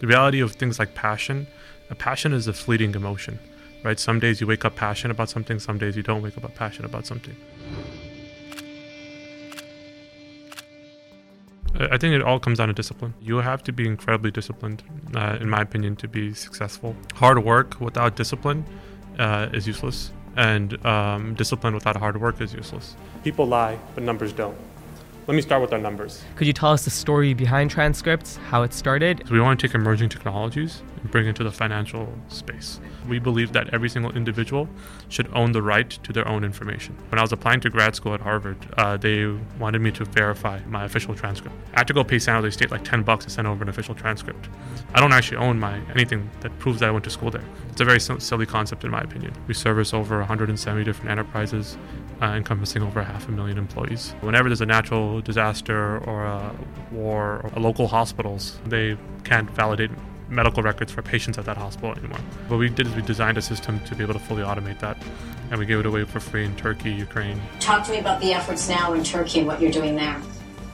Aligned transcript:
The 0.00 0.06
reality 0.06 0.38
of 0.38 0.52
things 0.52 0.78
like 0.78 0.94
passion, 0.94 1.48
a 1.90 1.94
passion 1.96 2.32
is 2.32 2.46
a 2.46 2.52
fleeting 2.52 2.94
emotion, 2.94 3.40
right? 3.82 3.98
Some 3.98 4.20
days 4.20 4.40
you 4.40 4.46
wake 4.46 4.64
up 4.64 4.76
passionate 4.76 5.10
about 5.10 5.28
something, 5.28 5.58
some 5.58 5.76
days 5.76 5.96
you 5.96 6.04
don't 6.04 6.22
wake 6.22 6.36
up 6.36 6.54
passionate 6.54 6.88
about 6.88 7.04
something. 7.04 7.34
I 11.80 11.98
think 11.98 12.14
it 12.14 12.22
all 12.22 12.38
comes 12.38 12.58
down 12.58 12.68
to 12.68 12.74
discipline. 12.74 13.12
You 13.20 13.38
have 13.38 13.64
to 13.64 13.72
be 13.72 13.88
incredibly 13.88 14.30
disciplined, 14.30 14.84
uh, 15.16 15.38
in 15.40 15.50
my 15.50 15.62
opinion, 15.62 15.96
to 15.96 16.06
be 16.06 16.32
successful. 16.32 16.94
Hard 17.14 17.42
work 17.42 17.80
without 17.80 18.14
discipline 18.14 18.64
uh, 19.18 19.48
is 19.52 19.66
useless, 19.66 20.12
and 20.36 20.86
um, 20.86 21.34
discipline 21.34 21.74
without 21.74 21.96
hard 21.96 22.20
work 22.20 22.40
is 22.40 22.54
useless. 22.54 22.94
People 23.24 23.48
lie, 23.48 23.76
but 23.96 24.04
numbers 24.04 24.32
don't. 24.32 24.56
Let 25.28 25.34
me 25.34 25.42
start 25.42 25.60
with 25.60 25.74
our 25.74 25.78
numbers. 25.78 26.24
Could 26.36 26.46
you 26.46 26.54
tell 26.54 26.72
us 26.72 26.86
the 26.86 26.90
story 26.90 27.34
behind 27.34 27.70
TransCrypts, 27.70 28.38
how 28.38 28.62
it 28.62 28.72
started? 28.72 29.24
So 29.26 29.34
we 29.34 29.40
want 29.40 29.60
to 29.60 29.68
take 29.68 29.74
emerging 29.74 30.08
technologies 30.08 30.82
and 31.02 31.10
bring 31.10 31.26
it 31.26 31.36
to 31.36 31.44
the 31.44 31.52
financial 31.52 32.10
space. 32.28 32.80
We 33.06 33.18
believe 33.18 33.52
that 33.52 33.68
every 33.74 33.90
single 33.90 34.10
individual 34.12 34.70
should 35.10 35.28
own 35.34 35.52
the 35.52 35.60
right 35.60 35.90
to 35.90 36.14
their 36.14 36.26
own 36.26 36.44
information. 36.44 36.96
When 37.10 37.18
I 37.18 37.22
was 37.22 37.30
applying 37.30 37.60
to 37.60 37.68
grad 37.68 37.94
school 37.94 38.14
at 38.14 38.22
Harvard, 38.22 38.56
uh, 38.78 38.96
they 38.96 39.26
wanted 39.58 39.82
me 39.82 39.90
to 39.90 40.06
verify 40.06 40.60
my 40.66 40.84
official 40.84 41.14
transcript. 41.14 41.54
I 41.74 41.80
had 41.80 41.88
to 41.88 41.92
go 41.92 42.04
pay 42.04 42.18
San 42.18 42.36
Jose 42.36 42.54
State 42.56 42.70
like 42.70 42.84
10 42.84 43.02
bucks 43.02 43.26
to 43.26 43.30
send 43.30 43.46
over 43.46 43.62
an 43.62 43.68
official 43.68 43.94
transcript. 43.94 44.48
I 44.94 45.00
don't 45.00 45.12
actually 45.12 45.36
own 45.36 45.60
my 45.60 45.78
anything 45.90 46.30
that 46.40 46.58
proves 46.58 46.80
that 46.80 46.88
I 46.88 46.90
went 46.90 47.04
to 47.04 47.10
school 47.10 47.30
there. 47.30 47.44
It's 47.68 47.82
a 47.82 47.84
very 47.84 48.00
silly 48.00 48.46
concept 48.46 48.82
in 48.82 48.90
my 48.90 49.02
opinion. 49.02 49.34
We 49.46 49.52
service 49.52 49.92
over 49.92 50.16
170 50.20 50.84
different 50.84 51.10
enterprises, 51.10 51.76
uh, 52.20 52.26
encompassing 52.26 52.82
over 52.82 53.02
half 53.02 53.28
a 53.28 53.30
million 53.30 53.58
employees. 53.58 54.14
Whenever 54.20 54.48
there's 54.48 54.60
a 54.60 54.66
natural 54.66 55.20
disaster 55.20 55.98
or 55.98 56.24
a 56.24 56.54
war 56.90 57.50
or 57.54 57.60
local 57.60 57.88
hospitals, 57.88 58.58
they 58.66 58.96
can't 59.24 59.50
validate 59.50 59.90
medical 60.28 60.62
records 60.62 60.92
for 60.92 61.02
patients 61.02 61.38
at 61.38 61.44
that 61.46 61.56
hospital 61.56 61.92
anymore. 61.96 62.18
What 62.48 62.58
we 62.58 62.68
did 62.68 62.86
is 62.86 62.94
we 62.94 63.02
designed 63.02 63.38
a 63.38 63.42
system 63.42 63.80
to 63.80 63.94
be 63.94 64.02
able 64.02 64.14
to 64.14 64.20
fully 64.20 64.42
automate 64.42 64.78
that, 64.80 64.98
and 65.50 65.58
we 65.58 65.66
gave 65.66 65.80
it 65.80 65.86
away 65.86 66.04
for 66.04 66.20
free 66.20 66.44
in 66.44 66.54
Turkey, 66.56 66.90
Ukraine. 66.90 67.40
Talk 67.60 67.86
to 67.86 67.92
me 67.92 67.98
about 67.98 68.20
the 68.20 68.32
efforts 68.34 68.68
now 68.68 68.92
in 68.92 69.02
Turkey 69.02 69.38
and 69.40 69.48
what 69.48 69.60
you're 69.60 69.72
doing 69.72 69.96
there. 69.96 70.20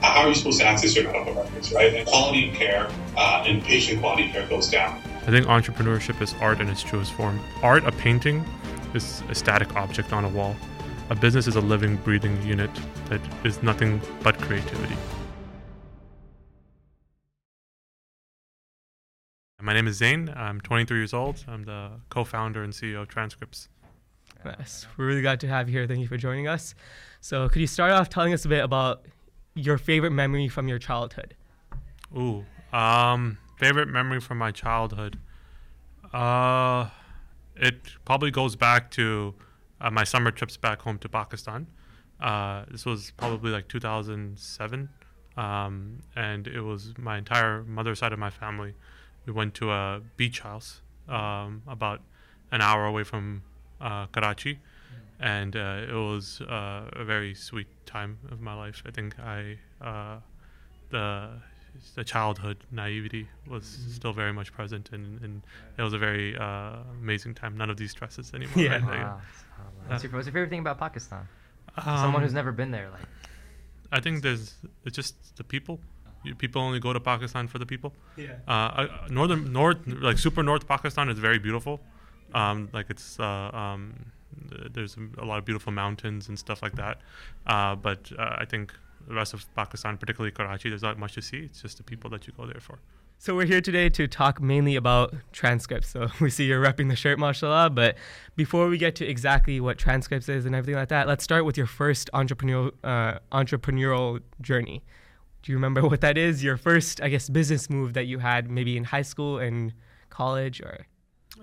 how 0.00 0.22
are 0.22 0.28
you 0.28 0.34
supposed 0.34 0.60
to 0.60 0.66
access 0.66 0.94
your 0.96 1.04
medical 1.04 1.34
records, 1.34 1.72
right? 1.72 1.94
And 1.94 2.06
quality 2.06 2.50
of 2.50 2.54
care 2.56 2.90
uh, 3.16 3.44
and 3.46 3.62
patient 3.62 4.00
quality 4.00 4.28
care 4.30 4.46
goes 4.48 4.68
down. 4.68 5.00
I 5.22 5.30
think 5.30 5.46
entrepreneurship 5.46 6.20
is 6.20 6.34
art 6.40 6.60
in 6.60 6.68
its 6.68 6.82
truest 6.82 7.12
form. 7.12 7.40
Art, 7.62 7.84
a 7.86 7.92
painting, 7.92 8.44
is 8.92 9.22
a 9.30 9.34
static 9.34 9.74
object 9.76 10.12
on 10.12 10.24
a 10.24 10.28
wall. 10.28 10.56
A 11.10 11.14
business 11.14 11.46
is 11.46 11.56
a 11.56 11.60
living, 11.60 11.96
breathing 11.96 12.40
unit 12.42 12.70
that 13.10 13.20
is 13.44 13.62
nothing 13.62 14.00
but 14.22 14.40
creativity. 14.40 14.96
My 19.60 19.74
name 19.74 19.86
is 19.86 19.96
Zain. 19.96 20.32
I'm 20.34 20.62
23 20.62 20.96
years 20.96 21.12
old. 21.12 21.44
I'm 21.46 21.64
the 21.64 21.90
co 22.08 22.24
founder 22.24 22.62
and 22.62 22.72
CEO 22.72 23.02
of 23.02 23.08
TransCrypts. 23.08 23.68
Nice. 24.46 24.86
We're 24.96 25.06
really 25.06 25.20
glad 25.20 25.40
to 25.40 25.48
have 25.48 25.68
you 25.68 25.78
here. 25.78 25.86
Thank 25.86 26.00
you 26.00 26.08
for 26.08 26.16
joining 26.16 26.48
us. 26.48 26.74
So, 27.20 27.50
could 27.50 27.60
you 27.60 27.66
start 27.66 27.92
off 27.92 28.08
telling 28.08 28.32
us 28.32 28.46
a 28.46 28.48
bit 28.48 28.64
about 28.64 29.04
your 29.54 29.76
favorite 29.76 30.10
memory 30.10 30.48
from 30.48 30.68
your 30.68 30.78
childhood? 30.78 31.34
Ooh, 32.16 32.46
um, 32.72 33.36
favorite 33.58 33.88
memory 33.88 34.20
from 34.20 34.38
my 34.38 34.52
childhood. 34.52 35.18
Uh, 36.14 36.88
it 37.56 37.76
probably 38.06 38.30
goes 38.30 38.56
back 38.56 38.90
to 38.92 39.34
uh, 39.84 39.90
my 39.90 40.04
summer 40.04 40.30
trips 40.30 40.56
back 40.56 40.80
home 40.82 40.98
to 40.98 41.08
Pakistan. 41.08 41.66
Uh, 42.20 42.64
this 42.70 42.86
was 42.86 43.12
probably 43.18 43.50
like 43.50 43.68
2007, 43.68 44.88
um, 45.36 45.98
and 46.16 46.46
it 46.46 46.62
was 46.62 46.94
my 46.96 47.18
entire 47.18 47.62
mother 47.64 47.94
side 47.94 48.12
of 48.12 48.18
my 48.18 48.30
family. 48.30 48.74
We 49.26 49.32
went 49.32 49.54
to 49.54 49.70
a 49.72 50.00
beach 50.16 50.40
house 50.40 50.80
um, 51.08 51.62
about 51.66 52.00
an 52.50 52.62
hour 52.62 52.86
away 52.86 53.04
from 53.04 53.42
uh, 53.80 54.06
Karachi, 54.06 54.58
and 55.20 55.54
uh, 55.54 55.82
it 55.88 55.92
was 55.92 56.40
uh, 56.40 56.88
a 56.92 57.04
very 57.04 57.34
sweet 57.34 57.66
time 57.84 58.18
of 58.30 58.40
my 58.40 58.54
life. 58.54 58.82
I 58.86 58.90
think 58.90 59.18
I 59.18 59.58
uh, 59.82 60.18
the 60.90 61.30
the 61.96 62.04
childhood 62.04 62.58
naivety 62.70 63.28
was 63.48 63.64
still 63.92 64.12
very 64.12 64.32
much 64.32 64.52
present, 64.52 64.90
and, 64.92 65.20
and 65.22 65.42
it 65.76 65.82
was 65.82 65.92
a 65.92 65.98
very 65.98 66.36
uh, 66.36 66.76
amazing 67.02 67.34
time. 67.34 67.56
None 67.56 67.68
of 67.68 67.76
these 67.76 67.90
stresses 67.90 68.32
anymore. 68.32 68.64
Yeah. 68.64 68.84
right? 68.88 69.04
Wow. 69.04 69.20
What's 69.86 70.02
your, 70.02 70.12
what's 70.12 70.26
your 70.26 70.32
favorite 70.32 70.50
thing 70.50 70.60
about 70.60 70.78
Pakistan? 70.78 71.28
Someone 71.84 72.22
who's 72.22 72.30
um, 72.32 72.36
never 72.36 72.52
been 72.52 72.70
there, 72.70 72.88
like. 72.90 73.02
I 73.92 74.00
think 74.00 74.22
there's 74.22 74.54
it's 74.84 74.96
just 74.96 75.36
the 75.36 75.44
people. 75.44 75.80
You, 76.24 76.34
people 76.34 76.62
only 76.62 76.80
go 76.80 76.92
to 76.92 77.00
Pakistan 77.00 77.48
for 77.48 77.58
the 77.58 77.66
people. 77.66 77.92
Yeah. 78.16 78.32
Uh, 78.48 78.50
uh, 78.50 78.88
northern 79.10 79.52
north 79.52 79.78
like 79.86 80.18
super 80.18 80.42
north 80.42 80.66
Pakistan 80.66 81.08
is 81.08 81.18
very 81.18 81.38
beautiful. 81.38 81.80
Um, 82.32 82.68
like 82.72 82.86
it's 82.90 83.20
uh, 83.20 83.50
um, 83.52 83.82
th- 84.50 84.72
there's 84.72 84.96
a 85.18 85.24
lot 85.24 85.38
of 85.38 85.44
beautiful 85.44 85.72
mountains 85.72 86.28
and 86.28 86.38
stuff 86.38 86.62
like 86.62 86.74
that. 86.76 86.98
Uh, 87.46 87.74
but 87.76 88.10
uh, 88.18 88.36
I 88.38 88.44
think 88.46 88.72
the 89.06 89.14
rest 89.14 89.34
of 89.34 89.46
Pakistan, 89.54 89.98
particularly 89.98 90.32
Karachi, 90.32 90.70
there's 90.70 90.82
not 90.82 90.98
much 90.98 91.14
to 91.14 91.22
see. 91.22 91.38
It's 91.38 91.62
just 91.62 91.76
the 91.76 91.82
people 91.82 92.10
that 92.10 92.26
you 92.26 92.32
go 92.36 92.46
there 92.46 92.60
for. 92.60 92.78
So, 93.18 93.34
we're 93.34 93.46
here 93.46 93.60
today 93.62 93.88
to 93.90 94.06
talk 94.06 94.40
mainly 94.42 94.76
about 94.76 95.14
TransCrypts. 95.32 95.86
So, 95.86 96.08
we 96.20 96.28
see 96.30 96.44
you're 96.44 96.62
repping 96.62 96.88
the 96.88 96.96
shirt, 96.96 97.18
mashallah. 97.18 97.70
But 97.70 97.96
before 98.36 98.68
we 98.68 98.76
get 98.76 98.94
to 98.96 99.06
exactly 99.06 99.60
what 99.60 99.78
TransCrypts 99.78 100.28
is 100.28 100.44
and 100.44 100.54
everything 100.54 100.74
like 100.78 100.88
that, 100.88 101.08
let's 101.08 101.24
start 101.24 101.44
with 101.44 101.56
your 101.56 101.66
first 101.66 102.10
entrepreneurial, 102.12 102.72
uh, 102.84 103.18
entrepreneurial 103.32 104.20
journey. 104.40 104.82
Do 105.42 105.52
you 105.52 105.56
remember 105.56 105.82
what 105.88 106.00
that 106.02 106.18
is? 106.18 106.44
Your 106.44 106.56
first, 106.56 107.00
I 107.00 107.08
guess, 107.08 107.28
business 107.28 107.70
move 107.70 107.94
that 107.94 108.04
you 108.04 108.18
had 108.18 108.50
maybe 108.50 108.76
in 108.76 108.84
high 108.84 109.02
school 109.02 109.38
and 109.38 109.72
college 110.10 110.60
or? 110.60 110.86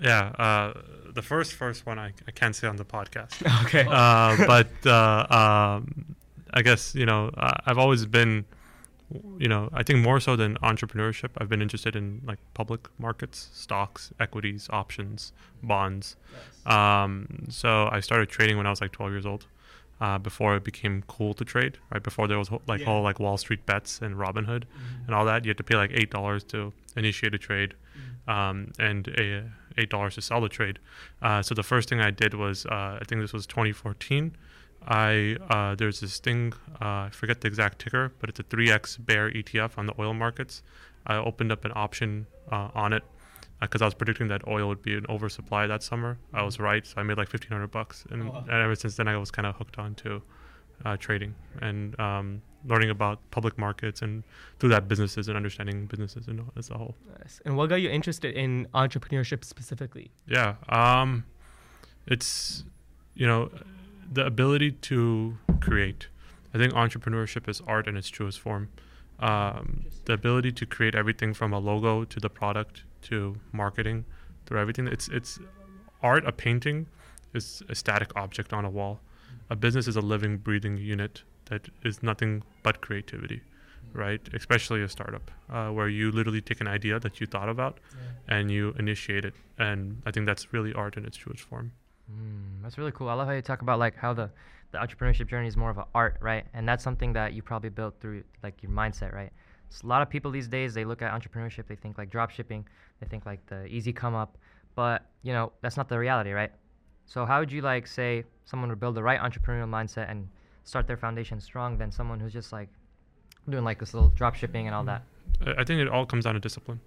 Yeah, 0.01 0.27
uh, 0.37 0.73
the 1.13 1.21
first 1.21 1.53
first 1.53 1.85
one 1.85 1.99
I, 1.99 2.13
I 2.27 2.31
can't 2.31 2.55
say 2.55 2.67
on 2.67 2.77
the 2.77 2.85
podcast. 2.85 3.33
Okay. 3.65 3.85
uh, 3.89 4.37
but 4.47 4.69
uh, 4.85 5.27
um, 5.29 6.15
I 6.53 6.61
guess 6.61 6.95
you 6.95 7.05
know 7.05 7.29
I've 7.35 7.77
always 7.77 8.05
been, 8.05 8.45
you 9.37 9.47
know, 9.47 9.69
I 9.73 9.83
think 9.83 9.99
more 9.99 10.19
so 10.19 10.35
than 10.35 10.55
entrepreneurship, 10.57 11.29
I've 11.37 11.49
been 11.49 11.61
interested 11.61 11.95
in 11.95 12.21
like 12.25 12.39
public 12.53 12.87
markets, 12.97 13.49
stocks, 13.53 14.11
equities, 14.19 14.67
options, 14.71 15.33
bonds. 15.63 16.15
Um, 16.65 17.45
so 17.49 17.89
I 17.91 17.99
started 17.99 18.29
trading 18.29 18.57
when 18.57 18.65
I 18.67 18.69
was 18.69 18.81
like 18.81 18.91
12 18.91 19.11
years 19.11 19.25
old. 19.25 19.45
Uh, 19.99 20.17
before 20.17 20.55
it 20.55 20.63
became 20.63 21.03
cool 21.07 21.35
to 21.35 21.45
trade, 21.45 21.77
right 21.93 22.01
before 22.01 22.27
there 22.27 22.39
was 22.39 22.47
whole- 22.47 22.63
like 22.65 22.79
Yeah. 22.79 22.87
whole 22.87 23.03
like 23.03 23.19
Wall 23.19 23.37
Street 23.37 23.67
bets 23.67 24.01
and 24.01 24.15
Robinhood 24.15 24.63
and 25.05 25.13
all 25.15 25.25
that, 25.25 25.45
you 25.45 25.49
had 25.49 25.57
to 25.57 25.63
pay 25.63 25.75
like 25.75 25.91
eight 25.93 26.09
dollars 26.09 26.43
to 26.45 26.73
initiate 26.95 27.35
a 27.35 27.37
trade, 27.37 27.75
um, 28.27 28.71
and 28.79 29.07
a, 29.09 29.43
eight 29.77 29.91
dollars 29.91 30.15
to 30.15 30.21
sell 30.23 30.41
the 30.41 30.49
trade. 30.49 30.79
Uh, 31.21 31.43
so 31.43 31.53
the 31.53 31.61
first 31.61 31.87
thing 31.87 32.01
I 32.01 32.09
did 32.09 32.33
was 32.33 32.65
uh, 32.65 32.97
I 32.99 33.03
think 33.07 33.21
this 33.21 33.31
was 33.31 33.45
2014. 33.45 34.35
I 34.87 35.37
uh, 35.49 35.75
there's 35.75 35.99
this 35.99 36.19
thing 36.19 36.53
uh, 36.81 36.85
I 37.07 37.09
forget 37.11 37.41
the 37.41 37.47
exact 37.47 37.79
ticker, 37.79 38.11
but 38.19 38.29
it's 38.29 38.39
a 38.39 38.43
3x 38.43 39.05
bear 39.05 39.29
ETF 39.31 39.77
on 39.77 39.85
the 39.85 39.93
oil 39.99 40.13
markets. 40.13 40.63
I 41.05 41.15
opened 41.15 41.51
up 41.51 41.65
an 41.65 41.71
option 41.75 42.27
uh, 42.51 42.69
on 42.73 42.93
it 42.93 43.03
because 43.59 43.81
I 43.81 43.85
was 43.85 43.93
predicting 43.93 44.27
that 44.29 44.47
oil 44.47 44.67
would 44.67 44.81
be 44.81 44.95
an 44.95 45.05
oversupply 45.07 45.67
that 45.67 45.83
summer. 45.83 46.17
I 46.33 46.43
was 46.43 46.59
right, 46.59 46.85
so 46.85 46.95
I 46.97 47.03
made 47.03 47.17
like 47.17 47.31
1500 47.31 47.67
bucks, 47.67 48.05
and, 48.09 48.23
Oh, 48.23 48.37
and 48.37 48.49
ever 48.49 48.75
since 48.75 48.95
then 48.95 49.07
I 49.07 49.17
was 49.17 49.29
kind 49.29 49.45
of 49.45 49.55
hooked 49.55 49.77
on 49.77 49.93
to 49.95 50.21
uh, 50.83 50.97
trading 50.97 51.35
and 51.61 51.99
um, 51.99 52.41
learning 52.65 52.89
about 52.89 53.19
public 53.29 53.57
markets 53.59 54.01
and 54.01 54.23
through 54.59 54.69
that 54.69 54.87
businesses 54.87 55.27
and 55.27 55.37
understanding 55.37 55.85
businesses 55.85 56.27
in, 56.27 56.43
as 56.57 56.71
a 56.71 56.77
whole. 56.77 56.95
Nice. 57.19 57.39
And 57.45 57.55
what 57.55 57.69
got 57.69 57.75
you 57.75 57.89
interested 57.89 58.33
in 58.35 58.67
entrepreneurship 58.73 59.43
specifically? 59.45 60.11
Yeah. 60.27 60.55
Um, 60.69 61.25
it's, 62.07 62.63
you 63.13 63.27
know, 63.27 63.51
the 64.11 64.25
ability 64.25 64.71
to 64.71 65.37
create. 65.61 66.07
I 66.53 66.57
think 66.57 66.73
entrepreneurship 66.73 67.47
is 67.47 67.61
art 67.65 67.87
in 67.87 67.95
its 67.95 68.09
truest 68.09 68.39
form. 68.39 68.69
Um, 69.19 69.85
the 70.05 70.13
ability 70.13 70.51
to 70.53 70.65
create 70.65 70.95
everything 70.95 71.33
from 71.33 71.53
a 71.53 71.59
logo 71.59 72.03
to 72.03 72.19
the 72.19 72.29
product 72.29 72.83
to 73.03 73.37
marketing 73.51 74.05
through 74.45 74.59
everything. 74.59 74.87
It's 74.87 75.07
it's 75.07 75.39
art. 76.03 76.27
A 76.27 76.31
painting 76.31 76.87
is 77.33 77.63
a 77.69 77.75
static 77.75 78.11
object 78.15 78.51
on 78.51 78.65
a 78.65 78.69
wall. 78.69 78.99
A 79.49 79.55
business 79.55 79.87
is 79.87 79.95
a 79.95 80.01
living, 80.01 80.37
breathing 80.37 80.77
unit 80.77 81.23
that 81.45 81.69
is 81.83 82.01
nothing 82.01 82.43
but 82.63 82.81
creativity, 82.81 83.41
right? 83.93 84.21
Especially 84.33 84.81
a 84.81 84.89
startup, 84.89 85.29
uh, 85.49 85.69
where 85.69 85.87
you 85.87 86.11
literally 86.11 86.41
take 86.41 86.61
an 86.61 86.67
idea 86.67 86.99
that 86.99 87.19
you 87.19 87.27
thought 87.27 87.49
about 87.49 87.79
and 88.27 88.49
you 88.51 88.73
initiate 88.79 89.25
it. 89.25 89.33
And 89.57 90.01
I 90.05 90.11
think 90.11 90.25
that's 90.25 90.53
really 90.53 90.73
art 90.73 90.97
in 90.97 91.05
its 91.05 91.17
truest 91.17 91.43
form. 91.43 91.73
Mm, 92.11 92.63
that's 92.63 92.77
really 92.77 92.91
cool. 92.91 93.09
I 93.09 93.13
love 93.13 93.27
how 93.27 93.33
you 93.33 93.41
talk 93.41 93.61
about 93.61 93.79
like 93.79 93.95
how 93.95 94.13
the, 94.13 94.29
the 94.71 94.77
entrepreneurship 94.77 95.27
journey 95.27 95.47
is 95.47 95.55
more 95.55 95.69
of 95.69 95.77
an 95.77 95.85
art, 95.95 96.17
right? 96.21 96.45
And 96.53 96.67
that's 96.67 96.83
something 96.83 97.13
that 97.13 97.33
you 97.33 97.41
probably 97.41 97.69
built 97.69 97.95
through 97.99 98.23
like 98.43 98.61
your 98.61 98.71
mindset, 98.71 99.13
right? 99.13 99.31
So 99.69 99.87
a 99.87 99.89
lot 99.89 100.01
of 100.01 100.09
people 100.09 100.31
these 100.31 100.47
days 100.47 100.73
they 100.73 100.83
look 100.83 101.01
at 101.01 101.11
entrepreneurship, 101.13 101.67
they 101.67 101.75
think 101.75 101.97
like 101.97 102.09
drop 102.09 102.29
shipping, 102.29 102.67
they 102.99 103.07
think 103.07 103.25
like 103.25 103.45
the 103.47 103.65
easy 103.67 103.93
come 103.93 104.15
up, 104.15 104.37
but 104.75 105.05
you 105.23 105.31
know 105.33 105.53
that's 105.61 105.77
not 105.77 105.87
the 105.87 105.97
reality, 105.97 106.31
right? 106.31 106.51
So 107.05 107.25
how 107.25 107.39
would 107.39 107.51
you 107.51 107.61
like 107.61 107.87
say 107.87 108.25
someone 108.45 108.69
would 108.69 108.79
build 108.79 108.95
the 108.95 109.03
right 109.03 109.19
entrepreneurial 109.19 109.69
mindset 109.69 110.09
and 110.09 110.27
start 110.63 110.87
their 110.87 110.97
foundation 110.97 111.39
strong 111.39 111.77
than 111.77 111.91
someone 111.91 112.19
who's 112.19 112.33
just 112.33 112.51
like 112.51 112.69
doing 113.49 113.63
like 113.63 113.79
this 113.79 113.93
little 113.93 114.09
drop 114.09 114.35
shipping 114.35 114.67
and 114.67 114.75
all 114.75 114.83
that? 114.83 115.03
I 115.57 115.63
think 115.63 115.81
it 115.81 115.87
all 115.87 116.05
comes 116.05 116.25
down 116.25 116.35
to 116.35 116.39
discipline. 116.39 116.79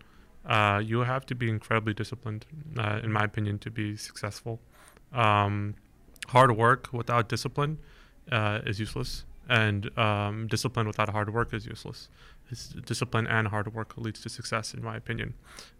uh, 0.47 0.81
you 0.85 1.00
have 1.00 1.25
to 1.27 1.35
be 1.35 1.49
incredibly 1.49 1.94
disciplined, 1.94 2.44
uh, 2.79 3.00
in 3.03 3.11
my 3.11 3.25
opinion, 3.25 3.59
to 3.61 3.70
be 3.70 3.97
successful. 3.97 4.61
Um, 5.14 5.76
hard 6.28 6.56
work 6.56 6.88
without 6.93 7.28
discipline 7.28 7.78
uh, 8.31 8.61
is 8.66 8.81
useless, 8.81 9.25
and 9.49 9.96
um, 9.99 10.46
discipline 10.49 10.87
without 10.87 11.08
hard 11.11 11.32
work 11.32 11.55
is 11.55 11.66
useless. 11.66 12.08
It's 12.50 12.69
discipline 12.69 13.26
and 13.26 13.49
hard 13.49 13.72
work 13.75 13.96
leads 13.96 14.20
to 14.22 14.28
success, 14.28 14.75
in 14.75 14.82
my 14.82 14.96
opinion. 14.96 15.34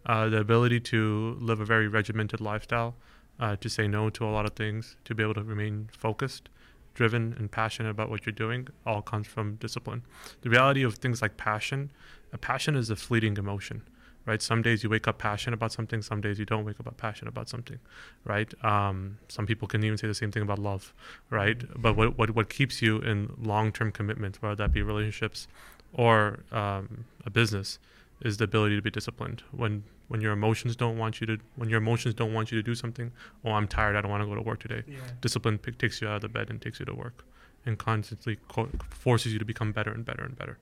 Uh, 0.07 0.29
the 0.29 0.39
ability 0.39 0.81
to 0.81 1.37
live 1.41 1.61
a 1.61 1.65
very 1.65 1.89
regimented 1.89 2.41
lifestyle, 2.41 2.95
uh, 3.39 3.57
to 3.57 3.69
say 3.69 3.87
no 3.87 4.11
to 4.11 4.25
a 4.25 4.31
lot 4.31 4.47
of 4.47 4.53
things, 4.55 4.97
to 5.05 5.15
be 5.15 5.23
able 5.23 5.35
to 5.35 5.43
remain 5.43 5.89
focused, 5.93 6.49
driven, 6.95 7.35
and 7.39 7.51
passionate 7.51 7.91
about 7.91 8.09
what 8.09 8.25
you're 8.25 8.33
doing, 8.33 8.69
all 8.87 9.03
comes 9.03 9.27
from 9.27 9.57
discipline. 9.57 10.03
The 10.43 10.51
reality 10.51 10.83
of 10.83 10.95
things 10.95 11.21
like 11.21 11.37
passion, 11.37 11.91
a 12.33 12.39
passion 12.39 12.77
is 12.77 12.89
a 12.89 12.97
fleeting 12.97 13.37
emotion 13.37 13.83
right? 14.27 14.41
Some 14.41 14.63
days 14.63 14.83
you 14.83 14.91
wake 14.91 15.07
up 15.07 15.19
passionate 15.19 15.55
about 15.55 15.73
something, 15.73 16.03
some 16.03 16.21
days 16.21 16.39
you 16.39 16.45
don't 16.45 16.65
wake 16.65 16.81
up 16.81 16.97
passionate 16.97 17.31
about 17.31 17.49
something, 17.49 17.79
right? 18.25 18.53
Um, 18.65 19.19
some 19.29 19.47
people 19.47 19.69
can 19.69 19.85
even 19.85 19.99
say 19.99 20.07
the 20.07 20.15
same 20.15 20.33
thing 20.33 20.43
about 20.43 20.59
love, 20.59 20.95
right? 21.31 21.63
But 21.81 21.97
what 21.97 22.19
what, 22.19 22.31
what 22.31 22.49
keeps 22.49 22.83
you 22.83 22.99
in 22.99 23.33
long 23.39 23.73
term 23.73 23.93
commitment, 23.93 24.41
whether 24.41 24.55
that 24.57 24.73
be 24.73 24.83
relationships 24.83 25.49
or 25.93 26.41
um, 26.53 27.05
a 27.25 27.31
business, 27.31 27.79
is 28.23 28.37
the 28.39 28.45
ability 28.45 28.77
to 28.77 28.83
be 28.83 28.91
disciplined. 28.91 29.43
When 29.53 29.85
when 30.09 30.21
your 30.21 30.33
emotions 30.33 30.77
don't 30.77 30.99
want 30.99 31.21
you 31.21 31.27
to 31.27 31.39
when 31.57 31.69
your 31.69 31.79
emotions 31.79 32.15
don't 32.15 32.33
want 32.33 32.51
you 32.51 32.57
to 32.59 32.63
do 32.63 32.75
something, 32.75 33.13
oh 33.45 33.53
I'm 33.53 33.69
tired, 33.69 33.97
I 33.97 34.01
don't 34.01 34.11
want 34.11 34.23
to 34.23 34.27
go 34.27 34.35
to 34.35 34.43
work 34.43 34.61
today. 34.61 34.83
Yeah. 34.87 34.99
Discipline 35.21 35.59
p- 35.59 35.73
takes 35.73 36.01
you 36.01 36.09
out 36.09 36.17
of 36.17 36.23
the 36.23 36.29
bed 36.29 36.51
and 36.51 36.61
takes 36.61 36.81
you 36.81 36.87
to 36.87 36.95
work, 36.95 37.25
and 37.67 37.79
constantly 37.79 38.39
co- 38.49 38.71
forces 38.91 39.33
you 39.33 39.39
to 39.39 39.45
become 39.45 39.73
better 39.73 39.91
and 39.91 40.05
better 40.05 40.25
and 40.25 40.37
better. 40.37 40.59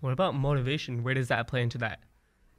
What 0.00 0.12
about 0.12 0.34
motivation? 0.34 1.04
Where 1.04 1.14
does 1.14 1.28
that 1.28 1.46
play 1.46 1.62
into 1.62 1.78
that? 1.78 2.00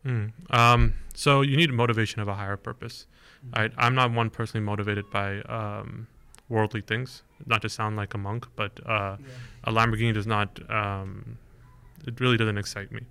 Mm. 0.05 0.31
Um, 0.53 0.93
so 1.13 1.41
you 1.41 1.57
need 1.57 1.71
motivation 1.71 2.21
of 2.21 2.27
a 2.27 2.33
higher 2.33 2.57
purpose. 2.57 3.05
Mm-hmm. 3.45 3.61
Right? 3.61 3.71
I'm 3.77 3.95
not 3.95 4.11
one 4.11 4.29
personally 4.29 4.65
motivated 4.65 5.09
by 5.09 5.41
um, 5.41 6.07
worldly 6.49 6.81
things. 6.81 7.23
Not 7.45 7.61
to 7.63 7.69
sound 7.69 7.95
like 7.95 8.13
a 8.13 8.17
monk, 8.17 8.47
but 8.55 8.79
uh, 8.85 9.17
yeah. 9.19 9.25
a 9.65 9.71
Lamborghini 9.71 10.13
does 10.13 10.27
not. 10.27 10.59
Um, 10.69 11.37
it 12.07 12.19
really 12.19 12.37
doesn't 12.37 12.57
excite 12.57 12.91
me, 12.91 13.01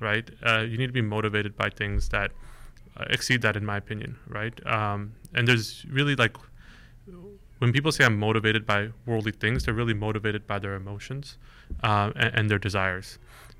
right? 0.00 0.28
Uh, 0.44 0.60
you 0.60 0.76
need 0.76 0.86
to 0.86 0.92
be 0.92 1.02
motivated 1.02 1.56
by 1.56 1.70
things 1.70 2.08
that 2.10 2.32
uh, 2.96 3.04
exceed 3.10 3.42
that, 3.42 3.56
in 3.56 3.64
my 3.64 3.76
opinion, 3.76 4.16
right? 4.28 4.54
Um, 4.66 5.14
and 5.34 5.46
there's 5.46 5.84
really 5.88 6.14
like 6.16 6.36
when 7.60 7.72
people 7.72 7.92
say 7.92 8.04
I'm 8.04 8.18
motivated 8.18 8.66
by 8.66 8.88
worldly 9.06 9.32
things, 9.32 9.64
they're 9.64 9.74
really 9.74 9.94
motivated 9.94 10.46
by 10.46 10.58
their 10.58 10.74
emotions 10.74 11.36
uh, 11.82 12.10
and, 12.16 12.34
and, 12.34 12.50
their 12.50 12.58
desires. 12.58 13.18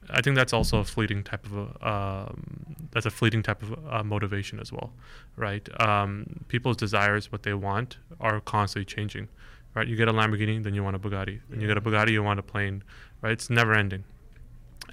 I 0.08 0.22
think 0.22 0.36
that's 0.36 0.52
also 0.52 0.78
a 0.78 0.84
fleeting 0.84 1.22
type 1.22 1.44
of 1.46 1.52
a, 1.56 1.88
um, 1.88 2.76
that's 2.90 3.06
a 3.06 3.10
fleeting 3.10 3.42
type 3.42 3.62
of 3.62 3.78
uh, 3.88 4.02
motivation 4.02 4.58
as 4.58 4.72
well, 4.72 4.92
right? 5.36 5.68
Um, 5.80 6.44
people's 6.48 6.76
desires, 6.76 7.30
what 7.30 7.42
they 7.42 7.54
want, 7.54 7.98
are 8.20 8.40
constantly 8.40 8.86
changing, 8.86 9.28
right? 9.74 9.86
You 9.86 9.96
get 9.96 10.08
a 10.08 10.12
Lamborghini, 10.12 10.62
then 10.62 10.74
you 10.74 10.82
want 10.82 10.96
a 10.96 10.98
Bugatti, 10.98 11.40
and 11.52 11.60
you 11.60 11.68
get 11.68 11.76
a 11.76 11.80
Bugatti, 11.80 12.12
you 12.12 12.22
want 12.22 12.40
a 12.40 12.42
plane, 12.42 12.82
right? 13.22 13.32
It's 13.32 13.50
never 13.50 13.74
ending. 13.74 14.04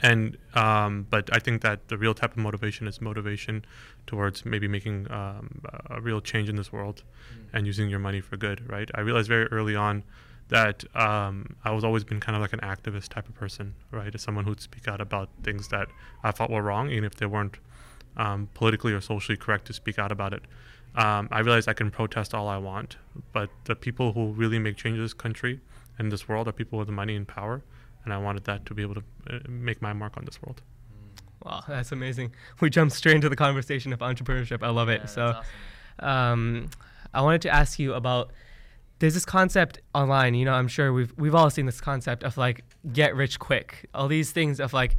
And 0.03 0.37
um, 0.53 1.07
but 1.09 1.29
I 1.33 1.39
think 1.39 1.61
that 1.63 1.87
the 1.87 1.97
real 1.97 2.13
type 2.13 2.31
of 2.31 2.37
motivation 2.37 2.87
is 2.87 3.01
motivation 3.01 3.65
towards 4.05 4.45
maybe 4.45 4.67
making 4.67 5.11
um, 5.11 5.61
a 5.89 5.99
real 5.99 6.21
change 6.21 6.49
in 6.49 6.55
this 6.55 6.71
world 6.71 7.03
mm. 7.33 7.45
and 7.53 7.65
using 7.65 7.89
your 7.89 7.99
money 7.99 8.21
for 8.21 8.37
good, 8.37 8.69
right? 8.69 8.89
I 8.93 9.01
realized 9.01 9.27
very 9.27 9.45
early 9.47 9.75
on 9.75 10.03
that 10.49 10.83
um, 10.95 11.55
I 11.63 11.71
was 11.71 11.83
always 11.83 12.03
been 12.03 12.19
kind 12.19 12.35
of 12.35 12.41
like 12.41 12.53
an 12.53 12.59
activist 12.59 13.09
type 13.09 13.27
of 13.27 13.35
person, 13.35 13.75
right? 13.91 14.13
As 14.13 14.21
someone 14.21 14.45
who'd 14.45 14.61
speak 14.61 14.87
out 14.87 15.01
about 15.01 15.29
things 15.43 15.67
that 15.69 15.87
I 16.23 16.31
thought 16.31 16.49
were 16.49 16.61
wrong, 16.61 16.89
even 16.89 17.03
if 17.03 17.15
they 17.15 17.25
weren't 17.25 17.57
um, 18.15 18.49
politically 18.53 18.93
or 18.93 19.01
socially 19.01 19.37
correct 19.37 19.65
to 19.67 19.73
speak 19.73 19.99
out 19.99 20.11
about 20.11 20.33
it. 20.33 20.43
Um, 20.95 21.27
I 21.31 21.39
realized 21.39 21.69
I 21.69 21.73
can 21.73 21.91
protest 21.91 22.33
all 22.33 22.47
I 22.47 22.57
want, 22.57 22.97
but 23.31 23.49
the 23.65 23.75
people 23.75 24.13
who 24.13 24.31
really 24.31 24.57
make 24.57 24.77
change 24.77 24.95
in 24.97 25.03
this 25.03 25.13
country 25.13 25.59
and 25.99 26.11
this 26.11 26.27
world 26.27 26.47
are 26.47 26.51
people 26.51 26.79
with 26.79 26.89
money 26.89 27.15
and 27.15 27.27
power, 27.27 27.61
and 28.03 28.13
I 28.13 28.17
wanted 28.17 28.45
that 28.45 28.65
to 28.67 28.73
be 28.73 28.81
able 28.81 28.95
to 28.95 29.03
uh, 29.29 29.39
make 29.47 29.81
my 29.81 29.93
mark 29.93 30.17
on 30.17 30.25
this 30.25 30.41
world. 30.41 30.61
Wow, 31.43 31.63
that's 31.67 31.91
amazing. 31.91 32.33
We 32.61 32.69
jumped 32.69 32.95
straight 32.95 33.15
into 33.15 33.29
the 33.29 33.35
conversation 33.35 33.93
of 33.93 33.99
entrepreneurship. 33.99 34.63
I 34.63 34.69
love 34.69 34.89
it. 34.89 35.01
Yeah, 35.01 35.07
so, 35.07 35.25
awesome. 35.27 35.43
Um, 35.99 36.69
I 37.13 37.21
wanted 37.21 37.41
to 37.43 37.49
ask 37.49 37.79
you 37.79 37.93
about 37.93 38.31
there's 38.99 39.13
this 39.13 39.25
concept 39.25 39.79
online, 39.93 40.33
you 40.33 40.45
know, 40.45 40.53
I'm 40.53 40.67
sure 40.67 40.91
we've 40.91 41.13
we've 41.17 41.35
all 41.35 41.49
seen 41.49 41.65
this 41.65 41.81
concept 41.81 42.23
of 42.23 42.37
like 42.37 42.63
get 42.91 43.15
rich 43.15 43.39
quick. 43.39 43.87
All 43.93 44.07
these 44.07 44.31
things 44.31 44.59
of 44.59 44.73
like 44.73 44.95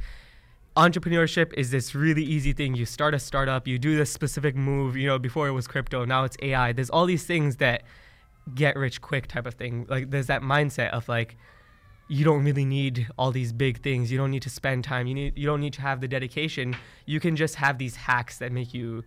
entrepreneurship 0.77 1.53
is 1.53 1.71
this 1.71 1.93
really 1.93 2.23
easy 2.23 2.53
thing. 2.53 2.75
You 2.75 2.85
start 2.85 3.13
a 3.13 3.19
startup, 3.19 3.67
you 3.67 3.77
do 3.77 3.97
this 3.97 4.11
specific 4.11 4.55
move, 4.55 4.95
you 4.95 5.07
know, 5.07 5.19
before 5.19 5.47
it 5.47 5.51
was 5.51 5.67
crypto, 5.67 6.05
now 6.05 6.23
it's 6.23 6.37
AI. 6.41 6.71
There's 6.71 6.89
all 6.89 7.05
these 7.05 7.25
things 7.25 7.57
that 7.57 7.83
get 8.55 8.75
rich 8.75 9.01
quick 9.01 9.27
type 9.27 9.45
of 9.45 9.55
thing. 9.55 9.85
Like 9.89 10.09
there's 10.11 10.27
that 10.27 10.41
mindset 10.41 10.91
of 10.91 11.09
like 11.09 11.35
you 12.07 12.25
don't 12.25 12.43
really 12.43 12.65
need 12.65 13.07
all 13.17 13.31
these 13.31 13.51
big 13.53 13.81
things. 13.81 14.11
You 14.11 14.17
don't 14.17 14.31
need 14.31 14.41
to 14.43 14.49
spend 14.49 14.83
time. 14.83 15.07
You 15.07 15.13
need 15.13 15.37
you 15.37 15.45
don't 15.45 15.61
need 15.61 15.73
to 15.73 15.81
have 15.81 15.99
the 16.01 16.07
dedication. 16.07 16.75
You 17.05 17.19
can 17.19 17.35
just 17.35 17.55
have 17.55 17.77
these 17.77 17.95
hacks 17.95 18.37
that 18.37 18.51
make 18.51 18.73
you 18.73 19.03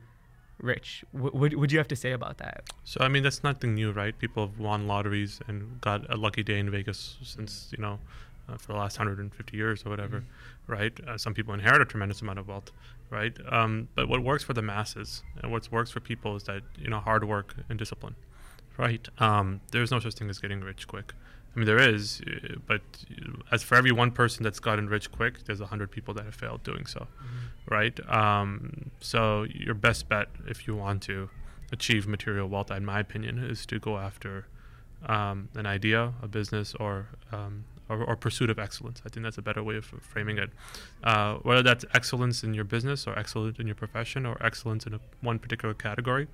rich. 0.62 1.04
What 1.12 1.34
would 1.34 1.72
you 1.72 1.78
have 1.78 1.88
to 1.88 1.96
say 1.96 2.12
about 2.12 2.38
that? 2.38 2.70
So 2.84 3.00
I 3.02 3.08
mean, 3.08 3.22
that's 3.22 3.42
nothing 3.42 3.74
new, 3.74 3.92
right? 3.92 4.18
People 4.18 4.46
have 4.46 4.58
won 4.58 4.86
lotteries 4.86 5.40
and 5.48 5.80
got 5.80 6.10
a 6.12 6.16
lucky 6.16 6.42
day 6.42 6.58
in 6.58 6.70
Vegas 6.70 7.18
since 7.22 7.72
you 7.76 7.82
know 7.82 7.98
uh, 8.48 8.56
for 8.56 8.72
the 8.72 8.78
last 8.78 8.98
150 8.98 9.56
years 9.56 9.84
or 9.84 9.90
whatever, 9.90 10.20
mm-hmm. 10.20 10.72
right? 10.72 10.92
Uh, 11.06 11.18
some 11.18 11.34
people 11.34 11.52
inherit 11.54 11.82
a 11.82 11.84
tremendous 11.84 12.22
amount 12.22 12.38
of 12.38 12.48
wealth, 12.48 12.70
right? 13.10 13.36
Um, 13.50 13.88
but 13.94 14.08
what 14.08 14.22
works 14.22 14.44
for 14.44 14.54
the 14.54 14.62
masses 14.62 15.22
and 15.42 15.52
what 15.52 15.70
works 15.70 15.90
for 15.90 16.00
people 16.00 16.36
is 16.36 16.44
that 16.44 16.62
you 16.78 16.88
know 16.88 17.00
hard 17.00 17.24
work 17.24 17.54
and 17.68 17.78
discipline, 17.78 18.16
right? 18.78 19.06
Um, 19.18 19.60
there's 19.72 19.90
no 19.90 20.00
such 20.00 20.14
thing 20.14 20.30
as 20.30 20.38
getting 20.38 20.60
rich 20.60 20.86
quick. 20.86 21.12
I 21.54 21.58
mean, 21.58 21.66
there 21.66 21.78
is, 21.78 22.22
uh, 22.26 22.54
but 22.66 22.80
as 23.50 23.62
for 23.62 23.74
every 23.74 23.92
one 23.92 24.10
person 24.10 24.42
that's 24.42 24.58
gotten 24.58 24.88
rich 24.88 25.12
quick, 25.12 25.44
there's 25.44 25.60
a 25.60 25.66
hundred 25.66 25.90
people 25.90 26.14
that 26.14 26.24
have 26.24 26.34
failed 26.34 26.62
doing 26.62 26.86
so, 26.86 27.00
mm-hmm. 27.00 27.74
right? 27.74 28.10
Um, 28.10 28.90
so 29.00 29.44
your 29.44 29.74
best 29.74 30.08
bet, 30.08 30.28
if 30.46 30.66
you 30.66 30.74
want 30.74 31.02
to 31.02 31.28
achieve 31.70 32.06
material 32.06 32.48
wealth, 32.48 32.70
in 32.70 32.84
my 32.84 33.00
opinion, 33.00 33.38
is 33.38 33.66
to 33.66 33.78
go 33.78 33.98
after 33.98 34.46
um, 35.06 35.48
an 35.54 35.66
idea, 35.66 36.14
a 36.22 36.28
business, 36.28 36.74
or, 36.80 37.08
um, 37.32 37.64
or, 37.88 38.02
or 38.02 38.16
pursuit 38.16 38.48
of 38.48 38.58
excellence. 38.58 39.02
I 39.04 39.10
think 39.10 39.24
that's 39.24 39.38
a 39.38 39.42
better 39.42 39.62
way 39.62 39.76
of 39.76 39.84
framing 39.84 40.38
it. 40.38 40.50
Uh, 41.04 41.34
whether 41.36 41.62
that's 41.62 41.84
excellence 41.92 42.42
in 42.44 42.54
your 42.54 42.64
business, 42.64 43.06
or 43.06 43.18
excellence 43.18 43.58
in 43.58 43.66
your 43.66 43.74
profession, 43.74 44.24
or 44.24 44.36
excellence 44.44 44.86
in 44.86 44.94
a, 44.94 45.00
one 45.20 45.38
particular 45.38 45.74
category, 45.74 46.28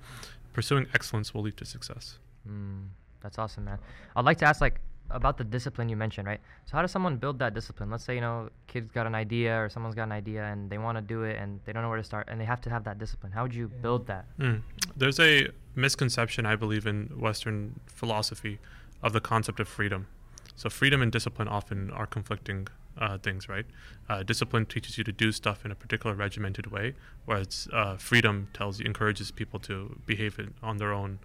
pursuing 0.53 0.87
excellence 0.93 1.33
will 1.33 1.41
lead 1.41 1.57
to 1.57 1.65
success. 1.65 2.19
Mm, 2.47 2.87
that's 3.21 3.37
awesome, 3.37 3.65
man. 3.65 3.79
I'd 4.15 4.25
like 4.25 4.37
to 4.37 4.45
ask, 4.45 4.61
like 4.61 4.79
about 5.11 5.37
the 5.37 5.43
discipline 5.43 5.89
you 5.89 5.95
mentioned, 5.95 6.27
right? 6.27 6.39
So 6.65 6.73
how 6.73 6.81
does 6.81 6.91
someone 6.91 7.17
build 7.17 7.39
that 7.39 7.53
discipline? 7.53 7.89
Let's 7.89 8.03
say 8.03 8.15
you 8.15 8.21
know 8.21 8.49
kids 8.67 8.91
got 8.91 9.07
an 9.07 9.15
idea 9.15 9.63
or 9.63 9.69
someone's 9.69 9.95
got 9.95 10.03
an 10.03 10.11
idea 10.11 10.43
and 10.45 10.69
they 10.69 10.77
want 10.77 10.97
to 10.97 11.01
do 11.01 11.23
it 11.23 11.37
and 11.37 11.59
they 11.65 11.73
don't 11.73 11.83
know 11.83 11.89
where 11.89 11.97
to 11.97 12.03
start 12.03 12.27
and 12.29 12.39
they 12.39 12.45
have 12.45 12.61
to 12.61 12.69
have 12.69 12.83
that 12.83 12.97
discipline. 12.99 13.31
How 13.31 13.43
would 13.43 13.55
you 13.55 13.69
yeah. 13.71 13.81
build 13.81 14.07
that? 14.07 14.25
Mm. 14.37 14.61
There's 14.95 15.19
a 15.19 15.49
misconception 15.75 16.45
I 16.45 16.55
believe 16.55 16.85
in 16.85 17.07
Western 17.19 17.79
philosophy 17.87 18.59
of 19.01 19.13
the 19.13 19.21
concept 19.21 19.59
of 19.59 19.67
freedom. 19.67 20.07
So 20.55 20.69
freedom 20.69 21.01
and 21.01 21.11
discipline 21.11 21.47
often 21.47 21.89
are 21.91 22.05
conflicting 22.05 22.67
uh, 22.97 23.17
things, 23.17 23.47
right? 23.47 23.65
Uh, 24.09 24.23
discipline 24.23 24.65
teaches 24.65 24.97
you 24.97 25.03
to 25.05 25.11
do 25.11 25.31
stuff 25.31 25.63
in 25.63 25.71
a 25.71 25.75
particular 25.75 26.15
regimented 26.15 26.67
way, 26.67 26.95
whereas 27.25 27.67
uh, 27.71 27.95
freedom 27.95 28.49
tells 28.53 28.79
you 28.79 28.85
encourages 28.85 29.31
people 29.31 29.59
to 29.61 29.97
behave 30.05 30.37
on 30.61 30.77
their 30.77 30.91
own 30.91 31.19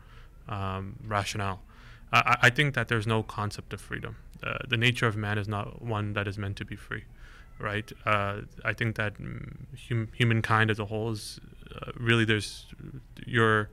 um, 0.48 0.96
rationale. 1.04 1.62
I, 2.14 2.36
I 2.42 2.50
think 2.50 2.74
that 2.74 2.88
there's 2.88 3.06
no 3.06 3.22
concept 3.22 3.72
of 3.72 3.80
freedom. 3.80 4.16
Uh, 4.42 4.58
the 4.68 4.76
nature 4.76 5.06
of 5.06 5.16
man 5.16 5.38
is 5.38 5.48
not 5.48 5.82
one 5.82 6.12
that 6.12 6.28
is 6.28 6.38
meant 6.38 6.56
to 6.56 6.64
be 6.64 6.76
free, 6.76 7.04
right? 7.58 7.90
Uh, 8.06 8.42
I 8.64 8.72
think 8.72 8.96
that 8.96 9.14
hum- 9.88 10.08
humankind 10.14 10.70
as 10.70 10.78
a 10.78 10.86
whole 10.86 11.10
is 11.10 11.40
uh, 11.74 11.90
really 11.96 12.24
there's 12.24 12.66
you're 13.26 13.70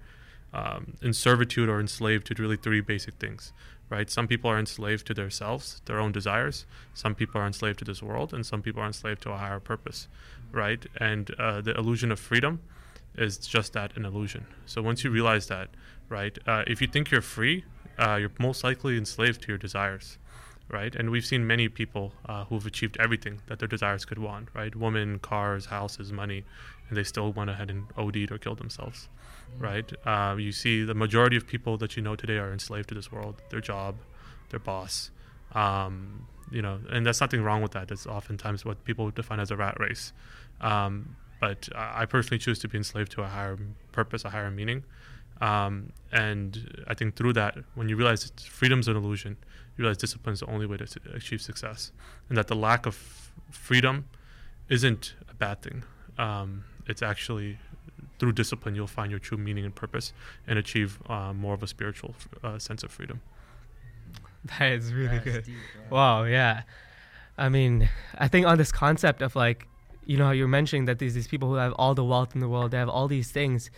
um, 0.54 0.94
in 1.02 1.14
servitude 1.14 1.70
or 1.70 1.80
enslaved 1.80 2.28
to 2.28 2.42
really 2.42 2.58
three 2.58 2.82
basic 2.82 3.16
things, 3.16 3.54
right? 3.90 4.10
Some 4.10 4.28
people 4.28 4.50
are 4.50 4.60
enslaved 4.60 5.08
to 5.08 5.14
themselves, 5.14 5.82
their 5.86 6.00
own 6.00 6.12
desires. 6.12 6.66
Some 6.94 7.16
people 7.16 7.40
are 7.40 7.48
enslaved 7.48 7.80
to 7.80 7.86
this 7.86 8.02
world, 8.02 8.34
and 8.34 8.46
some 8.46 8.62
people 8.62 8.82
are 8.82 8.88
enslaved 8.88 9.22
to 9.24 9.32
a 9.32 9.38
higher 9.38 9.60
purpose, 9.60 10.08
right? 10.52 10.86
And 10.98 11.34
uh, 11.38 11.62
the 11.62 11.78
illusion 11.78 12.12
of 12.12 12.20
freedom 12.20 12.62
is 13.18 13.38
just 13.38 13.74
that 13.74 13.96
an 13.98 14.06
illusion. 14.06 14.46
So 14.66 14.82
once 14.82 15.04
you 15.04 15.10
realize 15.10 15.48
that, 15.48 15.70
right, 16.10 16.38
uh, 16.48 16.64
if 16.68 16.82
you 16.82 16.88
think 16.88 17.12
you're 17.12 17.22
free, 17.22 17.66
uh, 18.02 18.16
you're 18.16 18.32
most 18.40 18.64
likely 18.64 18.98
enslaved 18.98 19.42
to 19.44 19.48
your 19.50 19.58
desires, 19.58 20.18
right? 20.70 20.96
And 20.96 21.10
we've 21.10 21.26
seen 21.26 21.46
many 21.46 21.70
people 21.70 22.14
uh, 22.26 22.46
who've 22.46 22.66
achieved 22.66 22.98
everything 23.00 23.42
that 23.48 23.60
their 23.60 23.68
desires 23.68 24.06
could 24.06 24.18
want, 24.18 24.50
right? 24.54 24.76
Women, 24.76 25.20
cars, 25.20 25.68
houses, 25.68 26.12
money, 26.12 26.44
and 26.90 26.98
they 26.98 27.04
still 27.04 27.32
went 27.32 27.50
ahead 27.50 27.70
and 27.70 27.86
OD'd 27.98 28.32
or 28.32 28.38
killed 28.38 28.60
themselves, 28.60 29.08
mm-hmm. 29.54 29.64
right? 29.64 29.92
Uh, 30.06 30.36
you 30.38 30.52
see 30.52 30.84
the 30.84 30.96
majority 30.96 31.38
of 31.38 31.46
people 31.46 31.78
that 31.78 31.96
you 31.96 32.02
know 32.02 32.16
today 32.16 32.38
are 32.38 32.52
enslaved 32.52 32.90
to 32.90 32.96
this 32.96 33.12
world, 33.12 33.42
their 33.50 33.62
job, 33.62 33.96
their 34.50 34.60
boss, 34.60 35.12
um, 35.54 36.28
you 36.52 36.62
know, 36.62 36.80
and 36.90 37.06
there's 37.06 37.22
nothing 37.22 37.42
wrong 37.44 37.62
with 37.62 37.72
that. 37.72 37.88
That's 37.88 38.06
oftentimes 38.06 38.66
what 38.66 38.84
people 38.84 39.10
define 39.12 39.40
as 39.40 39.52
a 39.52 39.56
rat 39.56 39.80
race. 39.80 40.12
Um, 40.60 41.16
but 41.40 41.70
I 41.76 42.06
personally 42.06 42.38
choose 42.38 42.60
to 42.60 42.68
be 42.68 42.78
enslaved 42.78 43.12
to 43.14 43.24
a 43.24 43.28
higher 43.28 43.58
purpose, 43.92 44.26
a 44.26 44.30
higher 44.30 44.52
meaning. 44.52 44.84
Um, 45.42 45.92
and 46.12 46.86
I 46.88 46.94
think 46.94 47.16
through 47.16 47.34
that, 47.34 47.58
when 47.76 47.90
you 47.90 47.96
realize 47.96 48.24
that 48.24 48.40
freedom's 48.40 48.88
an 48.88 48.96
illusion, 48.96 49.38
you 49.76 49.84
realize 49.84 49.98
discipline 49.98 50.34
is 50.34 50.42
the 50.42 50.46
only 50.46 50.68
way 50.68 50.78
to 50.78 50.86
achieve 51.14 51.42
success, 51.42 51.92
and 52.30 52.38
that 52.38 52.48
the 52.48 52.56
lack 52.56 52.86
of 52.86 52.96
freedom 53.50 54.06
isn't 54.70 55.16
a 55.30 55.34
bad 55.34 55.62
thing. 55.62 55.84
Um, 56.18 56.66
it's 56.88 57.02
actually 57.02 57.58
through 58.20 58.34
discipline 58.34 58.76
you'll 58.76 58.86
find 58.86 59.10
your 59.10 59.20
true 59.20 59.38
meaning 59.38 59.66
and 59.66 59.74
purpose 59.74 60.14
and 60.46 60.60
achieve 60.60 61.00
uh, 61.10 61.34
more 61.34 61.56
of 61.56 61.64
a 61.64 61.68
spiritual 61.68 62.14
uh, 62.44 62.60
sense 62.60 62.84
of 62.84 62.92
freedom. 62.92 63.20
That 64.60 64.74
is 64.74 64.94
really 64.94 65.18
That's 65.18 65.24
good. 65.24 65.46
Deep, 65.46 65.56
wow, 65.90 66.24
yeah. 66.24 66.62
I 67.38 67.50
mean, 67.50 67.90
I 68.18 68.28
think 68.28 68.46
on 68.46 68.58
this 68.58 68.72
concept 68.72 69.22
of 69.22 69.36
like, 69.36 69.68
you 70.06 70.18
know, 70.18 70.32
you're 70.32 70.48
mentioning 70.48 70.86
that 70.86 71.00
there's 71.00 71.14
these 71.14 71.28
people 71.28 71.50
who 71.50 71.56
have 71.56 71.74
all 71.74 71.96
the 71.96 72.04
wealth 72.04 72.36
in 72.36 72.42
the 72.42 72.50
world, 72.50 72.72
they 72.72 72.78
have 72.78 72.90
all 72.90 73.08
these 73.08 73.32
things. 73.32 73.72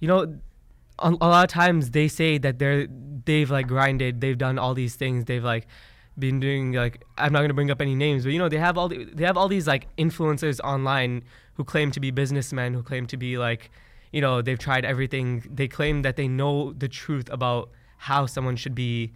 You 0.00 0.08
know, 0.08 0.38
a, 0.98 1.08
a 1.10 1.28
lot 1.28 1.44
of 1.44 1.50
times 1.50 1.90
they 1.90 2.08
say 2.08 2.38
that 2.38 2.58
they're 2.58 2.86
they've 3.24 3.50
like 3.50 3.66
grinded, 3.66 4.20
they've 4.20 4.38
done 4.38 4.58
all 4.58 4.74
these 4.74 4.94
things, 4.94 5.24
they've 5.24 5.44
like 5.44 5.66
been 6.18 6.40
doing 6.40 6.72
like 6.72 7.04
I'm 7.18 7.32
not 7.32 7.42
gonna 7.42 7.54
bring 7.54 7.70
up 7.70 7.80
any 7.80 7.94
names, 7.94 8.24
but 8.24 8.32
you 8.32 8.38
know 8.38 8.48
they 8.48 8.58
have 8.58 8.78
all 8.78 8.88
the, 8.88 9.04
they 9.04 9.24
have 9.24 9.36
all 9.36 9.48
these 9.48 9.66
like 9.66 9.94
influencers 9.96 10.60
online 10.60 11.24
who 11.54 11.64
claim 11.64 11.90
to 11.90 12.00
be 12.00 12.10
businessmen, 12.10 12.74
who 12.74 12.82
claim 12.82 13.06
to 13.06 13.16
be 13.16 13.38
like, 13.38 13.70
you 14.12 14.20
know, 14.20 14.42
they've 14.42 14.58
tried 14.58 14.84
everything. 14.84 15.42
They 15.50 15.68
claim 15.68 16.02
that 16.02 16.16
they 16.16 16.28
know 16.28 16.72
the 16.72 16.88
truth 16.88 17.28
about 17.30 17.70
how 17.98 18.26
someone 18.26 18.56
should 18.56 18.74
be 18.74 19.12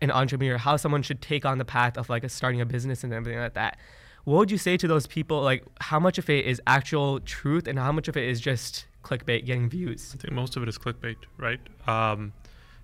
an 0.00 0.10
entrepreneur, 0.10 0.56
how 0.56 0.76
someone 0.76 1.02
should 1.02 1.20
take 1.20 1.44
on 1.44 1.58
the 1.58 1.64
path 1.64 1.98
of 1.98 2.08
like 2.08 2.24
a, 2.24 2.28
starting 2.28 2.60
a 2.60 2.66
business 2.66 3.04
and 3.04 3.12
everything 3.12 3.40
like 3.40 3.54
that. 3.54 3.76
What 4.24 4.38
would 4.38 4.50
you 4.50 4.58
say 4.58 4.76
to 4.76 4.86
those 4.86 5.06
people? 5.06 5.42
Like, 5.42 5.64
how 5.80 5.98
much 5.98 6.18
of 6.18 6.30
it 6.30 6.46
is 6.46 6.60
actual 6.66 7.20
truth 7.20 7.66
and 7.66 7.78
how 7.78 7.90
much 7.90 8.06
of 8.06 8.16
it 8.16 8.24
is 8.28 8.40
just 8.40 8.86
clickbait, 9.02 9.44
getting 9.46 9.68
views? 9.68 10.12
I 10.14 10.18
think 10.18 10.32
most 10.32 10.56
of 10.56 10.62
it 10.62 10.68
is 10.68 10.78
clickbait, 10.78 11.16
right? 11.38 11.60
Um, 11.86 12.32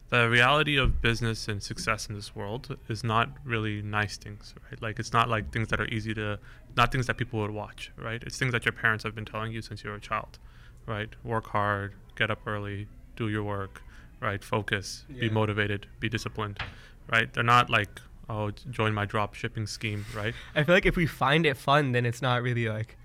the 0.09 0.29
reality 0.29 0.77
of 0.77 1.03
business 1.03 1.49
and 1.49 1.63
success 1.63 2.09
in 2.09 2.15
this 2.15 2.35
world 2.35 2.77
is 2.89 3.03
not 3.03 3.29
really 3.45 3.83
nice 3.83 4.17
things, 4.17 4.55
right? 4.71 4.81
Like 4.81 4.99
it's 4.99 5.13
not 5.13 5.29
like 5.29 5.53
things 5.53 5.69
that 5.69 5.81
are 5.81 5.89
easy 5.89 6.15
to, 6.15 6.39
not 6.77 6.93
things 6.93 7.07
that 7.09 7.17
people 7.17 7.41
would 7.41 7.51
watch, 7.51 7.91
right? 7.97 8.23
It's 8.23 8.39
things 8.39 8.53
that 8.53 8.65
your 8.65 8.73
parents 8.73 9.03
have 9.05 9.15
been 9.15 9.25
telling 9.25 9.53
you 9.53 9.63
since 9.63 9.83
you 9.83 9.91
were 9.91 9.97
a 9.97 10.01
child, 10.01 10.39
right? 10.87 11.09
Work 11.25 11.49
hard, 11.49 11.95
get 12.15 12.31
up 12.31 12.47
early, 12.47 12.87
do 13.17 13.29
your 13.29 13.43
work, 13.43 13.83
right? 14.21 14.43
Focus, 14.43 15.05
yeah. 15.09 15.23
be 15.23 15.31
motivated, 15.31 15.87
be 15.99 16.09
disciplined, 16.09 16.59
right? 17.11 17.33
They're 17.33 17.43
not 17.43 17.69
like, 17.69 18.01
oh, 18.29 18.53
join 18.71 18.95
my 18.95 19.07
drop 19.07 19.35
shipping 19.35 19.67
scheme, 19.67 20.05
right? 20.15 20.35
I 20.55 20.63
feel 20.63 20.75
like 20.75 20.87
if 20.87 20.97
we 20.97 21.07
find 21.07 21.47
it 21.47 21.57
fun, 21.57 21.93
then 21.93 22.07
it's 22.07 22.23
not 22.23 22.43
really 22.43 22.69
like, 22.69 22.97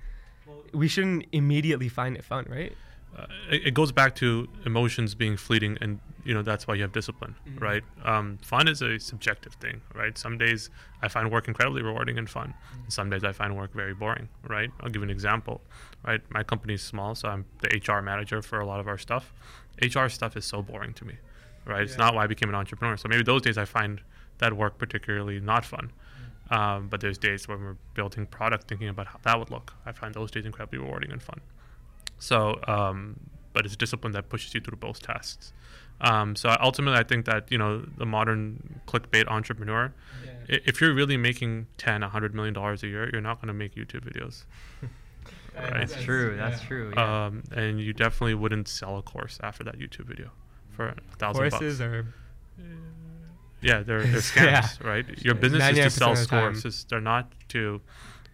we 0.72 0.88
shouldn't 0.88 1.26
immediately 1.32 1.90
find 1.90 2.16
it 2.16 2.24
fun, 2.24 2.46
right? 2.48 2.74
Uh, 3.18 3.26
it, 3.50 3.68
it, 3.68 3.74
goes 3.74 3.92
back 3.92 4.16
to 4.16 4.48
emotions 4.66 5.16
being 5.16 5.36
fleeting 5.36 5.78
and 5.82 6.00
you 6.24 6.34
know 6.34 6.42
that's 6.42 6.66
why 6.66 6.74
you 6.74 6.82
have 6.82 6.94
discipline 6.94 7.36
mm-hmm. 7.46 7.60
right? 7.60 7.84
Um, 8.06 8.38
fun 8.42 8.70
is 8.70 8.82
a 8.82 9.00
subjective 9.00 9.54
thing 9.56 9.82
right? 9.94 10.18
Some 10.18 10.38
days 10.38 10.70
i 11.02 11.10
find 11.10 11.30
work 11.30 11.50
incredibly 11.50 11.82
rewarding 11.82 12.18
and 12.18 12.30
fun 12.30 12.54
mm-hmm. 12.54 12.90
some 12.90 13.10
days 13.10 13.26
i 13.26 13.34
find 13.34 13.58
work 13.58 13.74
very 13.74 13.94
boring 13.94 14.30
right? 14.48 14.72
I'll 14.80 14.90
give 14.90 15.02
you 15.02 15.04
an 15.04 15.10
example 15.10 15.60
right? 16.08 16.22
My 16.30 16.44
company 16.44 16.76
is 16.76 16.84
small 16.84 17.14
so 17.16 17.28
i'm 17.28 17.44
the 17.60 17.82
hr 17.86 18.02
manager 18.02 18.42
for 18.42 18.62
a 18.62 18.66
lot 18.66 18.80
of 18.80 18.88
our 18.88 18.98
stuff. 18.98 19.34
Hr 19.82 20.08
stuff 20.08 20.38
is 20.38 20.46
so 20.46 20.62
boring 20.62 20.94
to 20.94 21.06
me 21.06 21.16
right? 21.66 21.78
Yeah. 21.78 21.84
it's 21.84 21.98
not 21.98 22.16
why 22.16 22.24
i 22.24 22.28
became 22.28 22.48
an 22.48 22.56
entrepreneur. 22.56 22.96
So 22.96 23.10
maybe 23.10 23.24
those 23.24 23.42
days 23.42 23.58
i 23.58 23.66
find 23.66 24.00
that 24.38 24.54
work 24.54 24.78
particularly 24.78 25.42
not 25.42 25.66
fun. 25.66 25.92
Mm-hmm. 25.92 26.54
um, 26.54 26.88
but 26.88 27.02
there's 27.02 27.18
days 27.18 27.46
when 27.50 27.60
we're 27.62 27.78
building 27.94 28.26
product 28.26 28.70
thinking 28.70 28.88
about 28.88 29.08
how 29.08 29.20
that 29.24 29.38
would 29.38 29.52
look. 29.52 29.74
I 29.86 29.92
find 29.92 30.14
those 30.14 30.32
days 30.32 30.46
incredibly 30.46 30.80
rewarding 30.80 31.12
and 31.12 31.22
fun 31.22 31.42
so 32.22 32.60
um, 32.68 33.20
but 33.52 33.66
it's 33.66 33.76
discipline 33.76 34.14
that 34.14 34.30
pushes 34.30 34.54
you 34.54 34.62
through 34.62 34.78
both 34.78 35.02
tests. 35.02 35.54
um, 36.02 36.36
so 36.36 36.56
ultimately, 36.62 37.00
I 37.00 37.04
think 37.04 37.26
that 37.26 37.52
you 37.52 37.58
know 37.58 37.80
the 37.98 38.06
modern 38.06 38.82
clickbait 38.88 39.28
entrepreneur, 39.28 39.92
yeah. 40.26 40.60
if 40.66 40.80
you're 40.80 40.94
really 40.94 41.18
making 41.18 41.68
10, 41.78 42.02
100 42.02 42.36
million 42.36 42.54
dollars 42.54 42.84
a 42.84 42.88
year, 42.88 43.10
you're 43.12 43.22
not 43.22 43.42
going 43.42 43.48
to 43.48 43.54
make 43.54 43.76
YouTube 43.76 44.06
videos. 44.06 44.44
right? 45.56 45.88
That's 45.88 46.02
true. 46.02 46.38
That's 46.38 46.62
yeah. 46.62 46.68
true. 46.68 46.94
Yeah. 46.96 47.26
Um, 47.26 47.44
and 47.52 47.80
you 47.80 47.94
definitely 47.94 48.36
wouldn't 48.36 48.68
sell 48.68 48.98
a 48.98 49.02
course 49.02 49.40
after 49.42 49.64
that 49.64 49.80
YouTube 49.80 50.06
video 50.06 50.32
for 50.70 50.90
a 50.90 51.16
thousand 51.18 51.50
Courses 51.50 51.80
bucks. 51.80 51.92
are. 51.92 52.06
Yeah, 53.62 53.84
they're, 53.84 54.04
they're 54.04 54.22
scams, 54.22 54.84
right? 54.84 55.06
Your 55.24 55.36
business 55.36 55.78
is 55.78 55.94
to 55.96 56.16
sell 56.16 56.26
courses. 56.26 56.86
They're 56.90 57.02
not 57.02 57.32
to 57.50 57.82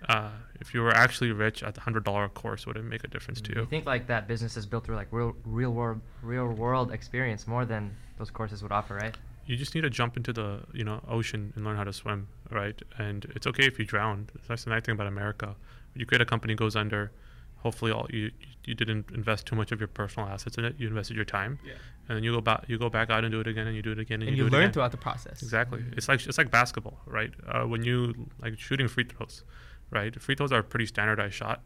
uh, 0.07 0.29
if 0.59 0.73
you 0.73 0.81
were 0.81 0.93
actually 0.93 1.31
rich 1.31 1.63
at 1.63 1.75
the 1.75 1.81
hundred 1.81 2.03
dollar 2.03 2.29
course, 2.29 2.65
would 2.65 2.77
it 2.77 2.83
make 2.83 3.03
a 3.03 3.07
difference 3.07 3.41
to 3.41 3.55
you? 3.55 3.61
I 3.63 3.65
think 3.65 3.85
like 3.85 4.07
that 4.07 4.27
business 4.27 4.57
is 4.57 4.65
built 4.65 4.85
through 4.85 4.95
like 4.95 5.07
real, 5.11 5.35
real 5.45 5.71
world, 5.71 6.01
real 6.21 6.47
world 6.47 6.91
experience 6.91 7.47
more 7.47 7.65
than 7.65 7.95
those 8.17 8.29
courses 8.29 8.61
would 8.63 8.71
offer, 8.71 8.95
right? 8.95 9.15
You 9.45 9.55
just 9.55 9.73
need 9.75 9.81
to 9.81 9.89
jump 9.89 10.17
into 10.17 10.33
the 10.33 10.61
you 10.73 10.83
know 10.83 11.01
ocean 11.07 11.53
and 11.55 11.65
learn 11.65 11.77
how 11.77 11.83
to 11.83 11.93
swim, 11.93 12.27
right? 12.51 12.79
And 12.97 13.25
it's 13.35 13.47
okay 13.47 13.65
if 13.65 13.79
you 13.79 13.85
drown. 13.85 14.29
That's 14.47 14.65
the 14.65 14.69
nice 14.69 14.83
thing 14.83 14.93
about 14.93 15.07
America. 15.07 15.55
You 15.95 16.05
create 16.05 16.21
a 16.21 16.25
company 16.25 16.53
goes 16.53 16.75
under, 16.75 17.11
hopefully 17.57 17.91
all 17.91 18.07
you 18.09 18.31
you 18.65 18.75
didn't 18.75 19.09
invest 19.13 19.45
too 19.45 19.55
much 19.55 19.71
of 19.71 19.79
your 19.79 19.87
personal 19.87 20.27
assets 20.29 20.57
in 20.57 20.65
it. 20.65 20.75
You 20.77 20.87
invested 20.87 21.15
your 21.15 21.25
time, 21.25 21.57
yeah. 21.65 21.73
and 22.07 22.17
then 22.17 22.23
you 22.23 22.33
go 22.33 22.41
back 22.41 22.65
you 22.67 22.77
go 22.77 22.89
back 22.89 23.09
out 23.09 23.23
and 23.23 23.31
do 23.31 23.39
it 23.39 23.47
again, 23.47 23.67
and 23.67 23.75
you 23.75 23.81
do 23.81 23.93
it 23.93 23.99
again, 23.99 24.21
and, 24.21 24.29
and 24.29 24.37
you, 24.37 24.45
you 24.45 24.49
learn 24.49 24.63
again. 24.63 24.73
throughout 24.73 24.91
the 24.91 24.97
process. 24.97 25.41
Exactly. 25.41 25.83
It's 25.93 26.07
like 26.07 26.25
it's 26.27 26.37
like 26.37 26.51
basketball, 26.51 26.99
right? 27.05 27.31
Uh, 27.47 27.63
when 27.63 27.83
you 27.83 28.13
like 28.41 28.59
shooting 28.59 28.87
free 28.87 29.05
throws 29.05 29.43
right? 29.91 30.19
Free 30.21 30.35
throws 30.35 30.51
are 30.51 30.59
a 30.59 30.63
pretty 30.63 30.85
standardized 30.85 31.33
shot, 31.33 31.63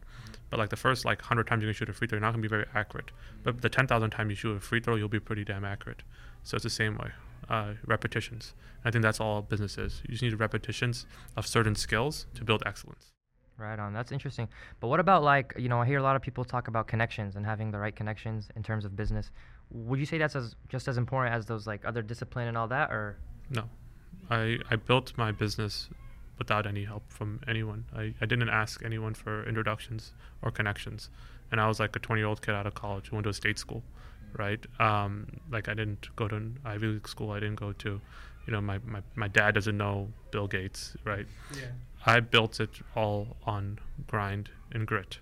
but 0.50 0.58
like 0.58 0.70
the 0.70 0.76
first 0.76 1.04
like 1.04 1.22
hundred 1.22 1.46
times 1.46 1.62
you 1.62 1.68
can 1.68 1.74
shoot 1.74 1.88
a 1.88 1.92
free 1.92 2.06
throw, 2.06 2.16
you're 2.16 2.20
not 2.20 2.32
gonna 2.32 2.42
be 2.42 2.48
very 2.48 2.66
accurate. 2.74 3.10
But 3.42 3.62
the 3.62 3.68
ten 3.68 3.86
thousand 3.86 4.10
time 4.10 4.30
you 4.30 4.36
shoot 4.36 4.56
a 4.56 4.60
free 4.60 4.80
throw, 4.80 4.96
you'll 4.96 5.08
be 5.08 5.20
pretty 5.20 5.44
damn 5.44 5.64
accurate. 5.64 6.02
So 6.42 6.56
it's 6.56 6.64
the 6.64 6.70
same 6.70 6.96
way. 6.96 7.12
Uh, 7.48 7.74
repetitions. 7.86 8.54
I 8.84 8.90
think 8.90 9.02
that's 9.02 9.20
all 9.20 9.42
business 9.42 9.78
is. 9.78 10.02
You 10.04 10.12
just 10.12 10.22
need 10.22 10.38
repetitions 10.38 11.06
of 11.36 11.46
certain 11.46 11.74
skills 11.74 12.26
to 12.34 12.44
build 12.44 12.62
excellence. 12.66 13.12
Right 13.58 13.78
on. 13.78 13.92
That's 13.92 14.12
interesting. 14.12 14.48
But 14.80 14.88
what 14.88 15.00
about 15.00 15.22
like 15.22 15.54
you 15.56 15.68
know 15.68 15.80
I 15.80 15.86
hear 15.86 15.98
a 15.98 16.02
lot 16.02 16.16
of 16.16 16.22
people 16.22 16.44
talk 16.44 16.68
about 16.68 16.86
connections 16.86 17.36
and 17.36 17.44
having 17.44 17.70
the 17.70 17.78
right 17.78 17.94
connections 17.94 18.48
in 18.56 18.62
terms 18.62 18.84
of 18.84 18.96
business. 18.96 19.30
Would 19.70 19.98
you 19.98 20.06
say 20.06 20.18
that's 20.18 20.36
as 20.36 20.54
just 20.68 20.88
as 20.88 20.98
important 20.98 21.34
as 21.34 21.46
those 21.46 21.66
like 21.66 21.84
other 21.84 22.02
discipline 22.02 22.48
and 22.48 22.56
all 22.56 22.68
that, 22.68 22.90
or? 22.90 23.18
No, 23.50 23.64
I 24.30 24.58
I 24.70 24.76
built 24.76 25.12
my 25.16 25.32
business 25.32 25.88
without 26.38 26.66
any 26.66 26.84
help 26.84 27.04
from 27.08 27.40
anyone. 27.46 27.84
I, 27.94 28.14
I 28.20 28.26
didn't 28.26 28.48
ask 28.48 28.82
anyone 28.84 29.14
for 29.14 29.46
introductions 29.46 30.12
or 30.42 30.50
connections. 30.50 31.10
And 31.50 31.60
I 31.60 31.68
was 31.68 31.78
like 31.78 31.94
a 31.94 31.98
20 31.98 32.20
year 32.20 32.28
old 32.28 32.42
kid 32.42 32.54
out 32.54 32.66
of 32.66 32.74
college 32.74 33.08
who 33.08 33.16
went 33.16 33.24
to 33.24 33.30
a 33.30 33.34
state 33.34 33.58
school, 33.58 33.82
right? 34.36 34.64
Um, 34.80 35.26
like 35.50 35.68
I 35.68 35.74
didn't 35.74 36.14
go 36.16 36.28
to 36.28 36.36
an 36.36 36.58
Ivy 36.64 36.86
League 36.86 37.08
school. 37.08 37.30
I 37.30 37.40
didn't 37.40 37.60
go 37.60 37.72
to, 37.72 38.00
you 38.46 38.52
know, 38.52 38.60
my, 38.60 38.78
my, 38.84 39.02
my 39.14 39.28
dad 39.28 39.54
doesn't 39.54 39.76
know 39.76 40.08
Bill 40.30 40.48
Gates, 40.48 40.96
right? 41.04 41.26
Yeah. 41.54 41.66
I 42.04 42.20
built 42.20 42.58
it 42.58 42.70
all 42.96 43.36
on 43.44 43.78
grind 44.06 44.50
and 44.72 44.86
grit, 44.86 45.18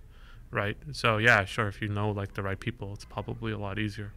right? 0.51 0.77
So 0.93 1.19
yeah, 1.19 1.45
sure, 1.45 1.69
if 1.69 1.83
you 1.83 1.89
know 1.89 2.11
like 2.11 2.35
the 2.35 2.43
right 2.43 2.59
people, 2.59 2.95
it's 2.95 3.05
probably 3.05 3.53
a 3.53 3.59
lot 3.59 3.79
easier. 3.79 4.13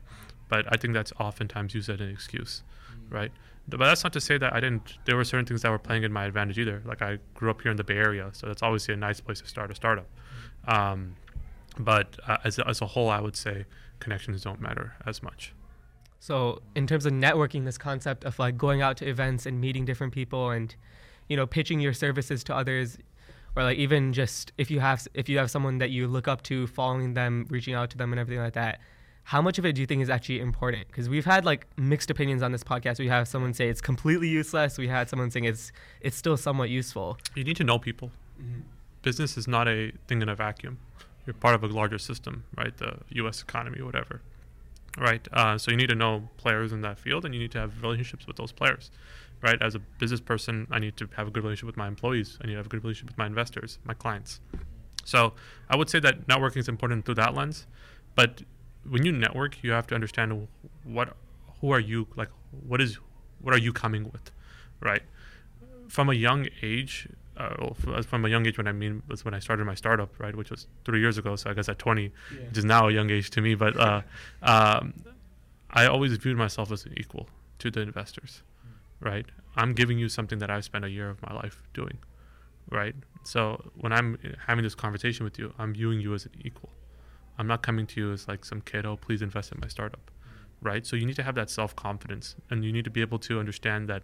But 0.47 0.65
I 0.71 0.77
think 0.77 0.93
that's 0.93 1.11
oftentimes 1.19 1.73
used 1.73 1.89
as 1.89 1.99
an 1.99 2.09
excuse, 2.09 2.63
mm-hmm. 2.91 3.13
right? 3.13 3.31
But 3.67 3.77
that's 3.77 4.03
not 4.03 4.13
to 4.13 4.21
say 4.21 4.37
that 4.37 4.53
I 4.53 4.59
didn't. 4.59 4.97
There 5.05 5.15
were 5.15 5.23
certain 5.23 5.45
things 5.45 5.61
that 5.61 5.71
were 5.71 5.79
playing 5.79 6.03
in 6.03 6.11
my 6.11 6.25
advantage 6.25 6.59
either. 6.59 6.81
Like 6.85 7.01
I 7.01 7.19
grew 7.33 7.49
up 7.49 7.61
here 7.61 7.71
in 7.71 7.77
the 7.77 7.83
Bay 7.83 7.97
Area, 7.97 8.29
so 8.33 8.47
that's 8.47 8.61
obviously 8.61 8.93
a 8.93 8.97
nice 8.97 9.19
place 9.19 9.41
to 9.41 9.47
start 9.47 9.71
a 9.71 9.75
startup. 9.75 10.07
Um, 10.67 11.15
but 11.79 12.17
uh, 12.27 12.37
as 12.43 12.59
as 12.59 12.81
a 12.81 12.87
whole, 12.87 13.09
I 13.09 13.21
would 13.21 13.35
say 13.35 13.65
connections 13.99 14.41
don't 14.43 14.61
matter 14.61 14.95
as 15.05 15.23
much. 15.23 15.53
So 16.19 16.61
in 16.75 16.87
terms 16.87 17.05
of 17.05 17.13
networking, 17.13 17.65
this 17.65 17.77
concept 17.77 18.23
of 18.25 18.37
like 18.39 18.57
going 18.57 18.81
out 18.81 18.97
to 18.97 19.07
events 19.07 19.45
and 19.45 19.59
meeting 19.59 19.85
different 19.85 20.13
people 20.13 20.51
and 20.51 20.75
you 21.27 21.37
know 21.37 21.47
pitching 21.47 21.79
your 21.79 21.93
services 21.93 22.43
to 22.45 22.55
others 22.55 22.97
or 23.55 23.63
like 23.63 23.77
even 23.77 24.13
just 24.13 24.51
if 24.57 24.69
you 24.71 24.79
have 24.79 25.07
if 25.13 25.29
you 25.29 25.37
have 25.37 25.49
someone 25.49 25.77
that 25.77 25.89
you 25.89 26.07
look 26.07 26.27
up 26.27 26.41
to 26.43 26.67
following 26.67 27.13
them 27.13 27.45
reaching 27.49 27.73
out 27.73 27.89
to 27.91 27.97
them 27.97 28.11
and 28.11 28.19
everything 28.19 28.43
like 28.43 28.53
that 28.53 28.79
how 29.25 29.41
much 29.41 29.57
of 29.57 29.65
it 29.65 29.73
do 29.73 29.81
you 29.81 29.87
think 29.87 30.01
is 30.01 30.09
actually 30.09 30.39
important? 30.39 30.87
Because 30.87 31.07
we've 31.07 31.25
had 31.25 31.45
like 31.45 31.67
mixed 31.77 32.09
opinions 32.09 32.41
on 32.41 32.51
this 32.51 32.63
podcast. 32.63 32.99
We 32.99 33.07
have 33.07 33.27
someone 33.27 33.53
say 33.53 33.69
it's 33.69 33.81
completely 33.81 34.27
useless. 34.27 34.77
We 34.77 34.87
had 34.87 35.09
someone 35.09 35.31
saying 35.31 35.45
it's 35.45 35.71
it's 36.01 36.17
still 36.17 36.37
somewhat 36.37 36.69
useful. 36.69 37.17
You 37.35 37.43
need 37.43 37.57
to 37.57 37.63
know 37.63 37.79
people. 37.79 38.11
Mm-hmm. 38.41 38.61
Business 39.01 39.37
is 39.37 39.47
not 39.47 39.67
a 39.67 39.91
thing 40.07 40.21
in 40.21 40.29
a 40.29 40.35
vacuum. 40.35 40.79
You're 41.25 41.33
part 41.33 41.55
of 41.55 41.63
a 41.63 41.67
larger 41.67 41.97
system, 41.97 42.43
right? 42.57 42.75
The 42.77 42.97
U.S. 43.21 43.41
economy, 43.41 43.81
whatever, 43.81 44.21
right? 44.97 45.25
Uh, 45.31 45.57
so 45.57 45.71
you 45.71 45.77
need 45.77 45.89
to 45.89 45.95
know 45.95 46.29
players 46.37 46.73
in 46.73 46.81
that 46.81 46.99
field, 46.99 47.23
and 47.23 47.33
you 47.33 47.39
need 47.39 47.51
to 47.51 47.59
have 47.59 47.81
relationships 47.81 48.27
with 48.27 48.35
those 48.35 48.51
players, 48.51 48.91
right? 49.41 49.61
As 49.61 49.73
a 49.73 49.79
business 49.79 50.19
person, 50.19 50.67
I 50.69 50.79
need 50.79 50.97
to 50.97 51.07
have 51.15 51.27
a 51.27 51.31
good 51.31 51.43
relationship 51.43 51.67
with 51.67 51.77
my 51.77 51.87
employees. 51.87 52.37
I 52.41 52.47
need 52.47 52.53
to 52.53 52.57
have 52.57 52.65
a 52.65 52.69
good 52.69 52.83
relationship 52.83 53.11
with 53.11 53.17
my 53.17 53.25
investors, 53.25 53.79
my 53.85 53.93
clients. 53.93 54.41
So 55.05 55.33
I 55.69 55.77
would 55.77 55.89
say 55.89 55.99
that 56.01 56.27
networking 56.27 56.57
is 56.57 56.67
important 56.67 57.05
through 57.05 57.15
that 57.15 57.33
lens, 57.33 57.67
but 58.15 58.43
when 58.89 59.05
you 59.05 59.11
network, 59.11 59.63
you 59.63 59.71
have 59.71 59.87
to 59.87 59.95
understand 59.95 60.47
what 60.83 61.15
who 61.61 61.71
are 61.71 61.79
you 61.79 62.07
like 62.15 62.29
what 62.67 62.81
is 62.81 62.97
what 63.41 63.53
are 63.53 63.59
you 63.59 63.73
coming 63.73 64.03
with, 64.05 64.31
right? 64.79 65.03
From 65.87 66.09
a 66.09 66.13
young 66.13 66.47
age, 66.61 67.07
uh, 67.37 67.55
well, 67.59 68.01
from 68.03 68.25
a 68.25 68.29
young 68.29 68.45
age 68.45 68.57
when 68.57 68.67
I 68.67 68.71
mean 68.71 69.03
was 69.07 69.25
when 69.25 69.33
I 69.33 69.39
started 69.39 69.65
my 69.65 69.75
startup, 69.75 70.17
right, 70.19 70.35
which 70.35 70.49
was 70.49 70.67
three 70.85 70.99
years 70.99 71.17
ago. 71.17 71.35
So 71.35 71.49
I 71.49 71.53
guess 71.53 71.69
at 71.69 71.79
20, 71.79 72.11
which 72.47 72.57
is 72.57 72.65
now 72.65 72.87
a 72.87 72.91
young 72.91 73.09
age 73.09 73.29
to 73.31 73.41
me. 73.41 73.55
But 73.55 73.77
uh, 73.77 74.01
um, 74.43 74.93
I 75.69 75.85
always 75.87 76.15
viewed 76.17 76.37
myself 76.37 76.71
as 76.71 76.85
an 76.85 76.93
equal 76.97 77.27
to 77.59 77.71
the 77.71 77.81
investors, 77.81 78.43
right? 78.99 79.25
I'm 79.55 79.73
giving 79.73 79.97
you 79.97 80.09
something 80.09 80.39
that 80.39 80.49
I've 80.49 80.63
spent 80.63 80.85
a 80.85 80.89
year 80.89 81.09
of 81.09 81.21
my 81.21 81.33
life 81.33 81.61
doing, 81.73 81.97
right? 82.69 82.95
So 83.23 83.71
when 83.75 83.93
I'm 83.93 84.17
having 84.47 84.63
this 84.63 84.75
conversation 84.75 85.23
with 85.23 85.39
you, 85.39 85.53
I'm 85.57 85.73
viewing 85.73 85.99
you 85.99 86.13
as 86.13 86.25
an 86.25 86.31
equal. 86.43 86.69
I'm 87.37 87.47
not 87.47 87.63
coming 87.63 87.87
to 87.87 87.99
you 87.99 88.11
as 88.11 88.27
like 88.27 88.45
some 88.45 88.61
kid. 88.61 88.85
Oh, 88.85 88.95
please 88.97 89.21
invest 89.21 89.51
in 89.51 89.59
my 89.59 89.67
startup, 89.67 90.11
right? 90.61 90.85
So 90.85 90.95
you 90.95 91.05
need 91.05 91.15
to 91.15 91.23
have 91.23 91.35
that 91.35 91.49
self 91.49 91.75
confidence, 91.75 92.35
and 92.49 92.63
you 92.63 92.71
need 92.71 92.85
to 92.85 92.91
be 92.91 93.01
able 93.01 93.19
to 93.19 93.39
understand 93.39 93.89
that, 93.89 94.03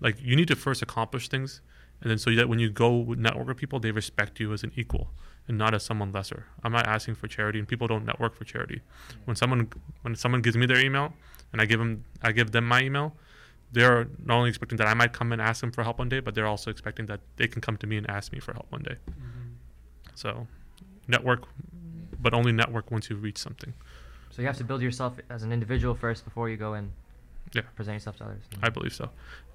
like, 0.00 0.20
you 0.20 0.36
need 0.36 0.48
to 0.48 0.56
first 0.56 0.82
accomplish 0.82 1.28
things, 1.28 1.60
and 2.00 2.10
then 2.10 2.18
so 2.18 2.34
that 2.34 2.48
when 2.48 2.58
you 2.58 2.70
go 2.70 3.14
network 3.16 3.46
with 3.46 3.56
people, 3.56 3.80
they 3.80 3.90
respect 3.90 4.40
you 4.40 4.52
as 4.52 4.62
an 4.62 4.72
equal 4.76 5.10
and 5.46 5.58
not 5.58 5.74
as 5.74 5.84
someone 5.84 6.10
lesser. 6.12 6.46
I'm 6.62 6.72
not 6.72 6.86
asking 6.86 7.16
for 7.16 7.28
charity, 7.28 7.58
and 7.58 7.68
people 7.68 7.86
don't 7.86 8.04
network 8.04 8.34
for 8.34 8.44
charity. 8.44 8.80
When 9.24 9.36
someone 9.36 9.68
when 10.02 10.14
someone 10.14 10.42
gives 10.42 10.56
me 10.56 10.66
their 10.66 10.80
email, 10.80 11.12
and 11.52 11.60
I 11.60 11.66
give 11.66 11.78
them 11.78 12.04
I 12.22 12.32
give 12.32 12.50
them 12.52 12.66
my 12.66 12.82
email, 12.82 13.14
they're 13.72 14.08
not 14.24 14.36
only 14.38 14.48
expecting 14.48 14.78
that 14.78 14.86
I 14.86 14.94
might 14.94 15.12
come 15.12 15.32
and 15.32 15.42
ask 15.42 15.60
them 15.60 15.72
for 15.72 15.82
help 15.82 15.98
one 15.98 16.08
day, 16.08 16.20
but 16.20 16.34
they're 16.34 16.46
also 16.46 16.70
expecting 16.70 17.06
that 17.06 17.20
they 17.36 17.46
can 17.46 17.60
come 17.60 17.76
to 17.78 17.86
me 17.86 17.96
and 17.96 18.08
ask 18.08 18.32
me 18.32 18.40
for 18.40 18.52
help 18.52 18.66
one 18.70 18.82
day. 18.82 18.96
Mm-hmm. 19.10 19.50
So, 20.14 20.46
network, 21.08 21.44
but 22.24 22.34
only 22.34 22.50
network 22.52 22.90
once 22.90 23.04
you've 23.08 23.22
reached 23.22 23.38
something. 23.48 23.72
So 24.30 24.42
you 24.42 24.48
have 24.48 24.56
to 24.56 24.64
build 24.64 24.82
yourself 24.82 25.12
as 25.30 25.42
an 25.44 25.52
individual 25.52 25.94
first 25.94 26.24
before 26.24 26.48
you 26.48 26.56
go 26.56 26.72
and 26.74 26.90
Yeah. 27.52 27.62
present 27.76 27.94
yourself 27.98 28.16
to 28.16 28.24
others. 28.24 28.42
I 28.66 28.70
believe 28.70 28.94
so. 28.94 29.10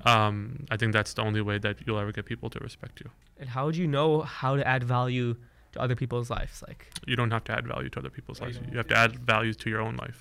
Um, 0.05 0.65
I 0.73 0.77
think 0.77 0.93
that's 0.93 1.13
the 1.17 1.23
only 1.23 1.41
way 1.41 1.57
that 1.65 1.75
you'll 1.85 1.99
ever 1.99 2.13
get 2.13 2.25
people 2.25 2.49
to 2.51 2.59
respect 2.59 3.01
you. 3.03 3.09
And 3.39 3.49
how 3.49 3.65
would 3.65 3.75
you 3.75 3.87
know 3.87 4.21
how 4.21 4.55
to 4.55 4.65
add 4.75 4.83
value 4.83 5.35
to 5.73 5.81
other 5.81 5.95
people's 5.95 6.29
lives? 6.29 6.63
Like, 6.67 6.81
You 7.05 7.15
don't 7.19 7.31
have 7.31 7.43
to 7.45 7.51
add 7.57 7.65
value 7.67 7.89
to 7.89 7.99
other 7.99 8.09
people's 8.17 8.39
lives. 8.39 8.55
You 8.71 8.77
have 8.77 8.87
to 8.87 8.95
add 9.03 9.11
value 9.33 9.53
to 9.63 9.69
your 9.69 9.81
own 9.81 9.95
life. 10.05 10.19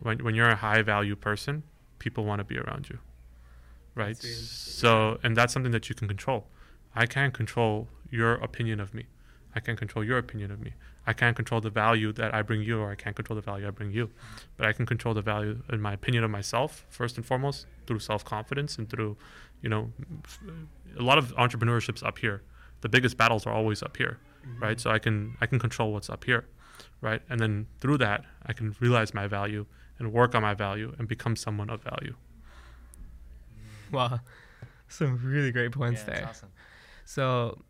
When 0.00 0.16
when 0.26 0.34
you're 0.34 0.50
a 0.58 0.60
high 0.68 0.82
value 0.82 1.16
person, 1.28 1.62
people 2.04 2.22
want 2.30 2.40
to 2.42 2.44
be 2.52 2.58
around 2.64 2.84
you, 2.90 2.98
right? 4.02 4.16
So, 4.16 5.18
and 5.24 5.36
that's 5.38 5.52
something 5.54 5.72
that 5.72 5.88
you 5.88 5.94
can 6.00 6.08
control. 6.14 6.40
I 7.02 7.06
can't 7.06 7.32
control 7.40 7.88
your 8.10 8.32
opinion 8.48 8.78
of 8.80 8.92
me. 8.98 9.04
I 9.56 9.60
can't 9.60 9.78
control 9.78 10.04
your 10.04 10.18
opinion 10.18 10.50
of 10.50 10.60
me. 10.60 10.74
I 11.06 11.12
can't 11.14 11.34
control 11.34 11.60
the 11.62 11.70
value 11.70 12.12
that 12.12 12.34
I 12.34 12.42
bring 12.42 12.62
you, 12.62 12.78
or 12.78 12.90
I 12.90 12.94
can't 12.94 13.16
control 13.16 13.36
the 13.36 13.42
value 13.42 13.66
I 13.66 13.70
bring 13.70 13.90
you. 13.90 14.10
But 14.56 14.66
I 14.66 14.72
can 14.72 14.84
control 14.86 15.14
the 15.14 15.22
value 15.22 15.62
in 15.72 15.80
my 15.80 15.94
opinion 15.94 16.24
of 16.24 16.30
myself 16.30 16.84
first 16.90 17.16
and 17.16 17.24
foremost 17.24 17.66
through 17.86 18.00
self 18.00 18.22
confidence 18.24 18.76
and 18.76 18.88
through, 18.90 19.16
you 19.62 19.70
know, 19.70 19.90
a 20.98 21.02
lot 21.02 21.16
of 21.16 21.34
entrepreneurships 21.36 22.04
up 22.04 22.18
here. 22.18 22.42
The 22.82 22.90
biggest 22.90 23.16
battles 23.16 23.46
are 23.46 23.54
always 23.54 23.82
up 23.82 23.96
here, 23.96 24.18
mm-hmm. 24.46 24.62
right? 24.62 24.78
So 24.78 24.90
I 24.90 24.98
can 24.98 25.36
I 25.40 25.46
can 25.46 25.58
control 25.58 25.92
what's 25.92 26.10
up 26.10 26.24
here, 26.24 26.44
right? 27.00 27.22
And 27.30 27.40
then 27.40 27.66
through 27.80 27.98
that, 27.98 28.24
I 28.44 28.52
can 28.52 28.76
realize 28.80 29.14
my 29.14 29.26
value 29.26 29.64
and 29.98 30.12
work 30.12 30.34
on 30.34 30.42
my 30.42 30.52
value 30.54 30.94
and 30.98 31.08
become 31.08 31.34
someone 31.36 31.70
of 31.70 31.82
value. 31.82 32.14
wow, 33.90 34.20
some 34.88 35.18
really 35.24 35.50
great 35.50 35.72
points 35.72 36.00
Yeah, 36.02 36.06
that's 36.06 36.20
there. 36.20 36.28
awesome. 36.28 36.50
So, 37.06 37.62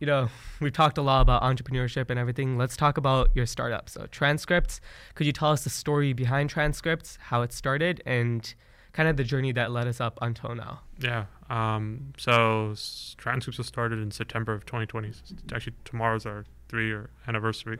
you 0.00 0.06
know, 0.06 0.28
we've 0.60 0.72
talked 0.72 0.98
a 0.98 1.02
lot 1.02 1.20
about 1.22 1.42
entrepreneurship 1.42 2.10
and 2.10 2.18
everything. 2.18 2.58
Let's 2.58 2.76
talk 2.76 2.98
about 2.98 3.30
your 3.34 3.46
startup. 3.46 3.88
So, 3.88 4.06
TransCrypts, 4.06 4.80
could 5.14 5.26
you 5.26 5.32
tell 5.32 5.50
us 5.50 5.64
the 5.64 5.70
story 5.70 6.12
behind 6.12 6.52
TransCrypts, 6.52 7.18
how 7.18 7.42
it 7.42 7.52
started, 7.52 8.02
and 8.04 8.52
kind 8.92 9.08
of 9.08 9.16
the 9.16 9.24
journey 9.24 9.52
that 9.52 9.70
led 9.70 9.86
us 9.88 10.00
up 10.00 10.18
until 10.22 10.54
now? 10.54 10.80
Yeah. 10.98 11.24
Um, 11.50 12.12
so 12.16 12.70
s- 12.72 13.16
TransCrypts 13.18 13.58
was 13.58 13.66
started 13.66 13.98
in 14.00 14.10
September 14.10 14.52
of 14.52 14.64
2020. 14.66 15.08
S- 15.08 15.22
Actually, 15.52 15.74
tomorrow's 15.84 16.26
our 16.26 16.44
three-year 16.68 17.10
anniversary, 17.28 17.78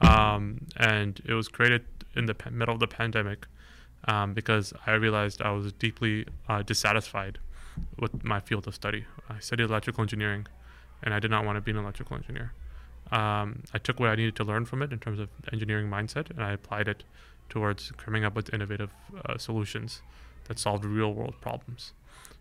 um, 0.00 0.58
and 0.76 1.20
it 1.24 1.32
was 1.34 1.48
created 1.48 1.84
in 2.14 2.26
the 2.26 2.34
middle 2.50 2.74
of 2.74 2.80
the 2.80 2.86
pandemic 2.88 3.46
um, 4.08 4.34
because 4.34 4.72
I 4.86 4.92
realized 4.92 5.40
I 5.42 5.50
was 5.50 5.72
deeply 5.72 6.26
uh, 6.48 6.62
dissatisfied 6.62 7.38
with 7.98 8.24
my 8.24 8.40
field 8.40 8.66
of 8.66 8.74
study. 8.74 9.04
I 9.28 9.38
studied 9.38 9.64
electrical 9.64 10.02
engineering, 10.02 10.46
and 11.02 11.14
I 11.14 11.20
did 11.20 11.30
not 11.30 11.44
want 11.44 11.56
to 11.56 11.60
be 11.60 11.70
an 11.70 11.76
electrical 11.76 12.16
engineer. 12.16 12.52
Um, 13.12 13.62
I 13.72 13.78
took 13.78 14.00
what 14.00 14.08
I 14.08 14.16
needed 14.16 14.36
to 14.36 14.44
learn 14.44 14.64
from 14.64 14.82
it 14.82 14.92
in 14.92 14.98
terms 14.98 15.20
of 15.20 15.28
engineering 15.52 15.88
mindset, 15.88 16.30
and 16.30 16.42
I 16.42 16.52
applied 16.52 16.88
it 16.88 17.04
towards 17.48 17.92
coming 17.92 18.24
up 18.24 18.34
with 18.34 18.52
innovative 18.52 18.90
uh, 19.24 19.38
solutions 19.38 20.02
that 20.48 20.58
solved 20.58 20.84
real-world 20.84 21.34
problems. 21.40 21.92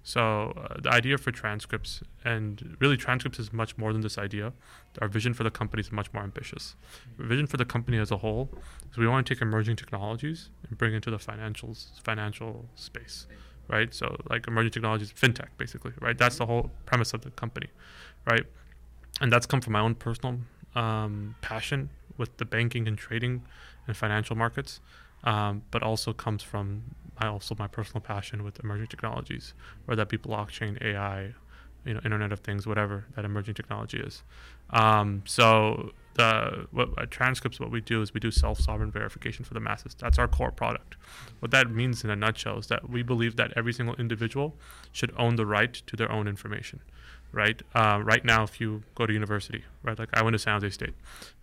So 0.03 0.53
uh, 0.55 0.81
the 0.81 0.91
idea 0.91 1.17
for 1.17 1.31
TransCrypts, 1.31 2.03
and 2.23 2.77
really 2.79 2.95
TransCrypts 2.95 3.39
is 3.39 3.51
much 3.51 3.75
more 3.75 3.91
than 3.91 4.01
this 4.01 4.19
idea. 4.19 4.53
Our 5.01 5.07
vision 5.07 5.33
for 5.33 5.43
the 5.43 5.49
company 5.49 5.81
is 5.81 5.91
much 5.91 6.13
more 6.13 6.21
ambitious. 6.21 6.75
Our 7.19 7.25
vision 7.25 7.47
for 7.47 7.57
the 7.57 7.65
company 7.65 7.97
as 7.97 8.11
a 8.11 8.17
whole 8.17 8.49
is 8.91 8.97
we 8.97 9.07
want 9.07 9.25
to 9.25 9.33
take 9.33 9.41
emerging 9.41 9.77
technologies 9.77 10.49
and 10.69 10.77
bring 10.77 10.93
into 10.93 11.09
the 11.09 11.17
financials 11.17 11.99
financial 12.01 12.65
space, 12.75 13.25
right? 13.67 13.93
So 13.95 14.15
like 14.29 14.47
emerging 14.47 14.73
technologies, 14.73 15.11
fintech, 15.11 15.49
basically, 15.57 15.93
right? 15.99 16.15
That's 16.15 16.37
the 16.37 16.45
whole 16.45 16.69
premise 16.85 17.13
of 17.13 17.21
the 17.21 17.31
company, 17.31 17.69
right? 18.25 18.45
And 19.21 19.31
that's 19.31 19.45
come 19.45 19.61
from 19.61 19.73
my 19.73 19.79
own 19.79 19.95
personal 19.95 20.39
um, 20.75 21.35
passion 21.41 21.89
with 22.17 22.37
the 22.37 22.45
banking 22.45 22.87
and 22.87 22.97
trading 22.97 23.43
and 23.87 23.95
financial 23.95 24.35
markets, 24.35 24.79
um, 25.23 25.63
but 25.71 25.83
also 25.83 26.13
comes 26.13 26.43
from 26.43 26.83
my 27.19 27.27
also 27.27 27.55
my 27.57 27.67
personal 27.67 28.01
passion 28.01 28.43
with 28.43 28.59
emerging 28.59 28.87
technologies, 28.87 29.53
whether 29.85 30.01
that 30.01 30.09
be 30.09 30.17
blockchain, 30.17 30.81
AI, 30.83 31.33
you 31.85 31.93
know, 31.93 32.01
Internet 32.03 32.31
of 32.31 32.39
Things, 32.39 32.67
whatever 32.67 33.05
that 33.15 33.23
emerging 33.25 33.53
technology 33.53 33.99
is. 33.99 34.23
Um, 34.71 35.23
so 35.25 35.91
the 36.15 36.67
what 36.71 36.89
at 36.97 37.09
TransCrypts, 37.09 37.59
what 37.59 37.71
we 37.71 37.81
do 37.81 38.01
is 38.01 38.13
we 38.13 38.19
do 38.19 38.31
self-sovereign 38.31 38.91
verification 38.91 39.45
for 39.45 39.53
the 39.53 39.59
masses. 39.59 39.95
That's 39.97 40.17
our 40.17 40.27
core 40.27 40.51
product. 40.51 40.95
What 41.39 41.51
that 41.51 41.69
means 41.69 42.03
in 42.03 42.09
a 42.09 42.15
nutshell 42.15 42.57
is 42.57 42.67
that 42.67 42.89
we 42.89 43.03
believe 43.03 43.35
that 43.35 43.53
every 43.55 43.73
single 43.73 43.95
individual 43.95 44.57
should 44.91 45.13
own 45.17 45.35
the 45.35 45.45
right 45.45 45.73
to 45.73 45.95
their 45.95 46.11
own 46.11 46.27
information. 46.27 46.81
Right. 47.35 47.61
Uh, 47.73 47.99
right 48.01 48.23
now, 48.23 48.43
if 48.43 48.61
you 48.61 48.83
go 48.95 49.05
to 49.05 49.11
university, 49.11 49.65
right, 49.83 49.99
like 49.99 50.07
I 50.13 50.23
went 50.23 50.35
to 50.35 50.39
San 50.39 50.53
Jose 50.53 50.69
State, 50.69 50.93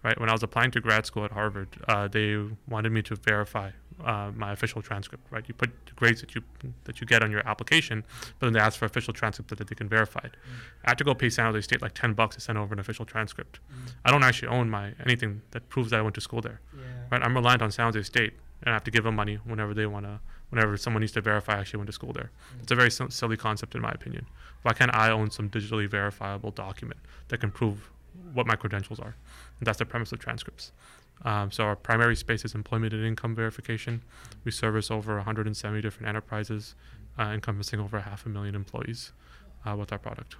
right. 0.03 0.19
When 0.19 0.31
I 0.31 0.33
was 0.33 0.43
applying 0.43 0.71
to 0.71 0.81
grad 0.81 1.05
school 1.05 1.23
at 1.27 1.33
Harvard, 1.33 1.69
uh, 1.87 2.09
they 2.09 2.29
wanted 2.67 2.93
me 2.93 3.03
to 3.03 3.15
verify 3.15 3.73
uh, 4.03 4.31
my 4.35 4.53
official 4.53 4.81
transcript. 4.81 5.25
Right. 5.31 5.45
You 5.47 5.53
put 5.53 5.71
the 5.85 5.93
grades 5.93 6.23
that 6.23 6.35
you 6.35 6.41
that 6.85 7.03
you 7.03 7.07
get 7.07 7.23
on 7.23 7.31
your 7.31 7.47
application, 7.47 8.05
but 8.39 8.47
then 8.47 8.55
they 8.55 8.61
ask 8.61 8.79
for 8.79 8.87
official 8.87 9.13
transcript 9.13 9.51
that 9.59 9.69
they 9.69 9.75
can 9.75 9.87
verify 9.87 10.21
it. 10.25 10.35
I 10.87 10.91
had 10.93 10.99
to 10.99 11.05
go 11.05 11.15
pay 11.15 11.29
San 11.29 11.45
Jose 11.45 11.61
State 11.61 11.83
like 11.83 11.93
ten 11.93 12.15
bucks 12.15 12.37
to 12.37 12.41
send 12.41 12.57
over 12.57 12.73
an 12.73 12.81
official 12.81 13.05
transcript. 13.05 13.61
I 14.07 14.11
don't 14.11 14.25
actually 14.25 14.49
own 14.49 14.71
my 14.71 14.95
anything 15.05 15.43
that 15.51 15.69
proves 15.69 15.91
that 15.91 15.99
I 15.99 16.03
went 16.03 16.15
to 16.15 16.23
school 16.23 16.41
there. 16.41 16.61
Right. 17.11 17.23
I'm 17.23 17.35
reliant 17.35 17.61
on 17.61 17.71
San 17.71 17.85
Jose 17.85 18.03
State, 18.05 18.33
and 18.63 18.71
I 18.71 18.73
have 18.73 18.85
to 18.85 18.91
give 18.91 19.05
them 19.05 19.15
money 19.15 19.39
whenever 19.45 19.75
they 19.75 19.85
want 19.85 20.07
to. 20.07 20.21
Whenever 20.53 20.77
someone 20.77 21.01
needs 21.01 21.13
to 21.13 21.23
verify 21.23 21.57
I 21.57 21.61
actually 21.61 21.79
went 21.79 21.87
to 21.87 21.95
school 21.95 22.13
there, 22.13 22.31
it's 22.63 22.71
a 22.71 22.75
very 22.75 22.91
sil- 22.93 23.09
silly 23.09 23.39
concept 23.39 23.75
in 23.75 23.81
my 23.81 23.91
opinion. 23.91 24.27
Why 24.61 24.75
can't 24.75 24.95
I 24.95 25.11
own 25.11 25.31
some 25.31 25.49
digitally 25.49 25.89
verifiable 25.89 26.51
document 26.51 27.01
that 27.29 27.41
can 27.41 27.51
prove 27.51 27.91
what 28.35 28.47
my 28.47 28.55
credentials 28.55 29.01
are? 29.01 29.17
And 29.59 29.67
that's 29.67 29.79
the 29.79 29.87
premise 29.87 30.13
of 30.13 30.19
TransCrypts. 30.19 30.73
Um, 31.25 31.51
so 31.51 31.65
our 31.65 31.75
primary 31.75 32.17
space 32.17 32.45
is 32.45 32.55
employment 32.55 32.93
and 32.93 33.03
income 33.03 33.35
verification. 33.35 34.03
We 34.45 34.51
service 34.51 34.91
over 34.91 35.15
170 35.17 35.81
different 35.81 36.07
enterprises, 36.07 36.75
uh, 37.19 37.23
encompassing 37.23 37.81
over 37.81 38.01
half 38.01 38.27
a 38.27 38.29
million 38.29 38.55
employees 38.55 39.13
uh, 39.65 39.75
with 39.75 39.91
our 39.91 39.99
product. 39.99 40.37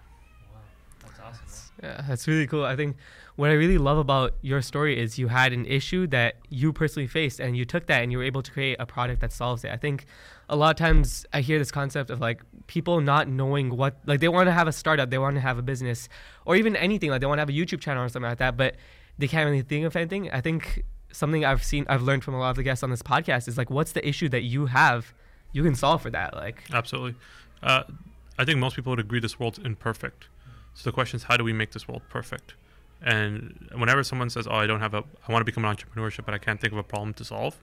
That's 1.23 1.39
awesome. 1.39 1.63
Yeah, 1.83 2.05
that's 2.07 2.29
really 2.29 2.47
cool. 2.47 2.65
I 2.65 2.77
think 2.77 2.97
what 3.37 3.51
I 3.51 3.55
really 3.55 3.79
love 3.79 3.99
about 3.99 4.35
your 4.43 4.61
story 4.63 4.99
is 4.99 5.19
you 5.19 5.29
had 5.29 5.53
an 5.53 5.65
issue 5.67 6.07
that 6.09 6.37
you 6.49 6.73
personally 6.73 7.07
faced 7.07 7.41
and 7.41 7.57
you 7.57 7.65
took 7.65 7.87
that 7.87 8.03
and 8.03 8.13
you 8.13 8.19
were 8.19 8.25
able 8.25 8.43
to 8.43 8.51
create 8.51 8.77
a 8.79 8.87
product 8.87 9.21
that 9.21 9.33
solves 9.33 9.65
it. 9.65 9.71
I 9.71 9.77
think 9.77 10.05
a 10.49 10.57
lot 10.57 10.71
of 10.71 10.77
times 10.77 11.25
I 11.33 11.41
hear 11.41 11.59
this 11.59 11.71
concept 11.71 12.11
of 12.11 12.21
like 12.21 12.43
people 12.67 13.01
not 13.01 13.29
knowing 13.29 13.77
what 13.77 13.97
like 14.07 14.21
they 14.21 14.29
want 14.29 14.49
to 14.49 14.53
have 14.53 14.69
a 14.69 14.73
startup, 14.73 15.11
they 15.11 15.19
want 15.19 15.35
to 15.37 15.41
have 15.41 15.59
a 15.59 15.63
business 15.63 16.09
or 16.45 16.57
even 16.57 16.77
anything 16.77 17.11
like 17.11 17.21
they 17.21 17.27
want 17.27 17.39
to 17.39 17.43
have 17.43 17.49
a 17.49 17.53
YouTube 17.53 17.81
channel 17.81 18.05
or 18.05 18.09
something 18.09 18.29
like 18.29 18.39
that, 18.39 18.57
but 18.57 18.77
they 19.19 19.29
can't 19.29 19.49
really 19.49 19.63
think 19.63 19.87
of 19.87 19.97
anything. 19.97 20.31
I 20.31 20.41
think 20.41 20.85
something 21.13 21.45
I've 21.45 21.65
seen 21.65 21.87
I've 21.89 22.03
learned 22.03 22.25
from 22.25 22.35
a 22.35 22.39
lot 22.39 22.51
of 22.51 22.57
the 22.57 22.63
guests 22.63 22.83
on 22.83 22.91
this 22.91 23.03
podcast 23.03 23.49
is 23.49 23.57
like 23.57 23.71
what's 23.71 23.93
the 23.93 24.07
issue 24.07 24.29
that 24.31 24.43
you 24.43 24.67
have 24.67 25.15
you 25.53 25.63
can 25.63 25.75
solve 25.75 26.03
for 26.03 26.11
that 26.11 26.35
like 26.35 26.65
Absolutely. 26.73 27.15
Uh, 27.63 27.85
I 28.39 28.45
think 28.45 28.59
most 28.59 28.77
people 28.77 28.91
would 28.91 29.01
agree 29.01 29.21
this 29.21 29.39
world's 29.39 29.59
imperfect. 29.59 30.27
So 30.75 30.89
the 30.91 30.93
question 30.93 31.17
is, 31.17 31.25
how 31.25 31.37
do 31.37 31.45
we 31.45 31.53
make 31.53 31.73
this 31.73 31.87
world 31.87 32.03
perfect? 32.09 32.55
And 33.01 33.69
whenever 33.75 34.05
someone 34.05 34.31
says, 34.31 34.47
"Oh, 34.47 34.55
I 34.55 34.67
don't 34.67 34.81
have 34.81 34.95
a, 34.95 35.05
I 35.27 35.33
want 35.33 35.41
to 35.41 35.45
become 35.45 35.65
an 35.65 35.75
entrepreneurship, 35.75 36.25
but 36.25 36.35
I 36.35 36.39
can't 36.39 36.61
think 36.61 36.73
of 36.73 36.79
a 36.79 36.85
problem 36.85 37.15
to 37.15 37.25
solve," 37.25 37.61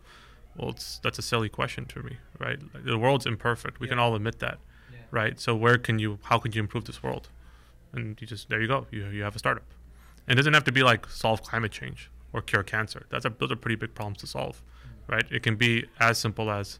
well, 0.57 0.71
it's 0.71 0.99
that's 0.99 1.17
a 1.17 1.21
silly 1.21 1.49
question 1.49 1.85
to 1.85 2.03
me, 2.03 2.17
right? 2.39 2.59
Like, 2.73 2.83
the 2.83 2.97
world's 2.97 3.25
imperfect. 3.25 3.79
We 3.79 3.87
can 3.87 3.99
all 3.99 4.15
admit 4.15 4.39
that, 4.39 4.59
right? 5.11 5.39
So 5.39 5.55
where 5.55 5.77
can 5.77 5.99
you, 5.99 6.19
how 6.23 6.39
can 6.39 6.51
you 6.51 6.59
improve 6.59 6.85
this 6.85 7.01
world? 7.01 7.29
And 7.93 8.19
you 8.19 8.27
just 8.27 8.49
there 8.49 8.61
you 8.61 8.67
go. 8.67 8.87
You 8.91 9.07
you 9.07 9.23
have 9.23 9.35
a 9.35 9.39
startup. 9.39 9.65
And 10.27 10.33
it 10.33 10.41
doesn't 10.41 10.53
have 10.53 10.65
to 10.65 10.71
be 10.71 10.83
like 10.83 11.07
solve 11.07 11.41
climate 11.41 11.71
change 11.71 12.11
or 12.33 12.41
cure 12.41 12.63
cancer. 12.63 13.05
That's 13.09 13.25
a, 13.25 13.29
those 13.29 13.51
are 13.51 13.55
pretty 13.55 13.75
big 13.75 13.95
problems 13.95 14.19
to 14.19 14.27
solve, 14.27 14.61
mm. 14.85 15.11
right? 15.11 15.25
It 15.31 15.41
can 15.41 15.55
be 15.55 15.85
as 15.99 16.19
simple 16.19 16.51
as 16.51 16.79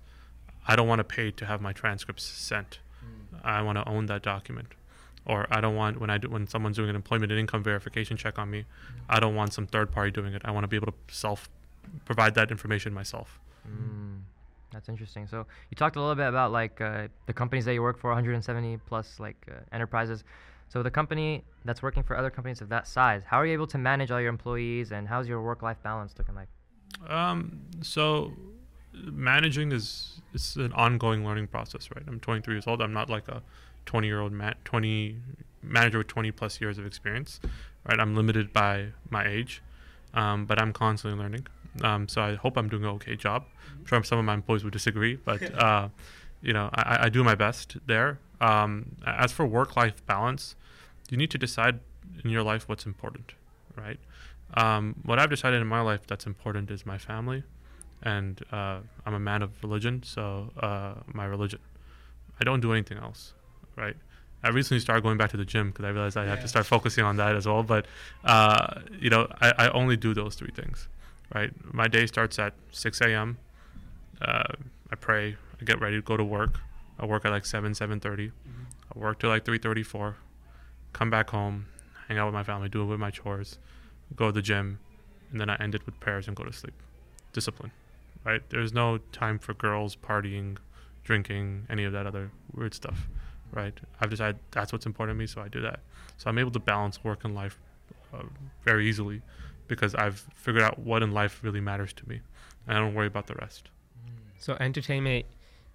I 0.68 0.76
don't 0.76 0.88
want 0.88 1.00
to 1.00 1.04
pay 1.04 1.32
to 1.32 1.46
have 1.46 1.62
my 1.62 1.74
transcripts 1.74 2.24
sent. 2.24 2.80
Mm. 3.04 3.40
I 3.44 3.62
want 3.62 3.78
to 3.78 3.90
own 3.90 4.06
that 4.08 4.22
document. 4.22 4.76
Or 5.30 5.46
I 5.52 5.62
don't 5.62 5.76
want 5.76 6.02
when 6.02 6.10
I 6.10 6.18
do 6.18 6.28
when 6.28 6.48
someone's 6.48 6.76
doing 6.76 6.90
an 6.90 6.96
employment 6.96 7.32
and 7.32 7.40
income 7.40 7.64
verification 7.64 8.18
check 8.18 8.40
on 8.40 8.50
me, 8.50 8.66
I 9.08 9.20
don't 9.20 9.36
want 9.36 9.54
some 9.54 9.68
third 9.68 9.92
party 9.92 10.12
doing 10.12 10.34
it. 10.34 10.42
I 10.44 10.52
want 10.52 10.64
to 10.64 10.68
be 10.68 10.76
able 10.76 10.88
to 10.88 11.16
self 11.16 11.50
provide 12.06 12.34
that 12.36 12.50
information 12.50 12.94
myself. 12.94 13.40
Mm, 13.68 14.22
that's 14.72 14.90
interesting. 14.90 15.28
So 15.28 15.46
you 15.70 15.76
talked 15.76 15.96
a 15.96 16.00
little 16.00 16.16
bit 16.16 16.28
about 16.28 16.52
like 16.52 16.82
uh, 16.82 17.08
the 17.28 17.34
companies 17.34 17.66
that 17.66 17.74
you 17.76 17.84
work 17.84 18.00
for, 18.00 18.10
170 18.10 18.78
plus 18.88 19.20
like 19.20 19.38
uh, 19.50 19.60
enterprises. 19.72 20.24
So 20.68 20.84
the 20.84 20.92
company 20.92 21.44
that's 21.66 21.82
working 21.82 22.04
for 22.04 22.18
other 22.18 22.30
companies 22.30 22.62
of 22.62 22.70
that 22.70 22.88
size, 22.88 23.22
how 23.26 23.38
are 23.38 23.46
you 23.46 23.54
able 23.54 23.68
to 23.68 23.78
manage 23.78 24.12
all 24.12 24.22
your 24.22 24.30
employees, 24.30 24.92
and 24.92 25.08
how's 25.08 25.28
your 25.28 25.42
work-life 25.42 25.78
balance 25.84 26.14
looking 26.18 26.36
like? 26.36 26.48
Um, 27.08 27.62
so 27.82 28.34
managing 28.94 29.72
is 29.72 30.22
it's 30.34 30.56
an 30.56 30.74
ongoing 30.74 31.26
learning 31.26 31.48
process, 31.48 31.90
right? 31.96 32.04
I'm 32.08 32.20
23 32.20 32.54
years 32.54 32.68
old. 32.68 32.82
I'm 32.82 32.94
not 32.94 33.10
like 33.10 33.28
a 33.28 33.42
20 33.90 34.06
year 34.06 34.22
old 34.22 34.32
ma- 34.32 34.54
20 34.66 35.18
manager 35.64 35.98
with 35.98 36.08
20 36.08 36.32
plus 36.32 36.62
years 36.62 36.78
of 36.78 36.86
experience, 36.86 37.40
right? 37.88 38.00
I'm 38.00 38.16
limited 38.16 38.54
by 38.54 38.90
my 39.10 39.28
age, 39.28 39.64
um, 40.14 40.46
but 40.46 40.62
I'm 40.62 40.72
constantly 40.74 41.20
learning. 41.20 41.48
Um, 41.84 42.08
so 42.08 42.22
I 42.22 42.36
hope 42.36 42.56
I'm 42.56 42.70
doing 42.70 42.84
an 42.84 42.90
okay 42.92 43.16
job. 43.16 43.46
I'm 43.80 43.86
sure 43.88 44.04
some 44.04 44.20
of 44.20 44.26
my 44.26 44.36
employees 44.36 44.64
would 44.64 44.74
disagree, 44.74 45.16
but 45.16 45.42
uh, 45.64 45.90
you 46.44 46.54
know 46.54 46.70
I, 46.72 47.06
I, 47.06 47.10
do 47.10 47.24
my 47.24 47.34
best 47.34 47.78
there. 47.88 48.20
Um, 48.40 48.96
as 49.08 49.32
for 49.32 49.48
work-life 49.48 50.06
balance, 50.06 50.56
you 51.10 51.18
need 51.18 51.32
to 51.32 51.40
decide 51.40 51.80
in 52.24 52.30
your 52.30 52.44
life 52.44 52.70
what's 52.70 52.86
important, 52.86 53.34
right? 53.76 54.00
Um, 54.54 54.98
what 55.04 55.18
I've 55.18 55.32
decided 55.32 55.62
in 55.62 55.68
my 55.68 55.82
life 55.82 56.06
that's 56.06 56.28
important 56.28 56.70
is 56.70 56.86
my 56.86 57.00
family, 57.00 57.42
and 58.04 58.40
uh, 58.52 58.82
I'm 59.04 59.16
a 59.16 59.20
man 59.20 59.42
of 59.42 59.52
religion, 59.64 60.04
so 60.04 60.52
uh, 60.60 60.94
my 61.12 61.26
religion. 61.26 61.60
I 62.40 62.46
don't 62.46 62.62
do 62.62 62.72
anything 62.72 63.00
else, 63.00 63.34
right? 63.80 63.96
I 64.44 64.50
recently 64.50 64.80
started 64.80 65.02
going 65.02 65.18
back 65.18 65.32
to 65.32 65.38
the 65.38 65.46
gym 65.46 65.70
because 65.70 65.86
I 65.86 65.90
realized 65.90 66.18
I 66.18 66.24
yeah. 66.24 66.30
have 66.30 66.42
to 66.42 66.48
start 66.48 66.66
focusing 66.66 67.04
on 67.04 67.18
that 67.18 67.36
as 67.36 67.46
well. 67.46 67.64
But 67.64 67.86
uh, 68.24 68.82
you 69.00 69.10
know, 69.10 69.28
I, 69.42 69.54
I, 69.58 69.70
only 69.72 69.98
do 69.98 70.14
those 70.14 70.36
three 70.36 70.52
things, 70.52 70.88
right? 71.34 71.52
My 71.74 71.88
day 71.88 72.06
starts 72.06 72.40
at 72.40 72.54
6 72.72 73.02
a.m. 73.02 73.38
Uh, 74.22 74.44
I 74.92 74.96
pray, 74.96 75.36
I 75.60 75.66
get 75.66 75.82
ready 75.82 75.98
to 75.98 76.02
go 76.02 76.16
to 76.16 76.24
work. 76.24 76.60
I 77.00 77.06
work 77.06 77.26
at 77.26 77.32
like 77.32 77.46
7, 77.46 77.74
7:30. 77.74 78.00
Mm-hmm. 78.00 78.32
I 78.96 79.00
work 79.00 79.20
till 79.20 79.30
like 79.30 79.46
3:34. 79.46 80.16
Come 80.94 81.10
back 81.10 81.30
home, 81.30 81.68
hang 82.08 82.18
out 82.18 82.26
with 82.26 82.34
my 82.34 82.44
family, 82.44 82.70
do 82.70 82.82
it 82.82 82.86
with 82.86 83.00
my 83.00 83.12
chores, 83.12 83.60
go 84.16 84.28
to 84.28 84.32
the 84.32 84.42
gym, 84.42 84.80
and 85.32 85.40
then 85.40 85.50
I 85.50 85.56
end 85.58 85.76
it 85.76 85.86
with 85.86 86.00
prayers 86.00 86.28
and 86.28 86.36
go 86.36 86.44
to 86.44 86.52
sleep. 86.52 86.74
Discipline, 87.32 87.72
right? 88.26 88.42
There's 88.50 88.74
no 88.74 88.98
time 89.12 89.38
for 89.38 89.54
girls 89.54 89.96
partying, 89.96 90.58
drinking, 91.04 91.68
any 91.70 91.84
of 91.84 91.94
that 91.94 92.08
other 92.08 92.32
weird 92.54 92.74
stuff, 92.74 93.08
right? 93.52 93.78
I've 94.00 94.10
decided 94.10 94.40
that's 94.52 94.72
what's 94.72 94.86
important 94.86 95.16
to 95.16 95.20
me, 95.20 95.28
so 95.28 95.42
I 95.42 95.48
do 95.48 95.62
that. 95.62 95.80
So 96.18 96.30
I'm 96.30 96.38
able 96.38 96.52
to 96.52 96.60
balance 96.60 97.04
work 97.04 97.24
and 97.24 97.36
life 97.36 97.60
uh, 98.14 98.24
very 98.64 98.88
easily 98.88 99.22
because 99.68 99.96
I've 99.96 100.26
figured 100.36 100.64
out 100.64 100.80
what 100.80 101.04
in 101.04 101.12
life 101.12 101.40
really 101.44 101.62
matters 101.62 101.94
to 101.94 102.10
me, 102.10 102.22
and 102.68 102.78
I 102.78 102.80
don't 102.80 102.94
worry 102.94 103.08
about 103.08 103.28
the 103.28 103.36
rest. 103.36 103.70
So 104.40 104.58
entertainment, 104.60 105.26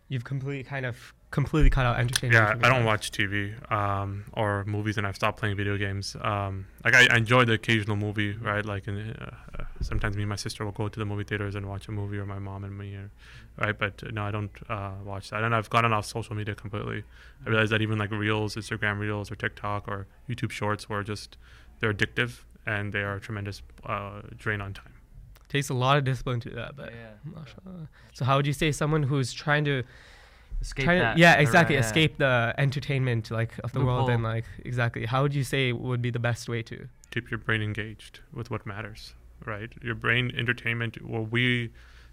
you've 0.09 0.25
completely 0.25 0.65
kind 0.65 0.87
of 0.87 1.15
completely 1.35 1.68
cut 1.68 1.85
out 1.85 1.99
entertainment. 1.99 2.61
Yeah, 2.62 2.66
I 2.66 2.73
don't 2.73 2.85
watch 2.85 3.11
TV 3.11 3.37
um, 3.70 4.25
or 4.35 4.64
movies, 4.66 4.97
and 4.99 5.07
I've 5.07 5.16
stopped 5.16 5.40
playing 5.40 5.57
video 5.57 5.77
games. 5.77 6.16
Um, 6.20 6.66
like 6.85 6.94
I, 6.94 7.09
I, 7.11 7.16
enjoy 7.16 7.44
the 7.44 7.55
occasional 7.55 7.97
movie, 7.97 8.35
right? 8.37 8.64
Like 8.64 8.87
in, 8.87 9.11
uh, 9.11 9.35
uh, 9.59 9.64
sometimes 9.81 10.14
me 10.16 10.23
and 10.23 10.31
my 10.31 10.37
sister 10.37 10.64
will 10.64 10.73
go 10.73 10.88
to 10.88 10.99
the 10.99 11.05
movie 11.05 11.25
theaters 11.25 11.57
and 11.57 11.68
watch 11.68 11.88
a 11.88 11.90
movie, 11.90 12.18
or 12.18 12.25
my 12.25 12.38
mom 12.38 12.62
and 12.62 12.79
me, 12.79 12.94
or, 12.94 13.11
right? 13.59 13.77
But 13.77 14.01
uh, 14.05 14.11
no, 14.12 14.23
I 14.23 14.31
don't 14.31 14.53
uh, 14.70 14.92
watch 15.05 15.31
that. 15.31 15.42
And 15.42 15.53
I've 15.53 15.68
gotten 15.68 15.92
off 15.92 16.07
social 16.07 16.37
media 16.37 16.55
completely. 16.55 17.03
I 17.44 17.51
realize 17.51 17.70
that 17.70 17.83
even 17.83 17.99
like 17.99 18.12
Reels, 18.12 18.55
Instagram 18.55 19.01
Reels, 19.01 19.33
or 19.33 19.35
TikTok, 19.35 19.88
or 19.88 20.07
YouTube 20.31 20.53
Shorts, 20.53 20.88
were 20.88 21.03
just 21.03 21.37
they're 21.81 21.92
addictive 21.92 22.44
and 22.64 22.92
they 22.92 23.01
are 23.01 23.16
a 23.16 23.20
tremendous 23.20 23.61
uh, 23.85 24.23
drain 24.38 24.61
on 24.61 24.73
time. 24.73 24.92
Takes 25.49 25.68
a 25.68 25.75
lot 25.75 25.99
of 25.99 26.05
discipline 26.05 26.38
to 26.40 26.51
do 26.51 26.55
that, 26.55 26.77
but 26.77 26.92
yeah. 26.92 27.73
So 28.12 28.25
how 28.25 28.37
would 28.37 28.47
you 28.47 28.53
say 28.53 28.70
someone 28.70 29.03
who's 29.03 29.33
trying 29.33 29.64
to 29.64 29.83
escape 30.64 30.87
that. 30.87 31.18
yeah, 31.18 31.35
exactly. 31.35 31.77
Right, 31.77 31.85
escape 31.85 32.14
yeah. 32.18 32.27
the 32.27 32.61
entertainment 32.61 33.31
like 33.31 33.53
of 33.62 33.72
the 33.72 33.81
Loophole. 33.81 33.96
world 33.96 34.11
and 34.11 34.22
like 34.22 34.46
exactly. 34.64 35.07
How 35.07 35.22
would 35.22 35.35
you 35.35 35.44
say 35.44 35.72
would 35.72 36.03
be 36.03 36.11
the 36.11 36.18
best 36.18 36.48
way 36.48 36.62
to 36.62 36.88
keep 37.11 37.31
your 37.31 37.38
brain 37.38 37.62
engaged 37.62 38.20
with 38.33 38.50
what 38.50 38.66
matters? 38.66 39.14
Right, 39.44 39.70
your 39.83 39.94
brain 39.94 40.33
entertainment. 40.37 41.07
Well, 41.07 41.24
we, 41.24 41.70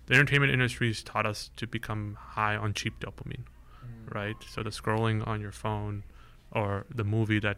the 0.07 0.15
entertainment 0.15 0.51
industry 0.51 0.87
has 0.87 1.01
taught 1.01 1.25
us 1.25 1.49
to 1.55 1.65
become 1.65 2.17
high 2.19 2.55
on 2.55 2.73
cheap 2.73 2.99
dopamine. 2.99 3.45
Mm. 3.85 4.13
Right, 4.13 4.35
so 4.49 4.63
the 4.63 4.69
scrolling 4.69 5.25
on 5.25 5.39
your 5.39 5.53
phone, 5.53 6.03
or 6.51 6.85
the 6.93 7.05
movie 7.05 7.39
that 7.39 7.57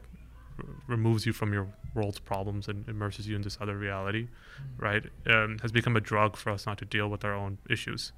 removes 0.88 1.26
you 1.26 1.34
from 1.34 1.54
your 1.54 1.68
world's 1.94 2.20
problems 2.20 2.68
and 2.68 2.88
immerses 2.88 3.28
you 3.28 3.36
in 3.36 3.42
this 3.42 3.58
other 3.62 3.78
reality, 3.78 4.24
mm-hmm. 4.24 4.84
right? 4.84 5.04
Um, 5.28 5.60
has 5.62 5.72
become 5.72 5.96
a 5.96 6.02
drug 6.02 6.36
for 6.36 6.52
us 6.52 6.66
not 6.66 6.78
to 6.80 6.86
deal 6.86 7.10
with 7.10 7.24
our 7.24 7.34
own 7.34 7.58
issues, 7.70 8.12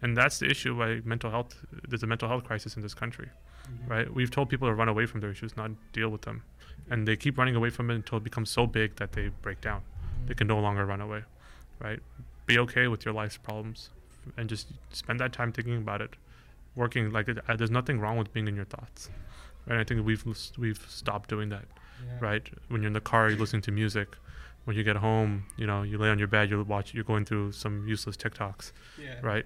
and 0.00 0.16
that's 0.16 0.38
the 0.38 0.46
issue 0.46 0.76
why 0.76 1.00
mental 1.04 1.30
health. 1.30 1.54
There's 1.88 2.02
a 2.02 2.06
mental 2.06 2.28
health 2.28 2.44
crisis 2.44 2.76
in 2.76 2.82
this 2.82 2.94
country, 2.94 3.28
mm-hmm. 3.28 3.90
right? 3.90 4.14
We've 4.14 4.30
told 4.30 4.48
people 4.48 4.68
to 4.68 4.74
run 4.74 4.88
away 4.88 5.06
from 5.06 5.20
their 5.20 5.30
issues, 5.30 5.56
not 5.56 5.70
deal 5.92 6.08
with 6.08 6.22
them, 6.22 6.42
and 6.90 7.06
they 7.06 7.16
keep 7.16 7.38
running 7.38 7.56
away 7.56 7.70
from 7.70 7.90
it 7.90 7.94
until 7.94 8.18
it 8.18 8.24
becomes 8.24 8.50
so 8.50 8.66
big 8.66 8.96
that 8.96 9.12
they 9.12 9.28
break 9.42 9.60
down. 9.60 9.80
Mm-hmm. 9.80 10.26
They 10.26 10.34
can 10.34 10.46
no 10.46 10.58
longer 10.60 10.84
run 10.86 11.00
away, 11.00 11.22
right? 11.80 12.00
Be 12.46 12.58
okay 12.58 12.88
with 12.88 13.04
your 13.04 13.14
life's 13.14 13.36
problems, 13.36 13.90
and 14.36 14.48
just 14.48 14.68
spend 14.92 15.20
that 15.20 15.32
time 15.32 15.52
thinking 15.52 15.76
about 15.76 16.00
it, 16.00 16.16
working 16.74 17.10
like 17.10 17.28
it, 17.28 17.38
uh, 17.48 17.56
there's 17.56 17.70
nothing 17.70 18.00
wrong 18.00 18.16
with 18.16 18.32
being 18.32 18.48
in 18.48 18.56
your 18.56 18.64
thoughts 18.64 19.10
and 19.66 19.78
I 19.78 19.84
think 19.84 20.04
we've 20.04 20.24
we've 20.58 20.84
stopped 20.88 21.28
doing 21.28 21.48
that, 21.50 21.64
yeah. 22.04 22.18
right? 22.20 22.48
When 22.68 22.82
you're 22.82 22.88
in 22.88 22.92
the 22.94 23.00
car, 23.00 23.28
you're 23.28 23.38
listening 23.38 23.62
to 23.62 23.72
music. 23.72 24.16
When 24.64 24.76
you 24.76 24.84
get 24.84 24.96
home, 24.96 25.44
you 25.56 25.66
know, 25.66 25.82
you 25.82 25.98
lay 25.98 26.08
on 26.08 26.18
your 26.18 26.28
bed, 26.28 26.48
you're 26.48 26.62
watch, 26.62 26.94
you're 26.94 27.04
going 27.04 27.24
through 27.24 27.52
some 27.52 27.86
useless 27.88 28.16
TikToks, 28.16 28.70
yeah. 29.00 29.18
right? 29.20 29.44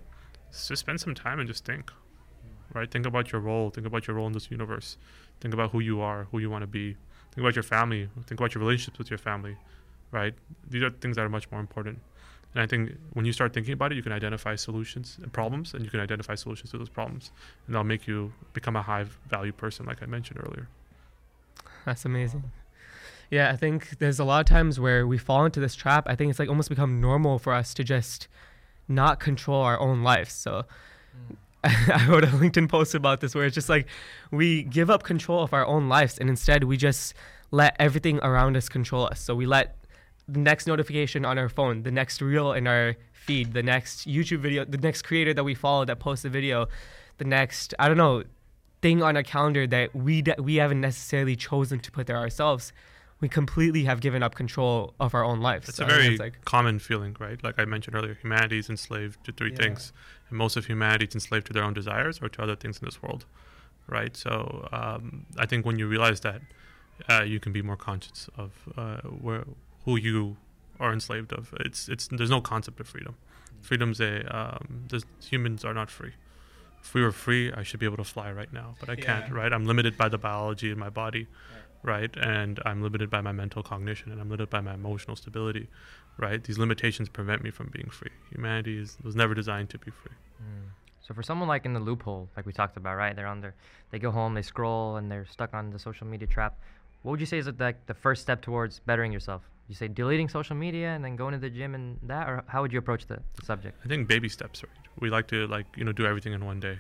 So 0.51 0.73
just 0.73 0.81
spend 0.81 1.01
some 1.01 1.15
time 1.15 1.39
and 1.39 1.49
just 1.49 1.65
think, 1.65 1.91
hmm. 1.91 2.79
right? 2.79 2.91
Think 2.91 3.07
about 3.07 3.33
your 3.33 3.41
role. 3.41 3.71
Think 3.71 3.87
about 3.87 4.07
your 4.07 4.17
role 4.17 4.27
in 4.27 4.35
this 4.35 4.51
universe. 4.51 4.99
Think 5.41 5.55
about 5.55 5.71
who 5.71 5.81
you 5.81 6.01
are, 6.01 6.25
who 6.33 6.39
you 6.39 6.51
want 6.51 6.63
to 6.63 6.67
be. 6.67 6.97
Think 7.33 7.45
about 7.45 7.57
your 7.57 7.63
family. 7.63 8.09
Think 8.27 8.41
about 8.41 8.55
your 8.55 8.63
relationships 8.63 8.99
with 8.99 9.11
your 9.11 9.19
family, 9.19 9.57
right? 10.11 10.35
These 10.69 10.83
are 10.83 10.91
things 10.91 11.17
that 11.17 11.23
are 11.23 11.29
much 11.29 11.51
more 11.51 11.61
important. 11.61 12.01
And 12.57 12.63
I 12.63 12.67
think 12.67 12.97
when 13.13 13.27
you 13.27 13.35
start 13.35 13.53
thinking 13.53 13.75
about 13.75 13.93
it, 13.93 13.97
you 13.97 14.03
can 14.03 14.13
identify 14.13 14.55
solutions 14.55 15.19
and 15.23 15.31
problems, 15.31 15.75
and 15.75 15.85
you 15.85 15.91
can 15.91 16.01
identify 16.01 16.35
solutions 16.35 16.71
to 16.71 16.79
those 16.79 16.89
problems, 16.89 17.31
and 17.67 17.75
that'll 17.75 17.85
make 17.85 18.07
you 18.07 18.33
become 18.55 18.77
a 18.77 18.81
high 18.81 19.05
value 19.29 19.53
person, 19.53 19.85
like 19.85 20.03
I 20.03 20.07
mentioned 20.07 20.41
earlier. 20.43 20.67
That's 21.85 22.07
amazing. 22.07 22.45
Yeah, 23.31 23.51
I 23.51 23.57
think 23.57 23.99
there's 23.99 24.19
a 24.19 24.25
lot 24.25 24.41
of 24.41 24.47
times 24.47 24.81
where 24.81 25.07
we 25.07 25.19
fall 25.19 25.45
into 25.45 25.61
this 25.61 25.75
trap. 25.75 26.05
I 26.09 26.15
think 26.15 26.31
it's 26.31 26.39
like 26.39 26.49
almost 26.49 26.71
become 26.71 26.99
normal 26.99 27.39
for 27.39 27.53
us 27.53 27.75
to 27.75 27.85
just 27.85 28.27
not 28.89 29.21
control 29.21 29.61
our 29.61 29.79
own 29.79 30.03
lives. 30.03 30.33
So 30.33 30.65
mm. 31.31 31.37
I 31.65 32.07
wrote 32.09 32.25
a 32.25 32.29
LinkedIn 32.29 32.71
post 32.71 32.95
about 32.95 33.21
this 33.21 33.35
where 33.35 33.45
it's 33.45 33.55
just 33.55 33.69
like 33.69 33.87
we 34.31 34.63
give 34.63 34.89
up 34.89 35.03
control 35.03 35.43
of 35.43 35.53
our 35.53 35.67
own 35.67 35.91
lives 35.91 36.17
and 36.17 36.31
instead 36.31 36.65
we 36.65 36.79
just 36.79 37.13
let 37.51 37.77
everything 37.79 38.19
around 38.21 38.57
us 38.57 38.71
control 38.71 39.07
us. 39.07 39.21
So 39.21 39.35
we 39.35 39.45
let 39.45 39.76
the 40.29 40.41
next 40.41 40.67
notification 40.67 41.25
on 41.25 41.39
our 41.39 41.49
phone, 41.49 41.83
the 41.83 41.91
next 41.91 42.21
reel 42.21 42.53
in 42.53 42.67
our 42.67 42.97
feed, 43.13 43.53
the 43.53 43.63
next 43.63 44.07
YouTube 44.09 44.39
video, 44.39 44.65
the 44.65 44.79
next 44.79 45.03
creator 45.03 45.33
that 45.33 45.45
we 45.45 45.55
follow 45.55 45.85
that 45.85 45.99
posts 45.99 46.25
a 46.25 46.29
video, 46.29 46.67
the 47.19 47.25
next 47.25 47.75
I 47.79 47.89
don't 47.89 47.97
know 47.97 48.25
thing 48.83 49.03
on 49.03 49.17
our 49.17 49.23
calendar 49.23 49.67
that 49.67 49.95
we 49.95 50.23
de- 50.23 50.37
we 50.39 50.57
haven't 50.57 50.81
necessarily 50.81 51.37
chosen 51.37 51.79
to 51.81 51.91
put 51.91 52.07
there 52.07 52.17
ourselves. 52.17 52.73
We 53.19 53.31
completely 53.31 53.85
have 53.85 54.01
given 54.01 54.23
up 54.23 54.35
control 54.35 54.93
of 55.01 55.15
our 55.15 55.25
own 55.25 55.41
lives. 55.41 55.71
It's 55.71 55.79
so 55.79 55.85
a 55.85 55.87
very 55.87 56.19
like 56.19 56.45
common 56.45 56.79
feeling, 56.79 57.17
right? 57.19 57.43
Like 57.43 57.59
I 57.59 57.65
mentioned 57.65 57.97
earlier, 57.97 58.15
humanity 58.15 58.59
is 58.59 58.69
enslaved 58.69 59.25
to 59.25 59.33
three 59.33 59.53
yeah. 59.53 59.57
things, 59.57 59.93
and 60.29 60.37
most 60.37 60.57
of 60.57 60.67
humanity 60.67 61.07
is 61.07 61.15
enslaved 61.15 61.47
to 61.47 61.53
their 61.53 61.65
own 61.65 61.73
desires 61.73 62.21
or 62.21 62.29
to 62.29 62.43
other 62.43 62.57
things 62.57 62.79
in 62.79 62.85
this 62.85 63.03
world, 63.03 63.25
right? 63.87 64.15
So 64.15 64.69
um, 64.71 65.25
I 65.39 65.47
think 65.47 65.65
when 65.65 65.79
you 65.79 65.89
realize 65.89 66.21
that, 66.21 66.43
uh, 67.09 67.23
you 67.23 67.41
can 67.41 67.53
be 67.53 67.63
more 67.63 67.77
conscious 67.77 68.29
of 68.37 68.53
uh, 68.77 68.99
where 68.99 69.45
who 69.87 69.97
you 69.97 70.37
are 70.79 70.93
enslaved 70.93 71.33
of. 71.33 71.55
It's 71.61 71.89
it's 71.89 72.09
there's 72.09 72.31
no 72.31 72.43
concept 72.43 72.79
of 72.81 72.87
freedom. 72.87 73.17
Freedom's 73.63 74.01
a 74.01 74.13
um, 74.39 74.87
humans 75.23 75.65
are 75.65 75.73
not 75.73 75.91
free. 75.91 76.13
If 76.83 76.93
we 76.93 77.03
were 77.03 77.13
free, 77.13 77.53
I 77.53 77.63
should 77.63 77.81
be 77.81 77.87
able 77.87 77.97
to 77.97 78.05
fly 78.05 78.31
right 78.31 78.53
now, 78.53 78.75
but 78.79 78.91
I 78.91 78.93
yeah. 78.93 79.05
can't. 79.05 79.33
Right? 79.33 79.53
I'm 79.53 79.65
limited 79.65 79.97
by 79.97 80.09
the 80.09 80.19
biology 80.19 80.71
in 80.71 80.79
my 80.79 80.91
body, 80.91 81.27
right. 81.83 82.13
right? 82.15 82.17
And 82.17 82.61
I'm 82.65 82.83
limited 82.83 83.09
by 83.11 83.23
my 83.23 83.33
mental 83.33 83.63
cognition, 83.63 84.13
and 84.13 84.21
I'm 84.21 84.29
limited 84.29 84.51
by 84.51 84.61
my 84.61 84.75
emotional 84.75 85.17
stability, 85.17 85.69
right? 86.19 86.45
These 86.45 86.59
limitations 86.59 87.09
prevent 87.09 87.43
me 87.43 87.51
from 87.51 87.71
being 87.73 87.91
free. 87.91 88.13
Humanity 88.31 88.79
is, 88.79 88.99
was 89.03 89.17
never 89.17 89.35
designed 89.35 89.71
to 89.71 89.79
be 89.79 89.91
free. 89.91 90.13
Mm. 90.41 90.69
So 91.01 91.15
for 91.15 91.23
someone 91.23 91.49
like 91.49 91.65
in 91.65 91.73
the 91.73 91.81
loophole, 91.81 92.29
like 92.37 92.47
we 92.47 92.53
talked 92.53 92.77
about, 92.77 92.97
right? 92.97 93.15
They're 93.15 93.27
on 93.27 93.41
their, 93.41 93.55
they 93.91 93.99
go 93.99 94.11
home, 94.11 94.35
they 94.35 94.43
scroll, 94.43 94.97
and 94.97 95.11
they're 95.11 95.27
stuck 95.27 95.55
on 95.55 95.71
the 95.71 95.79
social 95.79 96.07
media 96.07 96.27
trap. 96.27 96.59
What 97.03 97.13
would 97.13 97.21
you 97.21 97.27
say 97.27 97.39
is 97.39 97.49
like 97.59 97.87
the 97.87 97.95
first 97.95 98.23
step 98.23 98.43
towards 98.43 98.81
bettering 98.81 99.13
yourself? 99.13 99.43
You 99.69 99.75
say 99.75 99.89
deleting 99.89 100.29
social 100.29 100.57
media 100.57 100.89
and 100.95 101.05
then 101.05 101.17
going 101.17 101.33
to 101.33 101.39
the 101.39 101.51
gym 101.51 101.75
and 101.75 101.99
that 102.03 102.29
or 102.29 102.45
how 102.47 102.63
would 102.63 102.73
you 102.73 102.79
approach 102.79 103.07
the, 103.07 103.19
the, 103.35 103.45
subject? 103.45 103.79
I 103.85 103.89
think 103.89 104.09
baby 104.09 104.29
steps 104.29 104.63
right? 104.63 104.73
We 105.01 105.11
like 105.11 105.27
to 105.29 105.47
like 105.49 105.67
you 105.77 105.85
know 105.85 105.93
do 105.93 106.07
everything 106.07 106.33
in 106.33 106.45
one 106.45 106.61
day 106.61 106.79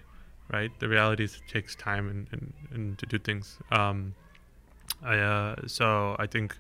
right? 0.53 0.71
The 0.79 0.89
reality 0.89 1.25
is 1.25 1.35
it 1.35 1.49
takes 1.49 1.75
time 1.75 2.09
and, 2.09 2.29
and, 2.33 2.53
and 2.71 2.99
to 2.99 3.07
do 3.07 3.19
things. 3.19 3.59
Um, 3.73 4.15
I 5.03 5.19
uh, 5.19 5.57
so 5.67 6.17
I 6.19 6.27
think 6.27 6.57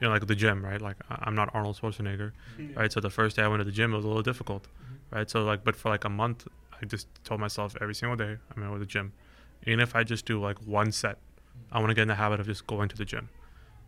you 0.00 0.06
know 0.06 0.12
like 0.12 0.26
the 0.26 0.34
gym, 0.34 0.64
right? 0.64 0.80
Like 0.80 0.96
I- 1.10 1.22
I'm 1.22 1.34
not 1.34 1.50
Arnold 1.54 1.78
Schwarzenegger, 1.80 2.32
right? 2.74 2.92
So 2.92 3.00
the 3.00 3.10
first 3.10 3.36
day 3.36 3.42
I 3.42 3.48
went 3.48 3.60
to 3.60 3.64
the 3.64 3.72
gym, 3.72 3.92
it 3.92 3.96
was 3.96 4.04
a 4.04 4.08
little 4.08 4.22
difficult, 4.22 4.66
right? 5.10 5.28
So 5.30 5.44
like, 5.44 5.64
but 5.64 5.76
for 5.76 5.88
like 5.88 6.04
a 6.04 6.08
month, 6.08 6.46
I 6.80 6.86
just 6.86 7.06
told 7.24 7.40
myself 7.40 7.76
every 7.80 7.94
single 7.94 8.16
day 8.16 8.36
I'm 8.54 8.62
going 8.62 8.72
to 8.72 8.78
the 8.78 8.86
gym, 8.86 9.12
even 9.66 9.80
if 9.80 9.94
I 9.96 10.04
just 10.04 10.26
do 10.26 10.40
like 10.40 10.58
one 10.66 10.92
set, 10.92 11.18
I 11.72 11.78
want 11.78 11.90
to 11.90 11.94
get 11.94 12.02
in 12.02 12.08
the 12.08 12.14
habit 12.16 12.40
of 12.40 12.46
just 12.46 12.66
going 12.66 12.88
to 12.88 12.96
the 12.96 13.04
gym, 13.04 13.28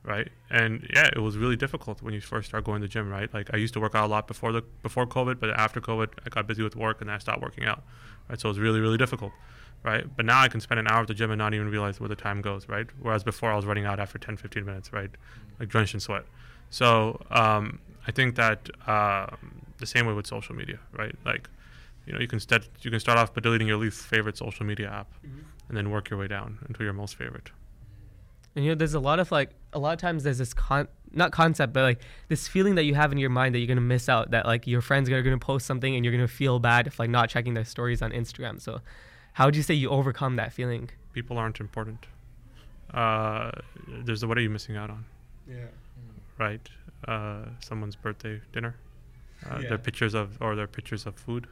right? 0.03 0.29
And 0.51 0.87
yeah, 0.95 1.09
it 1.15 1.21
was 1.21 1.37
really 1.37 1.57
difficult 1.57 2.03
when 2.03 2.15
you 2.15 2.21
first 2.21 2.49
start 2.49 2.65
going 2.65 2.81
to 2.81 2.87
the 2.87 2.93
gym, 2.93 3.09
right? 3.09 3.33
Like 3.33 3.53
I 3.53 3.57
used 3.57 3.75
to 3.75 3.81
work 3.81 3.95
out 3.95 4.05
a 4.05 4.09
lot 4.09 4.27
before 4.27 4.53
the 4.53 4.63
before 4.83 5.07
COVID, 5.07 5.39
but 5.41 5.51
after 5.51 5.81
COVID, 5.81 6.09
I 6.25 6.29
got 6.29 6.47
busy 6.47 6.63
with 6.63 6.77
work 6.77 7.01
and 7.01 7.11
I 7.11 7.19
stopped 7.19 7.43
working 7.43 7.65
out, 7.65 7.83
right? 8.29 8.41
So 8.41 8.49
it 8.49 8.53
was 8.53 8.59
really 8.59 8.81
really 8.81 8.99
difficult, 8.99 9.33
right? 9.83 10.05
But 10.17 10.25
now 10.27 10.41
I 10.41 10.49
can 10.49 10.61
spend 10.61 10.81
an 10.81 10.89
hour 10.89 11.03
at 11.03 11.09
the 11.09 11.15
gym 11.15 11.31
and 11.31 11.39
not 11.39 11.55
even 11.55 11.69
realize 11.69 12.01
where 12.01 12.09
the 12.09 12.17
time 12.17 12.41
goes, 12.41 12.69
right? 12.69 12.87
Whereas 13.01 13.25
before 13.25 13.53
I 13.53 13.57
was 13.57 13.67
running 13.67 13.85
out 13.85 14.01
after 14.01 14.19
10, 14.19 14.37
15 14.37 14.65
minutes, 14.65 14.93
right? 14.93 15.11
Like 15.59 15.69
drenched 15.69 15.95
in 15.95 16.01
sweat. 16.01 16.25
So 16.71 17.21
um, 17.31 17.81
I 18.07 18.13
think 18.13 18.37
that 18.37 18.71
um, 18.87 19.63
the 19.79 19.87
same 19.87 20.07
way 20.07 20.15
with 20.15 20.27
social 20.27 20.55
media, 20.55 20.79
right? 20.93 21.15
Like 21.25 21.49
you 22.07 22.15
know, 22.15 22.21
you 22.21 22.29
can 22.29 22.41
start 22.41 22.69
you 22.81 22.91
can 22.91 23.01
start 23.01 23.19
off 23.19 23.35
by 23.35 23.41
deleting 23.41 23.69
your 23.69 23.77
least 23.77 24.01
favorite 24.01 24.37
social 24.39 24.65
media 24.65 24.89
app, 24.91 25.13
and 25.69 25.77
then 25.77 25.91
work 25.91 26.09
your 26.11 26.19
way 26.19 26.27
down 26.27 26.59
until 26.67 26.85
your 26.85 26.95
most 26.95 27.17
favorite. 27.17 27.51
And 28.57 28.65
you 28.65 28.71
know, 28.73 28.75
there's 28.75 28.95
a 28.95 29.01
lot 29.01 29.21
of 29.21 29.31
like 29.31 29.51
a 29.73 29.79
lot 29.79 29.93
of 29.93 29.99
times 30.01 30.25
there's 30.25 30.39
this 30.39 30.53
con 30.55 30.89
not 31.13 31.33
concept, 31.33 31.73
but 31.73 31.83
like 31.83 32.01
this 32.29 32.47
feeling 32.49 32.75
that 32.77 32.85
you 32.85 32.95
have 32.95 33.13
in 33.13 33.19
your 33.19 33.31
mind 33.31 33.55
that 33.55 33.59
you're 33.59 33.69
gonna 33.69 33.81
miss 33.81 34.09
out. 34.09 34.31
That 34.33 34.47
like 34.47 34.67
your 34.67 34.81
friends 34.81 35.09
are 35.11 35.23
gonna 35.23 35.39
post 35.39 35.67
something 35.67 35.95
and 35.95 36.05
you're 36.05 36.13
gonna 36.13 36.29
feel 36.29 36.59
bad 36.59 36.87
if 36.87 36.99
like 36.99 37.11
not 37.11 37.29
checking 37.29 37.55
their 37.55 37.65
stories 37.65 38.03
on 38.03 38.11
Instagram. 38.13 38.61
So, 38.61 38.81
how 39.35 39.47
would 39.47 39.57
you 39.57 39.63
say 39.63 39.75
you 39.75 39.89
overcome 39.91 40.37
that 40.37 40.53
feeling? 40.53 40.91
People 41.13 41.39
aren't 41.39 41.61
important. 41.61 42.07
Uh, 42.93 43.51
there's 44.05 44.21
the 44.21 44.27
what 44.29 44.37
are 44.37 44.41
you 44.41 44.51
missing 44.51 44.77
out 44.77 44.91
on? 44.91 45.05
Yeah. 45.49 45.67
Right? 46.39 46.69
Uh, 47.07 47.45
someone's 47.61 47.97
birthday 47.97 48.41
dinner. 48.53 48.75
Uh, 49.49 49.59
Yeah. 49.63 49.69
Their 49.71 49.79
pictures 49.79 50.15
of 50.15 50.41
or 50.43 50.57
their 50.57 50.67
pictures 50.67 51.07
of 51.07 51.15
food, 51.15 51.47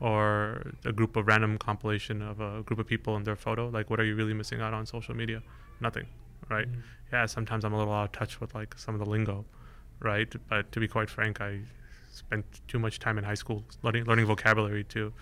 or 0.00 0.72
a 0.84 0.92
group 0.92 1.16
of 1.16 1.26
random 1.26 1.58
compilation 1.58 2.20
of 2.22 2.40
a 2.40 2.62
group 2.62 2.78
of 2.80 2.86
people 2.86 3.16
and 3.16 3.24
their 3.24 3.36
photo. 3.36 3.68
Like, 3.68 3.88
what 3.90 4.00
are 4.00 4.04
you 4.04 4.14
really 4.16 4.34
missing 4.34 4.60
out 4.60 4.74
on 4.74 4.84
social 4.86 5.14
media? 5.14 5.42
Nothing, 5.80 6.06
right? 6.50 6.68
Yeah, 7.12 7.26
sometimes 7.26 7.64
I'm 7.64 7.72
a 7.72 7.78
little 7.78 7.92
out 7.92 8.04
of 8.04 8.12
touch 8.12 8.40
with 8.40 8.54
like 8.54 8.74
some 8.78 8.94
of 8.94 9.00
the 9.00 9.06
lingo, 9.10 9.44
right? 10.00 10.32
But 10.48 10.72
to 10.72 10.80
be 10.80 10.88
quite 10.88 11.08
frank, 11.10 11.40
I 11.40 11.60
spent 12.10 12.44
too 12.68 12.78
much 12.78 12.98
time 12.98 13.18
in 13.18 13.24
high 13.24 13.34
school 13.34 13.64
learning 13.82 14.04
learning 14.04 14.26
vocabulary 14.26 14.84
to 14.84 15.12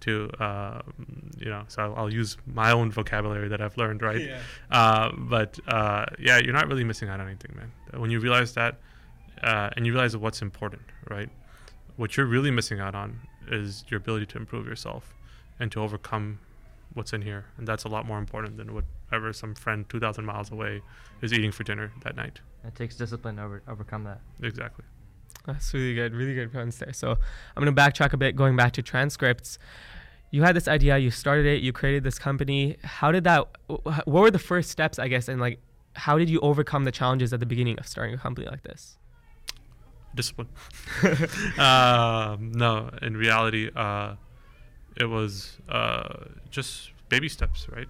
to 0.00 0.30
uh, 0.38 0.82
you 1.38 1.46
know 1.50 1.64
so 1.68 1.82
I'll, 1.82 1.94
I'll 1.96 2.12
use 2.12 2.36
my 2.46 2.70
own 2.70 2.90
vocabulary 2.90 3.48
that 3.48 3.60
I've 3.62 3.76
learned 3.78 4.02
right 4.02 4.20
Yeah. 4.20 4.38
uh, 4.70 5.10
but 5.16 5.58
uh, 5.66 6.04
yeah 6.18 6.38
you're 6.38 6.52
not 6.52 6.68
really 6.68 6.84
missing 6.84 7.08
out 7.08 7.18
on 7.18 7.26
anything 7.26 7.52
man 7.56 7.72
when 8.00 8.10
you 8.10 8.20
realize 8.20 8.52
that 8.54 8.76
uh, 9.42 9.70
and 9.74 9.86
you 9.86 9.92
realize 9.92 10.14
what's 10.16 10.42
important 10.42 10.82
right 11.08 11.30
what 11.96 12.16
you're 12.16 12.26
really 12.26 12.50
missing 12.50 12.78
out 12.78 12.94
on 12.94 13.18
is 13.50 13.84
your 13.88 13.96
ability 13.98 14.26
to 14.26 14.36
improve 14.38 14.66
yourself 14.66 15.14
and 15.58 15.72
to 15.72 15.80
overcome 15.80 16.38
what's 16.94 17.12
in 17.12 17.22
here 17.22 17.46
and 17.58 17.66
that's 17.68 17.84
a 17.84 17.88
lot 17.88 18.06
more 18.06 18.18
important 18.18 18.56
than 18.56 18.74
whatever 18.74 19.32
some 19.32 19.54
friend 19.54 19.88
2000 19.88 20.24
miles 20.24 20.50
away 20.50 20.80
is 21.22 21.32
eating 21.32 21.52
for 21.52 21.62
dinner 21.64 21.92
that 22.02 22.16
night 22.16 22.40
It 22.64 22.74
takes 22.74 22.96
discipline 22.96 23.36
to 23.36 23.42
over, 23.42 23.62
overcome 23.68 24.04
that. 24.04 24.20
exactly 24.42 24.84
That's 25.46 25.72
really 25.74 25.94
good, 25.94 26.12
really 26.14 26.34
good 26.34 26.52
points 26.52 26.78
there. 26.78 26.92
So 26.92 27.12
I'm 27.12 27.64
gonna 27.64 27.72
backtrack 27.72 28.12
a 28.12 28.16
bit, 28.16 28.34
going 28.34 28.56
back 28.56 28.72
to 28.72 28.82
TransCrypts. 28.82 29.58
You 30.32 30.42
had 30.42 30.56
this 30.56 30.66
idea, 30.66 30.98
you 30.98 31.10
started 31.12 31.46
it, 31.46 31.62
you 31.62 31.72
created 31.72 32.02
this 32.02 32.18
company. 32.18 32.76
How 32.82 33.12
did 33.12 33.22
that? 33.24 33.46
What 33.68 34.06
were 34.06 34.30
the 34.30 34.40
first 34.40 34.70
steps, 34.70 34.98
I 34.98 35.06
guess, 35.06 35.28
and 35.28 35.40
like, 35.40 35.60
how 35.94 36.18
did 36.18 36.28
you 36.28 36.40
overcome 36.40 36.82
the 36.84 36.90
challenges 36.90 37.32
at 37.32 37.38
the 37.38 37.46
beginning 37.46 37.78
of 37.78 37.86
starting 37.86 38.14
a 38.14 38.18
company 38.18 38.48
like 38.48 38.62
this? 38.64 38.98
discipline. 40.16 40.48
um, 41.58 42.50
no, 42.52 42.90
in 43.02 43.16
reality, 43.16 43.70
uh, 43.76 44.14
it 44.96 45.06
was 45.06 45.58
uh, 45.68 46.24
just 46.50 46.90
baby 47.08 47.28
steps, 47.28 47.66
right? 47.70 47.88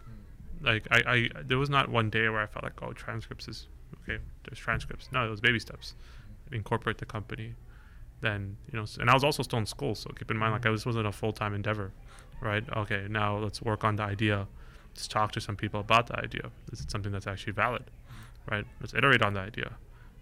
Like 0.62 0.86
I, 0.90 1.02
I, 1.06 1.28
there 1.44 1.58
was 1.58 1.70
not 1.70 1.88
one 1.88 2.10
day 2.10 2.28
where 2.28 2.40
I 2.40 2.46
felt 2.46 2.64
like, 2.64 2.82
oh, 2.82 2.88
TransCrypts 2.88 3.48
is 3.48 3.68
okay. 4.02 4.20
There's 4.44 4.60
TransCrypts. 4.60 5.12
No, 5.12 5.26
it 5.26 5.30
was 5.30 5.40
baby 5.40 5.58
steps. 5.58 5.94
Incorporate 6.52 6.98
the 6.98 7.06
company, 7.06 7.54
then 8.20 8.56
you 8.72 8.78
know. 8.78 8.86
And 9.00 9.10
I 9.10 9.14
was 9.14 9.24
also 9.24 9.42
still 9.42 9.58
in 9.58 9.66
school, 9.66 9.94
so 9.94 10.10
keep 10.10 10.30
in 10.30 10.36
mind, 10.36 10.52
like 10.52 10.66
I, 10.66 10.70
this 10.70 10.86
wasn't 10.86 11.06
a 11.06 11.12
full 11.12 11.32
time 11.32 11.54
endeavor, 11.54 11.92
right? 12.40 12.64
Okay, 12.76 13.06
now 13.08 13.36
let's 13.38 13.62
work 13.62 13.84
on 13.84 13.96
the 13.96 14.02
idea. 14.02 14.46
Let's 14.90 15.08
talk 15.08 15.32
to 15.32 15.40
some 15.40 15.56
people 15.56 15.80
about 15.80 16.06
the 16.06 16.18
idea. 16.18 16.50
Is 16.72 16.80
it 16.80 16.90
something 16.90 17.12
that's 17.12 17.26
actually 17.26 17.52
valid, 17.52 17.84
right? 18.50 18.64
Let's 18.80 18.94
iterate 18.94 19.22
on 19.22 19.34
the 19.34 19.40
idea 19.40 19.72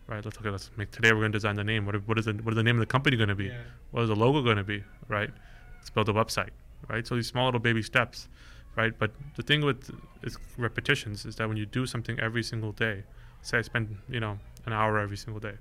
right? 0.07 0.23
Let's 0.23 0.37
look 0.37 0.45
at 0.47 0.53
let's 0.53 0.71
make 0.77 0.91
today 0.91 1.13
we're 1.13 1.21
going 1.21 1.33
to 1.33 1.37
design 1.37 1.57
the 1.57 1.65
name. 1.65 1.87
What, 1.87 1.97
what 2.07 2.19
is 2.19 2.27
the 2.27 2.35
what 2.35 2.53
is 2.53 2.57
the 2.57 2.63
name 2.63 2.77
of 2.77 2.81
the 2.81 2.87
company 2.87 3.17
going 3.17 3.31
to 3.31 3.35
be? 3.35 3.51
What 3.91 4.03
is 4.03 4.09
the 4.09 4.17
logo 4.17 4.43
going 4.43 4.59
to 4.59 4.65
be? 4.65 4.85
Right? 5.09 5.31
Let's 5.79 5.91
build 5.91 6.09
a 6.09 6.13
website, 6.13 6.51
right? 6.89 7.07
So 7.07 7.15
these 7.15 7.29
small 7.29 7.47
little 7.47 7.61
baby 7.61 7.83
steps, 7.83 8.29
right? 8.77 8.93
But 8.99 9.13
the 9.37 9.43
thing 9.43 9.65
with 9.65 9.91
is 10.23 10.39
repetitions 10.57 11.25
is 11.25 11.37
that 11.37 11.49
when 11.49 11.57
you 11.57 11.67
do 11.67 11.87
something 11.87 12.19
every 12.21 12.43
single 12.43 12.73
day, 12.73 13.05
say 13.43 13.59
I 13.59 13.63
spend 13.63 13.97
you 14.09 14.21
know 14.21 14.39
an 14.67 14.73
hour 14.73 14.99
every 14.99 15.17
single 15.17 15.41
day, 15.41 15.55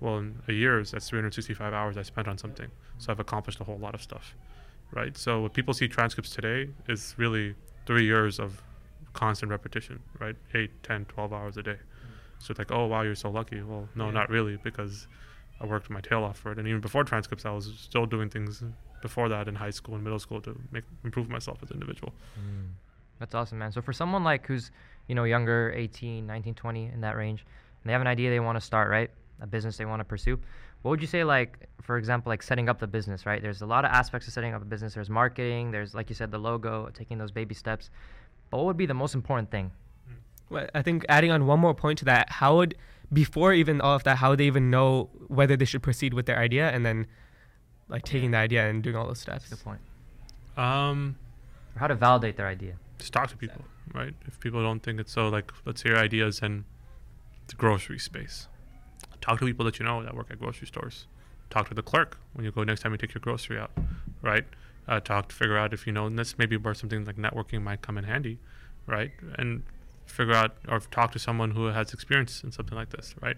well 0.00 0.18
in 0.18 0.42
a 0.48 0.52
year 0.52 0.82
that's 0.82 1.08
365 1.08 1.72
hours 1.72 1.96
I 1.96 2.02
spent 2.02 2.28
on 2.28 2.38
something. 2.38 2.70
So 2.98 3.12
I've 3.12 3.20
accomplished 3.20 3.60
a 3.60 3.64
whole 3.64 3.78
lot 3.78 3.94
of 3.94 4.02
stuff, 4.02 4.34
right? 4.92 5.16
So 5.16 5.42
what 5.42 5.52
people 5.52 5.74
see 5.74 5.88
TransCrypts 5.88 6.34
today 6.34 6.70
is 6.88 7.14
really 7.16 7.54
three 7.86 8.04
years 8.04 8.38
of 8.38 8.62
constant 9.12 9.50
repetition, 9.50 10.00
right? 10.20 10.36
8, 10.54 10.82
10, 10.82 11.04
12 11.06 11.32
hours 11.32 11.56
a 11.56 11.62
day. 11.62 11.78
So 12.38 12.52
it's 12.52 12.58
like, 12.58 12.70
oh 12.70 12.86
wow, 12.86 13.02
you're 13.02 13.14
so 13.14 13.30
lucky. 13.30 13.62
Well, 13.62 13.88
no, 13.94 14.10
not 14.10 14.28
really, 14.28 14.58
because 14.62 15.06
I 15.60 15.66
worked 15.66 15.88
my 15.90 16.00
tail 16.00 16.22
off 16.22 16.38
for 16.38 16.52
it, 16.52 16.58
and 16.58 16.68
even 16.68 16.80
before 16.80 17.04
TransCrypts, 17.04 17.46
I 17.46 17.52
was 17.52 17.72
still 17.78 18.06
doing 18.06 18.28
things 18.28 18.62
before 19.02 19.28
that 19.28 19.48
in 19.48 19.54
high 19.54 19.70
school 19.70 19.94
and 19.94 20.04
middle 20.04 20.18
school 20.18 20.40
to 20.42 20.58
make 20.70 20.84
improve 21.04 21.28
myself 21.28 21.58
as 21.62 21.70
an 21.70 21.76
individual. 21.76 22.12
Mm. 22.38 22.68
That's 23.18 23.34
awesome, 23.34 23.58
man. 23.58 23.72
So 23.72 23.80
for 23.80 23.92
someone 23.92 24.24
like 24.24 24.46
who's, 24.46 24.70
you 25.08 25.14
know, 25.14 25.24
younger, 25.24 25.72
18, 25.74 26.26
19, 26.26 26.54
20, 26.54 26.86
in 26.86 27.00
that 27.00 27.16
range, 27.16 27.46
and 27.82 27.88
they 27.88 27.92
have 27.92 28.00
an 28.00 28.06
idea 28.06 28.30
they 28.30 28.40
want 28.40 28.56
to 28.56 28.60
start, 28.60 28.90
right? 28.90 29.10
A 29.40 29.46
business 29.46 29.76
they 29.76 29.84
want 29.84 30.00
to 30.00 30.04
pursue. 30.04 30.38
What 30.82 30.90
would 30.90 31.00
you 31.00 31.06
say, 31.06 31.24
like, 31.24 31.66
for 31.82 31.96
example, 31.96 32.30
like 32.30 32.42
setting 32.42 32.68
up 32.68 32.78
the 32.78 32.86
business, 32.86 33.26
right? 33.26 33.40
There's 33.40 33.62
a 33.62 33.66
lot 33.66 33.84
of 33.84 33.90
aspects 33.90 34.28
of 34.28 34.34
setting 34.34 34.54
up 34.54 34.62
a 34.62 34.64
business. 34.64 34.94
There's 34.94 35.10
marketing. 35.10 35.70
There's, 35.70 35.94
like 35.94 36.08
you 36.10 36.14
said, 36.14 36.30
the 36.30 36.38
logo, 36.38 36.90
taking 36.92 37.18
those 37.18 37.30
baby 37.30 37.54
steps. 37.54 37.90
But 38.50 38.58
what 38.58 38.66
would 38.66 38.76
be 38.76 38.86
the 38.86 38.94
most 38.94 39.14
important 39.14 39.50
thing? 39.50 39.72
Well, 40.48 40.68
I 40.74 40.82
think 40.82 41.04
adding 41.08 41.32
on 41.32 41.46
one 41.46 41.58
more 41.58 41.74
point 41.74 41.98
to 42.00 42.04
that, 42.04 42.30
how 42.30 42.56
would 42.56 42.76
before 43.12 43.52
even 43.52 43.80
all 43.80 43.94
of 43.96 44.04
that, 44.04 44.16
how 44.18 44.30
would 44.30 44.40
they 44.40 44.46
even 44.46 44.70
know 44.70 45.10
whether 45.28 45.56
they 45.56 45.64
should 45.64 45.82
proceed 45.82 46.12
with 46.14 46.26
their 46.26 46.38
idea 46.38 46.70
and 46.70 46.84
then 46.84 47.06
like 47.88 48.02
taking 48.04 48.32
the 48.32 48.38
idea 48.38 48.68
and 48.68 48.82
doing 48.82 48.96
all 48.96 49.06
those 49.06 49.20
steps? 49.20 49.48
Good 49.48 49.62
point. 49.62 49.80
Um, 50.56 51.16
Or 51.74 51.80
how 51.80 51.86
to 51.86 51.94
validate 51.94 52.36
their 52.36 52.46
idea. 52.48 52.74
just 52.98 53.12
talk 53.12 53.28
to 53.30 53.36
people, 53.36 53.64
right? 53.94 54.14
If 54.26 54.40
people 54.40 54.62
don't 54.62 54.80
think 54.82 54.98
it's 55.00 55.12
so, 55.12 55.28
like, 55.28 55.52
let's 55.64 55.82
hear 55.82 55.96
ideas 55.96 56.40
in 56.40 56.64
the 57.48 57.54
grocery 57.56 57.98
space. 57.98 58.48
Talk 59.20 59.38
to 59.40 59.46
people 59.46 59.64
that 59.66 59.78
you 59.78 59.84
know 59.84 60.02
that 60.02 60.14
work 60.14 60.28
at 60.30 60.38
grocery 60.38 60.66
stores. 60.66 61.06
Talk 61.50 61.68
to 61.68 61.74
the 61.74 61.82
clerk 61.82 62.18
when 62.32 62.44
you 62.44 62.50
go 62.50 62.64
next 62.64 62.80
time 62.80 62.92
you 62.92 62.98
take 62.98 63.14
your 63.14 63.20
grocery 63.20 63.58
out, 63.58 63.70
right? 64.22 64.44
Uh, 64.88 65.00
talk 65.00 65.28
to 65.28 65.34
figure 65.34 65.56
out 65.56 65.72
if 65.72 65.86
you 65.86 65.92
know, 65.92 66.06
and 66.06 66.18
that's 66.18 66.38
maybe 66.38 66.56
where 66.56 66.74
something 66.74 67.04
like 67.04 67.16
networking 67.16 67.62
might 67.62 67.82
come 67.82 67.98
in 67.98 68.04
handy, 68.04 68.38
right? 68.86 69.12
And 69.38 69.62
figure 70.06 70.34
out 70.34 70.56
or 70.68 70.80
talk 70.80 71.12
to 71.12 71.18
someone 71.18 71.52
who 71.52 71.66
has 71.66 71.92
experience 71.92 72.42
in 72.42 72.52
something 72.52 72.76
like 72.76 72.90
this, 72.90 73.14
right? 73.20 73.36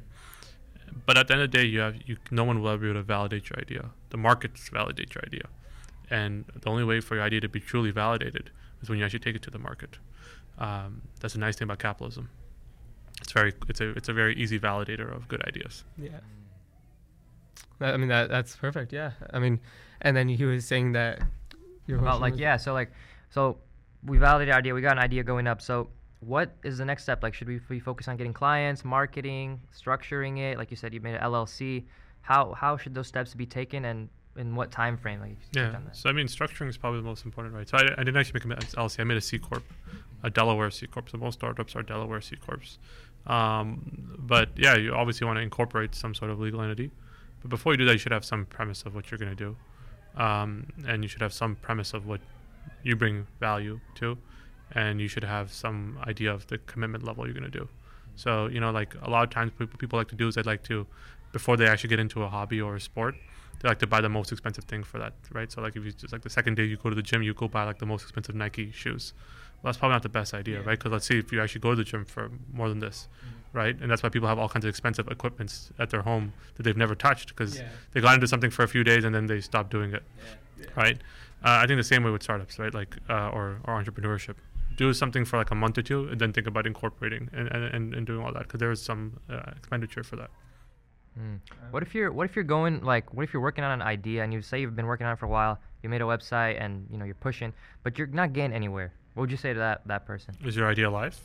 But 1.06 1.18
at 1.18 1.28
the 1.28 1.34
end 1.34 1.42
of 1.42 1.50
the 1.50 1.58
day, 1.58 1.64
you 1.64 1.80
have 1.80 1.96
you. 2.06 2.16
No 2.30 2.44
one 2.44 2.60
will 2.60 2.70
ever 2.70 2.82
be 2.82 2.90
able 2.90 3.00
to 3.00 3.04
validate 3.04 3.50
your 3.50 3.58
idea. 3.58 3.90
The 4.10 4.16
markets 4.16 4.68
validate 4.68 5.14
your 5.14 5.24
idea, 5.26 5.48
and 6.10 6.44
the 6.54 6.70
only 6.70 6.84
way 6.84 7.00
for 7.00 7.16
your 7.16 7.24
idea 7.24 7.40
to 7.40 7.48
be 7.48 7.60
truly 7.60 7.90
validated 7.90 8.50
is 8.82 8.88
when 8.88 8.98
you 8.98 9.04
actually 9.04 9.18
take 9.20 9.36
it 9.36 9.42
to 9.42 9.50
the 9.50 9.58
market. 9.58 9.98
Um, 10.58 11.02
that's 11.20 11.34
a 11.34 11.38
nice 11.38 11.56
thing 11.56 11.66
about 11.66 11.78
capitalism. 11.78 12.30
It's 13.20 13.32
very 13.32 13.52
it's 13.68 13.80
a 13.80 13.90
it's 13.90 14.08
a 14.08 14.12
very 14.12 14.34
easy 14.36 14.58
validator 14.58 15.14
of 15.14 15.28
good 15.28 15.42
ideas. 15.46 15.84
Yeah. 15.96 16.20
I 17.80 17.96
mean 17.96 18.08
that 18.08 18.28
that's 18.28 18.56
perfect. 18.56 18.92
Yeah. 18.92 19.12
I 19.32 19.38
mean, 19.38 19.60
and 20.00 20.16
then 20.16 20.28
he 20.28 20.44
was 20.44 20.66
saying 20.66 20.92
that 20.92 21.20
your 21.86 21.98
about 21.98 22.20
like 22.20 22.38
yeah 22.38 22.56
so 22.56 22.72
like 22.72 22.92
so 23.30 23.58
we 24.04 24.18
validated 24.18 24.52
our 24.52 24.58
idea 24.58 24.74
we 24.74 24.80
got 24.80 24.92
an 24.92 25.02
idea 25.02 25.24
going 25.24 25.46
up 25.46 25.60
so 25.60 25.88
what 26.20 26.50
is 26.64 26.78
the 26.78 26.84
next 26.84 27.04
step 27.04 27.22
like 27.22 27.34
should 27.34 27.48
we 27.48 27.60
be 27.68 27.78
focus 27.78 28.08
on 28.08 28.16
getting 28.16 28.32
clients 28.32 28.84
marketing 28.84 29.60
structuring 29.72 30.38
it 30.38 30.58
like 30.58 30.70
you 30.70 30.76
said 30.76 30.92
you 30.92 31.00
made 31.00 31.14
an 31.14 31.22
llc 31.22 31.84
how 32.22 32.52
how 32.54 32.76
should 32.76 32.94
those 32.94 33.06
steps 33.06 33.34
be 33.34 33.46
taken 33.46 33.84
and 33.84 34.08
in 34.38 34.54
what 34.54 34.70
time 34.70 34.96
frame 34.96 35.20
like 35.20 35.36
Yeah. 35.52 35.76
So 35.92 36.08
I 36.08 36.12
mean, 36.12 36.26
structuring 36.26 36.68
is 36.68 36.76
probably 36.76 37.00
the 37.00 37.06
most 37.06 37.24
important, 37.24 37.54
right? 37.54 37.68
So 37.68 37.76
I, 37.76 37.82
I 37.82 38.04
didn't 38.04 38.16
actually 38.16 38.40
make 38.40 38.58
an 38.58 38.66
LLC. 38.66 39.00
I 39.00 39.04
made 39.04 39.16
a 39.16 39.20
C 39.20 39.38
corp, 39.38 39.64
a 40.22 40.30
Delaware 40.30 40.70
C 40.70 40.86
corp. 40.86 41.10
So 41.10 41.18
most 41.18 41.34
startups 41.34 41.74
are 41.74 41.82
Delaware 41.82 42.20
C 42.20 42.36
corps. 42.36 42.78
Um, 43.26 44.16
but 44.18 44.50
yeah, 44.56 44.76
you 44.76 44.94
obviously 44.94 45.26
want 45.26 45.38
to 45.38 45.42
incorporate 45.42 45.94
some 45.94 46.14
sort 46.14 46.30
of 46.30 46.38
legal 46.38 46.62
entity. 46.62 46.90
But 47.40 47.50
before 47.50 47.72
you 47.72 47.78
do 47.78 47.84
that, 47.86 47.92
you 47.92 47.98
should 47.98 48.12
have 48.12 48.24
some 48.24 48.46
premise 48.46 48.84
of 48.84 48.94
what 48.94 49.10
you're 49.10 49.18
going 49.18 49.36
to 49.36 49.36
do, 49.36 49.56
um, 50.20 50.66
and 50.86 51.04
you 51.04 51.08
should 51.08 51.22
have 51.22 51.32
some 51.32 51.56
premise 51.56 51.92
of 51.94 52.06
what 52.06 52.20
you 52.82 52.96
bring 52.96 53.26
value 53.38 53.80
to, 53.96 54.18
and 54.72 55.00
you 55.00 55.08
should 55.08 55.24
have 55.24 55.52
some 55.52 55.98
idea 56.06 56.32
of 56.32 56.46
the 56.48 56.58
commitment 56.58 57.04
level 57.04 57.24
you're 57.24 57.34
going 57.34 57.50
to 57.50 57.58
do. 57.58 57.68
So 58.16 58.46
you 58.48 58.60
know, 58.60 58.70
like 58.70 58.94
a 59.02 59.10
lot 59.10 59.22
of 59.24 59.30
times 59.30 59.52
people 59.58 59.78
people 59.78 59.98
like 59.98 60.08
to 60.08 60.16
do 60.16 60.28
is 60.28 60.34
they 60.34 60.42
like 60.42 60.62
to 60.64 60.86
before 61.32 61.56
they 61.56 61.66
actually 61.66 61.90
get 61.90 62.00
into 62.00 62.22
a 62.22 62.28
hobby 62.28 62.60
or 62.60 62.76
a 62.76 62.80
sport, 62.80 63.14
they 63.60 63.68
like 63.68 63.78
to 63.80 63.86
buy 63.86 64.00
the 64.00 64.08
most 64.08 64.32
expensive 64.32 64.64
thing 64.64 64.82
for 64.82 64.98
that, 64.98 65.12
right? 65.32 65.50
So 65.52 65.60
like 65.60 65.76
if 65.76 65.84
you 65.84 65.92
just 65.92 66.12
like 66.12 66.22
the 66.22 66.30
second 66.30 66.56
day 66.56 66.64
you 66.64 66.76
go 66.76 66.88
to 66.88 66.96
the 66.96 67.02
gym, 67.02 67.22
you 67.22 67.34
go 67.34 67.48
buy 67.48 67.64
like 67.64 67.78
the 67.78 67.86
most 67.86 68.02
expensive 68.02 68.34
Nike 68.34 68.70
shoes. 68.72 69.12
Well, 69.62 69.68
that's 69.72 69.78
probably 69.78 69.94
not 69.94 70.02
the 70.04 70.08
best 70.08 70.34
idea, 70.34 70.62
right? 70.62 70.78
Because 70.78 70.92
let's 70.92 71.06
see 71.06 71.18
if 71.18 71.32
you 71.32 71.40
actually 71.42 71.60
go 71.60 71.70
to 71.70 71.76
the 71.76 71.84
gym 71.84 72.04
for 72.04 72.30
more 72.52 72.68
than 72.68 72.78
this, 72.78 73.08
right? 73.52 73.76
And 73.80 73.90
that's 73.90 74.02
why 74.04 74.08
people 74.08 74.28
have 74.28 74.38
all 74.38 74.48
kinds 74.48 74.64
of 74.64 74.68
expensive 74.68 75.08
equipments 75.08 75.70
at 75.80 75.90
their 75.90 76.02
home 76.02 76.32
that 76.56 76.62
they've 76.62 76.76
never 76.76 76.94
touched 76.94 77.28
because 77.30 77.56
Yeah. 77.58 77.64
they 77.92 78.00
got 78.00 78.14
into 78.14 78.28
something 78.28 78.50
for 78.50 78.62
a 78.62 78.68
few 78.68 78.84
days 78.84 79.02
and 79.04 79.12
then 79.14 79.26
they 79.26 79.40
stopped 79.40 79.70
doing 79.70 79.92
it, 79.94 80.04
right? 80.76 80.96
Uh, 81.44 81.58
I 81.62 81.66
think 81.66 81.78
the 81.78 81.84
same 81.84 82.02
way 82.04 82.10
with 82.10 82.22
startups, 82.22 82.58
right? 82.58 82.72
Like 82.72 82.96
uh, 83.08 83.30
or 83.30 83.58
or 83.64 83.82
entrepreneurship. 83.82 84.36
Do 84.78 84.92
something 84.94 85.24
for 85.24 85.36
like 85.36 85.50
a 85.50 85.54
month 85.54 85.76
or 85.76 85.82
two, 85.82 86.08
and 86.08 86.20
then 86.20 86.32
think 86.32 86.46
about 86.46 86.66
incorporating 86.66 87.28
and, 87.32 87.48
and, 87.48 87.64
and, 87.64 87.94
and 87.94 88.06
doing 88.06 88.24
all 88.24 88.32
that 88.32 88.44
because 88.44 88.60
there 88.60 88.70
is 88.70 88.80
some 88.80 89.20
uh, 89.28 89.52
expenditure 89.56 90.02
for 90.02 90.16
that. 90.16 90.30
Mm. 91.18 91.40
What 91.72 91.82
if 91.82 91.94
you're 91.94 92.12
what 92.12 92.24
if 92.24 92.36
you're 92.36 92.44
going 92.44 92.82
like 92.82 93.12
what 93.12 93.24
if 93.24 93.32
you're 93.32 93.42
working 93.42 93.64
on 93.64 93.72
an 93.72 93.82
idea 93.82 94.22
and 94.22 94.32
you 94.32 94.40
say 94.40 94.60
you've 94.60 94.76
been 94.76 94.86
working 94.86 95.06
on 95.06 95.12
it 95.12 95.18
for 95.18 95.26
a 95.26 95.28
while, 95.28 95.58
you 95.82 95.88
made 95.88 96.00
a 96.00 96.04
website 96.04 96.62
and 96.62 96.86
you 96.90 96.96
know 96.96 97.04
you're 97.04 97.14
pushing, 97.16 97.52
but 97.82 97.98
you're 97.98 98.06
not 98.06 98.32
getting 98.32 98.54
anywhere. 98.54 98.92
What 99.14 99.22
would 99.22 99.30
you 99.30 99.36
say 99.36 99.52
to 99.52 99.58
that 99.58 99.86
that 99.86 100.06
person? 100.06 100.34
Is 100.44 100.54
your 100.54 100.68
idea 100.68 100.88
live? 100.88 101.20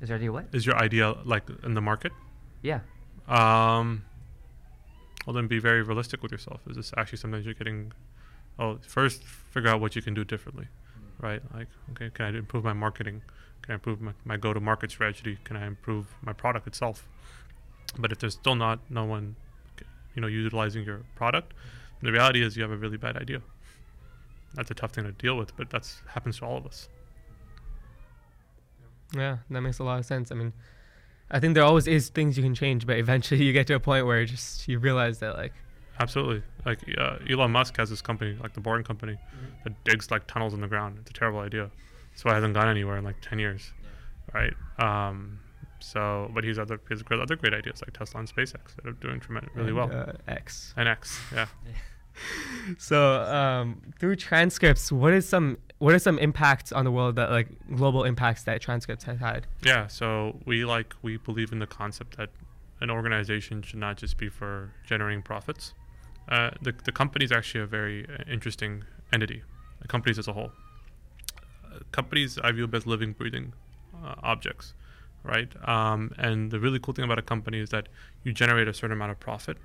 Is 0.00 0.08
your 0.08 0.16
idea 0.16 0.32
what? 0.32 0.46
Is 0.52 0.66
your 0.66 0.76
idea 0.76 1.14
like 1.24 1.44
in 1.62 1.74
the 1.74 1.80
market? 1.80 2.12
Yeah. 2.62 2.80
Um, 3.28 4.04
well, 5.26 5.34
then 5.34 5.46
be 5.46 5.58
very 5.58 5.82
realistic 5.82 6.22
with 6.22 6.32
yourself. 6.32 6.60
Is 6.68 6.76
this 6.76 6.92
actually 6.96 7.18
something 7.18 7.40
that 7.40 7.44
you're 7.44 7.54
getting? 7.54 7.92
Oh, 8.58 8.78
first 8.82 9.22
figure 9.22 9.70
out 9.70 9.80
what 9.80 9.94
you 9.94 10.02
can 10.02 10.14
do 10.14 10.24
differently, 10.24 10.68
right? 11.22 11.42
Like, 11.54 11.68
okay, 11.92 12.10
can 12.12 12.26
I 12.26 12.38
improve 12.38 12.64
my 12.64 12.72
marketing? 12.72 13.22
Can 13.62 13.72
I 13.72 13.74
improve 13.74 14.00
my, 14.00 14.12
my 14.24 14.36
go-to-market 14.36 14.90
strategy? 14.90 15.38
Can 15.44 15.56
I 15.56 15.66
improve 15.66 16.14
my 16.22 16.32
product 16.32 16.66
itself? 16.66 17.06
But 17.98 18.12
if 18.12 18.18
there's 18.18 18.34
still 18.34 18.56
not 18.56 18.80
no 18.90 19.04
one, 19.04 19.36
you 20.14 20.20
know, 20.20 20.26
utilizing 20.26 20.84
your 20.84 21.02
product, 21.14 21.54
the 22.02 22.10
reality 22.10 22.42
is 22.42 22.56
you 22.56 22.62
have 22.62 22.72
a 22.72 22.76
really 22.76 22.96
bad 22.96 23.16
idea. 23.16 23.40
That's 24.54 24.70
a 24.70 24.74
tough 24.74 24.92
thing 24.92 25.04
to 25.04 25.12
deal 25.12 25.36
with, 25.36 25.56
but 25.56 25.70
that's 25.70 26.02
happens 26.08 26.38
to 26.38 26.44
all 26.44 26.58
of 26.58 26.66
us. 26.66 26.88
Yeah, 29.14 29.38
that 29.50 29.60
makes 29.60 29.78
a 29.78 29.84
lot 29.84 29.98
of 29.98 30.06
sense. 30.06 30.32
I 30.32 30.34
mean, 30.34 30.52
I 31.30 31.38
think 31.38 31.54
there 31.54 31.64
always 31.64 31.86
is 31.86 32.08
things 32.08 32.36
you 32.36 32.42
can 32.42 32.54
change, 32.54 32.86
but 32.86 32.98
eventually 32.98 33.44
you 33.44 33.52
get 33.52 33.66
to 33.68 33.74
a 33.74 33.80
point 33.80 34.06
where 34.06 34.24
just 34.26 34.68
you 34.68 34.78
realize 34.78 35.20
that 35.20 35.36
like 35.36 35.52
Absolutely. 36.00 36.42
Like 36.64 36.80
uh, 36.98 37.18
Elon 37.28 37.50
Musk 37.50 37.76
has 37.76 37.90
this 37.90 38.02
company, 38.02 38.36
like 38.42 38.54
the 38.54 38.60
Boring 38.60 38.84
Company, 38.84 39.18
that 39.64 39.72
digs 39.84 40.10
like 40.10 40.26
tunnels 40.26 40.54
in 40.54 40.60
the 40.60 40.68
ground. 40.68 40.98
It's 41.00 41.10
a 41.10 41.14
terrible 41.14 41.40
idea. 41.40 41.70
That's 42.10 42.24
why 42.24 42.32
it 42.32 42.34
hasn't 42.36 42.54
gone 42.54 42.68
anywhere 42.68 42.96
in 42.96 43.04
like 43.04 43.20
ten 43.20 43.38
years, 43.38 43.72
right? 44.34 44.52
Um, 44.78 45.38
so, 45.80 46.30
but 46.34 46.44
he's 46.44 46.58
other 46.58 46.80
he's 46.88 47.02
great, 47.02 47.20
other 47.20 47.36
great 47.36 47.54
ideas 47.54 47.82
like 47.82 47.96
Tesla 47.96 48.20
and 48.20 48.28
SpaceX 48.28 48.76
that 48.76 48.86
are 48.86 48.92
doing 48.92 49.20
tremendous, 49.20 49.54
really 49.54 49.68
and, 49.68 49.76
well. 49.76 49.90
Uh, 49.92 50.12
X. 50.28 50.74
and 50.76 50.88
X, 50.88 51.20
yeah. 51.32 51.46
So 52.78 53.22
um, 53.22 53.80
through 53.98 54.16
TransCrypts, 54.16 54.92
what 54.92 55.14
is 55.14 55.26
some 55.26 55.56
what 55.78 55.94
are 55.94 55.98
some 55.98 56.18
impacts 56.18 56.70
on 56.70 56.84
the 56.84 56.90
world 56.90 57.16
that 57.16 57.30
like 57.30 57.48
global 57.74 58.04
impacts 58.04 58.44
that 58.44 58.60
TransCrypts 58.60 59.04
has 59.04 59.18
had? 59.18 59.46
Yeah, 59.64 59.86
so 59.86 60.38
we 60.44 60.64
like 60.64 60.94
we 61.02 61.16
believe 61.16 61.52
in 61.52 61.58
the 61.58 61.66
concept 61.66 62.18
that 62.18 62.28
an 62.80 62.90
organization 62.90 63.62
should 63.62 63.78
not 63.78 63.96
just 63.96 64.18
be 64.18 64.28
for 64.28 64.72
generating 64.84 65.22
profits. 65.22 65.72
Uh, 66.28 66.50
the 66.60 66.72
the 66.84 66.92
company 66.92 67.24
is 67.24 67.32
actually 67.32 67.62
a 67.62 67.66
very 67.66 68.06
uh, 68.08 68.22
interesting 68.30 68.84
entity. 69.12 69.42
Companies 69.88 70.18
as 70.18 70.28
a 70.28 70.32
whole. 70.32 70.52
Uh, 71.64 71.80
companies 71.90 72.38
I 72.38 72.52
view 72.52 72.68
as 72.72 72.86
living, 72.86 73.12
breathing 73.12 73.52
uh, 74.04 74.14
objects, 74.22 74.74
right? 75.24 75.50
Um, 75.68 76.12
and 76.18 76.50
the 76.50 76.60
really 76.60 76.78
cool 76.78 76.94
thing 76.94 77.04
about 77.04 77.18
a 77.18 77.22
company 77.22 77.58
is 77.58 77.70
that 77.70 77.88
you 78.22 78.32
generate 78.32 78.68
a 78.68 78.74
certain 78.74 78.96
amount 78.96 79.10
of 79.10 79.20
profit, 79.20 79.58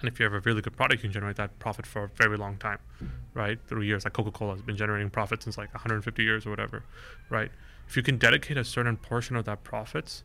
and 0.00 0.08
if 0.08 0.18
you 0.20 0.24
have 0.24 0.32
a 0.32 0.40
really 0.40 0.60
good 0.60 0.76
product, 0.76 1.02
you 1.02 1.08
can 1.08 1.12
generate 1.12 1.36
that 1.36 1.58
profit 1.58 1.86
for 1.86 2.04
a 2.04 2.08
very 2.08 2.36
long 2.36 2.56
time, 2.58 2.78
right? 3.34 3.58
Through 3.66 3.82
years, 3.82 4.04
like 4.04 4.12
Coca-Cola 4.12 4.52
has 4.52 4.62
been 4.62 4.76
generating 4.76 5.10
profit 5.10 5.42
since 5.42 5.58
like 5.58 5.72
150 5.74 6.22
years 6.22 6.46
or 6.46 6.50
whatever, 6.50 6.84
right? 7.30 7.50
If 7.88 7.96
you 7.96 8.02
can 8.02 8.18
dedicate 8.18 8.56
a 8.56 8.64
certain 8.64 8.96
portion 8.96 9.34
of 9.34 9.44
that 9.46 9.64
profits 9.64 10.22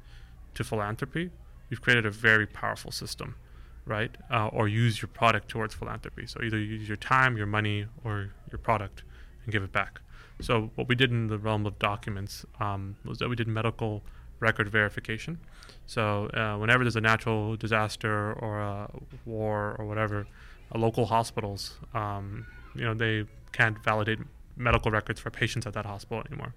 to 0.55 0.63
philanthropy, 0.63 1.31
you've 1.69 1.81
created 1.81 2.05
a 2.05 2.11
very 2.11 2.45
powerful 2.45 2.91
system, 2.91 3.35
right? 3.85 4.15
Uh, 4.31 4.47
or 4.47 4.67
use 4.67 5.01
your 5.01 5.09
product 5.09 5.49
towards 5.49 5.73
philanthropy. 5.73 6.25
So 6.27 6.41
either 6.41 6.57
use 6.57 6.87
your 6.87 6.97
time, 6.97 7.37
your 7.37 7.47
money, 7.47 7.85
or 8.03 8.31
your 8.51 8.59
product 8.59 9.03
and 9.43 9.51
give 9.51 9.63
it 9.63 9.71
back. 9.71 10.01
So 10.41 10.71
what 10.75 10.87
we 10.87 10.95
did 10.95 11.11
in 11.11 11.27
the 11.27 11.37
realm 11.37 11.65
of 11.65 11.77
documents 11.79 12.45
um, 12.59 12.95
was 13.05 13.19
that 13.19 13.29
we 13.29 13.35
did 13.35 13.47
medical 13.47 14.03
record 14.39 14.69
verification. 14.69 15.39
So 15.85 16.27
uh, 16.27 16.57
whenever 16.57 16.83
there's 16.83 16.95
a 16.95 17.01
natural 17.01 17.55
disaster 17.55 18.33
or 18.33 18.59
a 18.59 18.89
war 19.25 19.75
or 19.77 19.85
whatever, 19.85 20.27
uh, 20.73 20.79
local 20.79 21.05
hospitals, 21.05 21.77
um, 21.93 22.45
you 22.75 22.83
know, 22.83 22.93
they 22.93 23.25
can't 23.51 23.81
validate 23.83 24.19
medical 24.55 24.91
records 24.91 25.19
for 25.19 25.29
patients 25.29 25.65
at 25.65 25.73
that 25.73 25.85
hospital 25.85 26.23
anymore, 26.27 26.53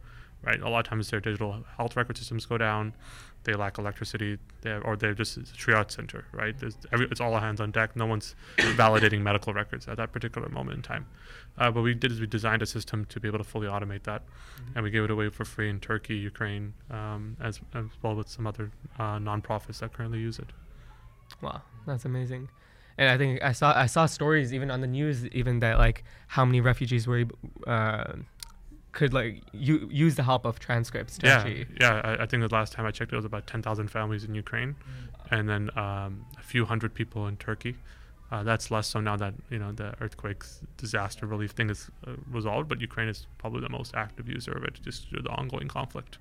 right? 0.46 0.60
A 0.62 0.68
lot 0.68 0.80
of 0.80 0.86
times 0.86 1.10
their 1.10 1.20
digital 1.20 1.64
health 1.76 1.96
record 1.96 2.16
systems 2.16 2.46
go 2.46 2.56
down, 2.56 2.94
they 3.44 3.54
lack 3.54 3.78
electricity, 3.78 4.38
they 4.62 4.72
or 4.72 4.96
they're 4.96 5.14
just 5.14 5.36
a 5.36 5.40
triage 5.40 5.90
center, 5.90 6.24
right? 6.32 6.54
Every, 6.92 7.06
it's 7.10 7.20
all 7.20 7.36
hands 7.38 7.60
on 7.60 7.72
deck. 7.72 7.96
No 7.96 8.06
one's 8.06 8.34
validating 8.58 9.22
medical 9.22 9.52
records 9.52 9.88
at 9.88 9.96
that 9.96 10.12
particular 10.12 10.48
moment 10.48 10.76
in 10.76 10.82
time. 10.82 11.06
Uh, 11.58 11.70
what 11.70 11.82
we 11.82 11.94
did 11.94 12.12
is 12.12 12.20
we 12.20 12.26
designed 12.26 12.62
a 12.62 12.66
system 12.66 13.04
to 13.06 13.18
be 13.18 13.28
able 13.28 13.38
to 13.38 13.44
fully 13.44 13.66
automate 13.66 14.04
that, 14.04 14.22
and 14.74 14.84
we 14.84 14.90
gave 14.90 15.04
it 15.04 15.10
away 15.10 15.28
for 15.30 15.44
free 15.44 15.68
in 15.68 15.80
Turkey, 15.80 16.16
Ukraine, 16.16 16.74
um, 16.90 17.36
as, 17.40 17.60
as 17.74 17.86
well 18.02 18.14
with 18.14 18.28
some 18.28 18.46
other 18.46 18.70
uh, 18.98 19.18
nonprofits 19.18 19.78
that 19.80 19.92
currently 19.92 20.18
use 20.18 20.38
it. 20.38 20.48
Wow, 21.42 21.62
that's 21.86 22.04
amazing. 22.04 22.48
And 22.98 23.10
I 23.10 23.18
think 23.18 23.42
I 23.42 23.52
saw 23.52 23.76
I 23.76 23.86
saw 23.86 24.06
stories 24.06 24.54
even 24.54 24.70
on 24.70 24.80
the 24.80 24.86
news 24.86 25.26
even 25.26 25.60
that 25.60 25.78
like 25.78 26.04
how 26.28 26.44
many 26.46 26.62
refugees 26.62 27.06
were 27.06 27.24
uh, 27.66 28.14
could 28.96 29.12
like 29.12 29.42
u- 29.52 29.88
use 29.92 30.14
the 30.14 30.22
help 30.22 30.46
of 30.46 30.58
TransCrypts 30.58 31.18
to 31.18 31.26
Yeah, 31.26 31.34
actually 31.34 31.66
yeah. 31.78 32.00
I, 32.02 32.22
I 32.22 32.26
think 32.26 32.42
the 32.42 32.54
last 32.60 32.72
time 32.72 32.86
I 32.86 32.90
checked, 32.90 33.12
it 33.12 33.16
was 33.16 33.26
about 33.26 33.46
10,000 33.46 33.88
families 33.88 34.24
in 34.24 34.34
Ukraine, 34.34 34.74
and 35.30 35.46
then 35.46 35.70
um, 35.76 36.24
a 36.38 36.42
few 36.42 36.64
hundred 36.64 36.94
people 36.94 37.26
in 37.26 37.36
Turkey. 37.36 37.76
Uh, 38.32 38.42
that's 38.42 38.70
less 38.70 38.88
so 38.88 38.98
now 39.00 39.16
that 39.16 39.34
you 39.50 39.58
know 39.58 39.70
the 39.70 39.94
earthquakes 40.00 40.60
disaster 40.78 41.26
relief 41.26 41.50
thing 41.50 41.68
is 41.68 41.90
uh, 42.06 42.12
resolved, 42.38 42.68
but 42.70 42.80
Ukraine 42.80 43.08
is 43.08 43.26
probably 43.36 43.60
the 43.60 43.68
most 43.68 43.94
active 43.94 44.28
user 44.28 44.52
of 44.52 44.64
it 44.64 44.80
just 44.82 45.10
due 45.10 45.18
to 45.18 45.22
the 45.22 45.34
ongoing 45.40 45.68
conflict. 45.68 46.18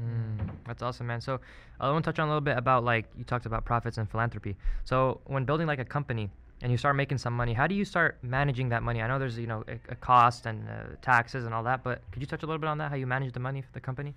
Mm, 0.00 0.50
that's 0.66 0.82
awesome, 0.82 1.06
man. 1.06 1.20
So 1.20 1.40
I 1.78 1.90
want 1.90 2.04
to 2.04 2.10
touch 2.10 2.18
on 2.18 2.26
a 2.26 2.30
little 2.30 2.40
bit 2.40 2.56
about 2.56 2.84
like 2.84 3.04
you 3.18 3.24
talked 3.24 3.46
about 3.46 3.66
profits 3.66 3.98
and 3.98 4.10
philanthropy. 4.10 4.56
So 4.84 5.20
when 5.26 5.44
building 5.44 5.66
like 5.66 5.78
a 5.78 5.84
company 5.84 6.30
and 6.62 6.70
you 6.72 6.78
start 6.78 6.96
making 6.96 7.18
some 7.18 7.34
money, 7.34 7.52
how 7.52 7.66
do 7.66 7.74
you 7.74 7.84
start 7.84 8.18
managing 8.22 8.68
that 8.70 8.82
money? 8.82 9.02
I 9.02 9.08
know 9.08 9.18
there's 9.18 9.38
you 9.38 9.46
know 9.46 9.64
a, 9.68 9.92
a 9.92 9.94
cost 9.96 10.46
and 10.46 10.68
uh, 10.68 10.96
taxes 11.02 11.44
and 11.44 11.54
all 11.54 11.62
that, 11.64 11.82
but 11.84 12.02
could 12.10 12.22
you 12.22 12.26
touch 12.26 12.42
a 12.42 12.46
little 12.46 12.58
bit 12.58 12.68
on 12.68 12.78
that? 12.78 12.90
How 12.90 12.96
you 12.96 13.06
manage 13.06 13.32
the 13.32 13.40
money 13.40 13.60
for 13.60 13.72
the 13.72 13.80
company? 13.80 14.14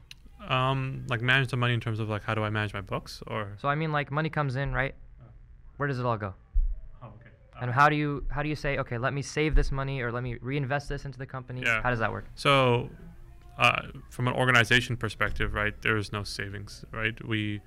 Um, 0.48 1.04
like 1.10 1.22
manage 1.22 1.50
the 1.50 1.58
money 1.58 1.74
in 1.74 1.80
terms 1.80 2.00
of 2.00 2.10
like 2.10 2.24
how 2.24 2.36
do 2.36 2.44
I 2.44 2.50
manage 2.50 2.74
my 2.74 2.82
books 2.82 3.22
or 3.28 3.54
So 3.60 3.68
I 3.68 3.76
mean, 3.76 3.92
like 3.92 4.12
money 4.12 4.30
comes 4.30 4.56
in, 4.56 4.72
right? 4.74 4.96
Where 5.78 5.88
does 5.88 6.00
it 6.00 6.06
all 6.06 6.18
go? 6.18 6.34
oh, 7.04 7.08
okay. 7.08 7.30
And 7.62 7.72
how 7.72 7.90
do 7.90 7.96
you 7.96 8.24
how 8.30 8.44
do 8.44 8.50
you 8.50 8.56
say 8.56 8.78
okay, 8.78 8.98
let 8.98 9.14
me 9.14 9.22
save 9.22 9.56
this 9.56 9.72
money 9.72 10.02
or 10.02 10.12
let 10.12 10.24
me 10.24 10.38
reinvest 10.42 10.90
this 10.90 11.06
into 11.06 11.18
the 11.18 11.26
company? 11.26 11.64
Yeah. 11.66 11.82
How 11.82 11.90
does 11.90 12.00
that 12.00 12.12
work? 12.12 12.26
So, 12.36 12.90
uh, 13.58 13.82
from 14.10 14.28
an 14.28 14.36
organization 14.36 14.96
perspective, 14.96 15.54
right, 15.54 15.74
there 15.82 15.98
is 15.98 16.12
no 16.12 16.24
savings, 16.24 16.86
right? 16.92 17.16
We 17.28 17.62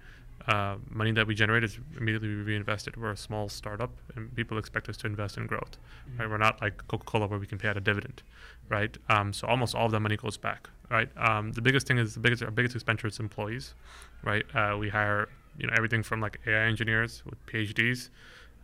uh, 0.47 0.77
money 0.89 1.13
that 1.13 1.27
we 1.27 1.35
generate 1.35 1.65
is 1.65 1.79
immediately 1.97 2.29
reinvested. 2.29 2.97
We're 2.97 3.13
a 3.13 3.17
small 3.17 3.49
startup, 3.49 3.91
and 4.15 4.35
people 4.35 4.59
expect 4.59 4.89
us 4.89 4.97
to 4.99 5.07
invest 5.07 5.37
in 5.37 5.47
growth, 5.47 5.77
right? 6.19 6.29
We're 6.29 6.39
not 6.39 6.61
like 6.61 6.87
Coca-Cola 6.89 7.27
where 7.27 7.39
we 7.39 7.47
can 7.47 7.59
pay 7.59 7.69
out 7.69 7.77
a 7.77 7.81
dividend, 7.81 8.23
right? 8.69 8.97
Um, 9.09 9.33
so 9.33 9.47
almost 9.47 9.75
all 9.75 9.87
of 9.87 9.93
that 9.93 10.01
money 10.01 10.17
goes 10.17 10.37
back, 10.37 10.71
right? 10.91 11.09
Um, 11.17 11.53
the 11.53 11.63
biggest 11.63 11.87
thing 11.87 11.99
is 11.99 12.15
the 12.15 12.21
biggest 12.21 12.43
our 12.43 12.51
biggest 12.51 12.75
expenditure 12.75 13.09
is 13.09 13.21
employees, 13.21 13.75
right? 14.23 14.45
Uh, 14.55 14.77
we 14.79 14.89
hire 14.89 15.29
you 15.59 15.67
know 15.67 15.75
everything 15.77 16.03
from 16.03 16.21
like 16.21 16.41
AI 16.47 16.67
engineers 16.67 17.23
with 17.27 17.45
PhDs 17.47 18.09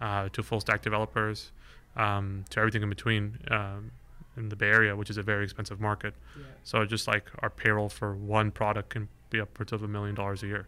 uh, 0.00 0.28
to 0.30 0.42
full 0.42 0.60
stack 0.60 0.82
developers 0.82 1.52
um, 1.96 2.44
to 2.50 2.60
everything 2.60 2.82
in 2.82 2.88
between. 2.88 3.38
Um, 3.50 3.90
in 4.36 4.50
the 4.50 4.56
Bay 4.56 4.68
Area, 4.68 4.94
which 4.94 5.08
is 5.08 5.16
a 5.16 5.22
very 5.22 5.44
expensive 5.44 5.80
market. 5.80 6.14
So 6.62 6.84
just 6.84 7.08
like 7.08 7.30
our 7.38 7.48
payroll 7.48 7.88
for 7.88 8.14
one 8.14 8.50
product 8.50 8.90
can 8.90 9.08
be 9.30 9.40
upwards 9.40 9.72
of 9.72 9.82
a 9.82 9.88
million 9.88 10.14
dollars 10.14 10.42
a 10.42 10.46
year, 10.46 10.66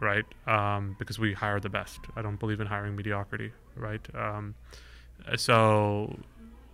right? 0.00 0.24
Um, 0.46 0.96
because 0.98 1.18
we 1.18 1.32
hire 1.32 1.60
the 1.60 1.68
best. 1.68 2.00
I 2.16 2.22
don't 2.22 2.38
believe 2.38 2.60
in 2.60 2.66
hiring 2.66 2.96
mediocrity, 2.96 3.52
right? 3.76 4.06
Um, 4.14 4.54
uh, 5.26 5.36
so 5.36 6.18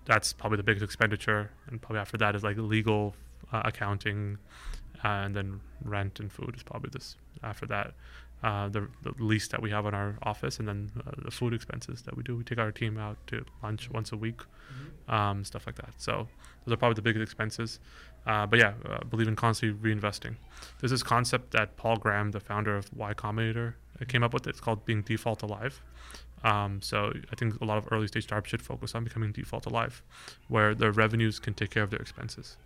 that's 0.06 0.32
probably 0.32 0.56
the 0.56 0.62
biggest 0.62 0.84
expenditure, 0.84 1.50
and 1.68 1.80
probably 1.80 2.00
after 2.00 2.16
that 2.18 2.34
is 2.34 2.42
like 2.42 2.56
legal, 2.56 3.14
uh, 3.52 3.62
accounting, 3.64 4.38
uh, 5.04 5.08
and 5.08 5.34
then 5.34 5.60
rent 5.84 6.20
and 6.20 6.32
food 6.32 6.54
is 6.56 6.62
probably 6.62 6.90
this 6.92 7.16
after 7.42 7.66
that. 7.66 7.94
Uh, 8.42 8.68
the, 8.68 8.88
the 9.02 9.12
lease 9.18 9.48
that 9.48 9.60
we 9.60 9.70
have 9.70 9.86
in 9.86 9.94
our 9.94 10.16
office, 10.22 10.58
and 10.58 10.66
then 10.66 10.90
uh, 11.06 11.10
the 11.24 11.30
food 11.30 11.52
expenses 11.52 12.02
that 12.02 12.16
we 12.16 12.22
do. 12.22 12.36
We 12.36 12.44
take 12.44 12.58
our 12.58 12.72
team 12.72 12.96
out 12.96 13.18
to 13.28 13.44
lunch 13.62 13.90
once 13.90 14.12
a 14.12 14.16
week, 14.16 14.40
um, 15.08 15.44
stuff 15.44 15.66
like 15.66 15.76
that. 15.76 15.92
So 15.98 16.26
those 16.64 16.72
are 16.72 16.76
probably 16.76 16.94
the 16.94 17.02
biggest 17.02 17.22
expenses. 17.22 17.80
Uh, 18.26 18.46
but 18.46 18.58
yeah, 18.58 18.72
uh, 18.88 19.04
believe 19.04 19.28
in 19.28 19.36
constantly 19.36 19.78
reinvesting. 19.90 20.36
There's 20.78 20.90
this 20.90 21.02
concept 21.02 21.50
that 21.52 21.76
Paul 21.76 21.96
Graham, 21.96 22.30
the 22.30 22.40
founder 22.40 22.76
of 22.76 22.90
Y 22.94 23.12
Combinator, 23.14 23.74
uh, 24.00 24.04
came 24.06 24.22
up 24.22 24.32
with. 24.32 24.46
It's 24.46 24.60
called 24.60 24.84
being 24.84 25.02
default 25.02 25.42
alive. 25.42 25.82
Um, 26.42 26.80
so 26.80 27.12
I 27.30 27.36
think 27.36 27.60
a 27.60 27.64
lot 27.66 27.76
of 27.76 27.88
early 27.92 28.06
stage 28.06 28.24
startups 28.24 28.48
should 28.48 28.62
focus 28.62 28.94
on 28.94 29.04
becoming 29.04 29.32
default 29.32 29.66
alive, 29.66 30.02
where 30.48 30.74
their 30.74 30.92
revenues 30.92 31.38
can 31.38 31.52
take 31.52 31.70
care 31.70 31.82
of 31.82 31.90
their 31.90 32.00
expenses. 32.00 32.56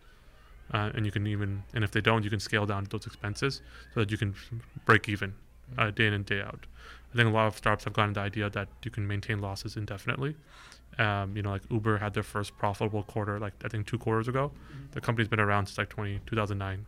Uh, 0.73 0.91
and 0.95 1.05
you 1.05 1.13
can 1.13 1.27
even, 1.27 1.65
and 1.75 1.83
if 1.83 1.91
they 1.91 2.01
don't, 2.01 2.23
you 2.23 2.31
can 2.31 2.41
scale 2.41 2.65
down 2.65 2.87
those 2.91 3.07
expenses 3.07 3.61
so 3.93 4.01
that 4.01 4.11
you 4.11 4.17
can 4.17 4.35
break 4.87 5.09
even 5.09 5.35
uh, 5.79 5.91
day 5.91 6.07
in 6.07 6.13
and 6.13 6.27
day 6.27 6.41
out. 6.41 6.67
I 7.13 7.17
think 7.17 7.29
a 7.29 7.33
lot 7.33 7.47
of 7.47 7.57
startups 7.57 7.85
have 7.85 7.93
gotten 7.93 8.15
the 8.15 8.21
idea 8.21 8.51
that 8.51 8.69
you 8.85 8.91
can 8.91 9.07
maintain 9.07 9.41
losses 9.41 9.77
indefinitely. 9.77 10.35
Um, 10.99 11.37
you 11.37 11.43
know, 11.43 11.51
like 11.51 11.63
Uber 11.71 11.99
had 11.99 12.15
their 12.15 12.23
first 12.23 12.57
profitable 12.57 13.03
quarter, 13.05 13.39
like 13.39 13.53
I 13.65 13.69
think 13.69 13.87
two 13.87 13.99
quarters 13.99 14.29
ago. 14.29 14.53
The 14.93 15.01
company's 15.01 15.29
been 15.29 15.41
around 15.41 15.67
since 15.67 15.79
like 15.79 15.89
20, 15.89 16.21
2009, 16.27 16.87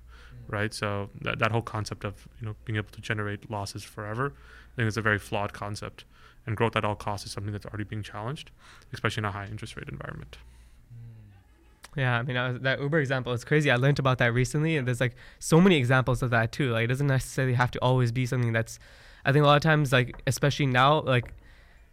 right? 0.49 0.73
So 0.75 1.11
that, 1.23 1.39
that 1.39 1.53
whole 1.53 1.63
concept 1.63 2.05
of 2.05 2.29
you 2.41 2.47
know 2.47 2.55
being 2.65 2.77
able 2.77 2.91
to 2.91 3.01
generate 3.01 3.51
losses 3.51 3.83
forever, 3.83 4.33
I 4.73 4.77
think 4.77 4.89
is 4.89 4.97
a 4.97 5.03
very 5.03 5.19
flawed 5.19 5.53
concept. 5.53 6.05
And 6.45 6.57
growth 6.57 6.77
at 6.77 6.85
all 6.85 6.95
costs 6.95 7.27
is 7.27 7.33
something 7.33 7.53
that's 7.53 7.67
already 7.67 7.85
being 7.85 8.05
challenged, 8.05 8.53
especially 8.93 9.23
in 9.23 9.25
a 9.27 9.33
high 9.33 9.47
interest 9.47 9.77
rate 9.77 9.89
environment. 9.89 10.39
Yeah, 11.97 12.19
I 12.19 12.23
mean 12.23 12.37
I 12.37 12.53
was, 12.53 12.61
that 12.61 12.81
Uber 12.81 13.01
example 13.01 13.33
is 13.33 13.45
crazy. 13.45 13.71
I 13.71 13.77
learned 13.77 13.99
about 13.99 14.19
that 14.19 14.35
recently, 14.35 14.77
and 14.77 14.87
there's 14.87 15.01
like 15.01 15.17
so 15.39 15.61
many 15.61 15.77
examples 15.77 16.23
of 16.23 16.31
that 16.31 16.53
too. 16.53 16.71
Like 16.73 16.85
it 16.85 16.89
doesn't 16.89 17.07
necessarily 17.07 17.55
have 17.55 17.71
to 17.73 17.79
always 17.81 18.13
be 18.13 18.27
something 18.27 18.53
that's. 18.53 18.79
I 19.25 19.33
think 19.33 19.43
a 19.43 19.47
lot 19.47 19.57
of 19.57 19.63
times, 19.63 19.93
like 19.93 20.23
especially 20.27 20.67
now, 20.67 21.01
like 21.01 21.33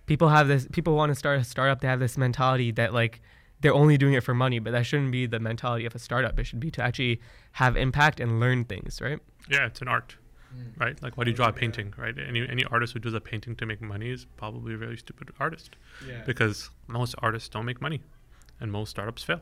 people 0.06 0.30
have 0.30 0.48
this. 0.48 0.68
People 0.72 0.96
want 0.96 1.12
to 1.12 1.16
start 1.16 1.40
a 1.40 1.44
startup. 1.44 1.80
They 1.80 1.88
have 1.88 2.00
this 2.00 2.18
mentality 2.18 2.72
that 2.72 2.94
like 2.94 3.22
they're 3.62 3.74
only 3.74 3.98
doing 3.98 4.14
it 4.14 4.24
for 4.24 4.34
money, 4.34 4.60
but 4.60 4.72
that 4.72 4.86
shouldn't 4.86 5.12
be 5.12 5.26
the 5.26 5.40
mentality 5.40 5.86
of 5.86 5.96
a 5.96 6.00
startup. 6.00 6.38
It 6.38 6.44
should 6.44 6.60
be 6.60 6.70
to 6.72 6.84
actually 6.84 7.22
have 7.54 7.78
impact 7.78 8.20
and 8.20 8.40
learn 8.42 8.66
things, 8.66 9.00
right? 9.02 9.20
Yeah, 9.50 9.66
it's 9.66 9.82
an 9.82 9.88
art, 9.88 10.18
mm. 10.54 10.78
right? 10.78 11.02
Like 11.02 11.18
why 11.18 11.24
do 11.24 11.32
you 11.32 11.36
draw 11.36 11.48
a 11.48 11.54
painting, 11.54 11.94
right? 11.98 12.14
Any 12.18 12.48
any 12.48 12.66
artist 12.66 12.92
who 12.92 13.00
does 13.00 13.14
a 13.14 13.22
painting 13.22 13.56
to 13.56 13.66
make 13.66 13.82
money 13.82 14.12
is 14.12 14.26
probably 14.36 14.74
a 14.74 14.78
very 14.78 14.98
stupid 14.98 15.32
artist, 15.40 15.78
yeah. 16.06 16.24
because 16.26 16.70
most 16.88 17.16
artists 17.20 17.48
don't 17.48 17.66
make 17.66 17.82
money, 17.82 18.02
and 18.60 18.70
most 18.70 18.90
startups 18.90 19.24
fail. 19.24 19.40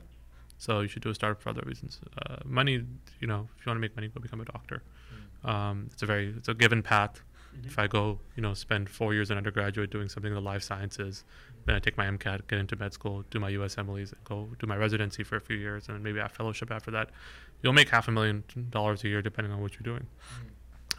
So 0.66 0.72
you 0.82 0.88
should 0.88 1.01
do 1.01 1.09
a 1.09 1.16
startup 1.16 1.41
for 1.41 1.49
other 1.49 1.64
reasons. 1.66 1.99
Uh, 2.24 2.36
money, 2.45 2.76
you 3.20 3.28
know, 3.32 3.41
if 3.57 3.66
you 3.66 3.70
want 3.72 3.78
to 3.78 3.82
make 3.86 3.95
money, 3.95 4.07
go 4.09 4.20
become 4.22 4.41
a 4.41 4.45
doctor. 4.45 4.84
Um, 5.43 5.89
it's 5.91 6.03
a 6.03 6.05
very 6.05 6.28
it's 6.38 6.49
a 6.49 6.53
given 6.53 6.84
path. 6.84 7.14
If 7.66 7.80
I 7.80 7.88
go, 7.88 8.20
you 8.36 8.43
know, 8.43 8.53
spend 8.53 8.88
four 8.88 9.14
years 9.16 9.32
in 9.32 9.38
undergraduate 9.38 9.89
doing 9.89 10.07
something 10.07 10.32
in 10.32 10.36
the 10.36 10.47
life 10.53 10.62
sciences, 10.64 11.24
then 11.66 11.76
I 11.76 11.80
take 11.80 11.97
my 11.97 12.05
MCAT, 12.05 12.47
get 12.47 12.59
into 12.59 12.76
med 12.76 12.93
school, 12.93 13.26
do 13.32 13.39
my 13.39 13.51
USMLEs, 13.51 14.14
go 14.24 14.47
do 14.59 14.68
my 14.68 14.78
residency 14.78 15.24
for 15.24 15.36
a 15.36 15.41
few 15.41 15.57
years, 15.57 15.88
and 15.88 15.95
then 15.95 16.03
maybe 16.03 16.20
a 16.20 16.30
fellowship 16.30 16.70
after 16.72 16.91
that. 16.91 17.09
You'll 17.64 17.74
make 17.82 17.89
half 17.89 18.07
a 18.07 18.12
million 18.12 18.43
dollars 18.70 19.03
a 19.03 19.07
year 19.09 19.22
depending 19.24 19.51
on 19.51 19.62
what 19.64 19.74
you're 19.74 19.89
doing. 19.93 20.05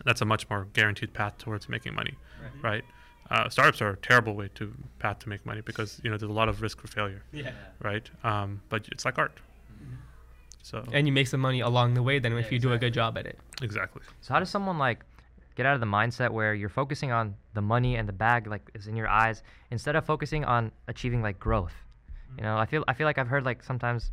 That's 0.04 0.20
a 0.22 0.24
much 0.24 0.50
more 0.50 0.66
guaranteed 0.72 1.12
path 1.14 1.38
towards 1.38 1.68
making 1.68 1.94
money, 1.94 2.14
right? 2.62 2.84
Uh, 3.30 3.48
startups 3.48 3.80
are 3.80 3.90
a 3.90 3.96
terrible 3.98 4.34
way 4.34 4.50
to 4.56 4.74
path 4.98 5.20
to 5.20 5.28
make 5.28 5.46
money 5.46 5.60
because 5.62 6.00
you 6.02 6.10
know 6.10 6.16
there's 6.18 6.30
a 6.30 6.34
lot 6.34 6.48
of 6.48 6.60
risk 6.60 6.80
for 6.80 6.88
failure, 6.88 7.22
Yeah. 7.32 7.52
right? 7.80 8.10
Um, 8.24 8.60
but 8.68 8.88
it's 8.90 9.04
like 9.04 9.16
art. 9.18 9.38
So 10.62 10.84
And 10.92 11.06
you 11.06 11.12
make 11.12 11.26
some 11.26 11.40
money 11.40 11.60
along 11.60 11.94
the 11.94 12.02
way 12.02 12.18
then 12.18 12.32
if 12.38 12.50
you 12.52 12.58
do 12.58 12.72
a 12.72 12.78
good 12.78 12.94
job 12.94 13.18
at 13.18 13.26
it. 13.26 13.38
exactly. 13.60 14.02
So 14.20 14.32
how 14.32 14.40
does 14.40 14.50
someone 14.50 14.78
like 14.78 15.04
get 15.54 15.66
out 15.66 15.74
of 15.74 15.80
the 15.80 15.86
mindset 15.86 16.30
where 16.30 16.54
you're 16.54 16.68
focusing 16.68 17.12
on 17.12 17.34
the 17.52 17.60
money 17.60 17.96
and 17.96 18.08
the 18.08 18.12
bag 18.12 18.46
like 18.46 18.70
is 18.74 18.86
in 18.86 18.96
your 18.96 19.08
eyes 19.08 19.42
instead 19.70 19.96
of 19.96 20.06
focusing 20.06 20.44
on 20.44 20.70
achieving 20.88 21.20
like 21.20 21.38
growth? 21.38 21.74
You 22.36 22.44
know, 22.44 22.56
I 22.56 22.64
feel 22.64 22.84
I 22.88 22.94
feel 22.94 23.06
like 23.06 23.18
I've 23.18 23.28
heard 23.28 23.44
like 23.44 23.62
sometimes 23.62 24.10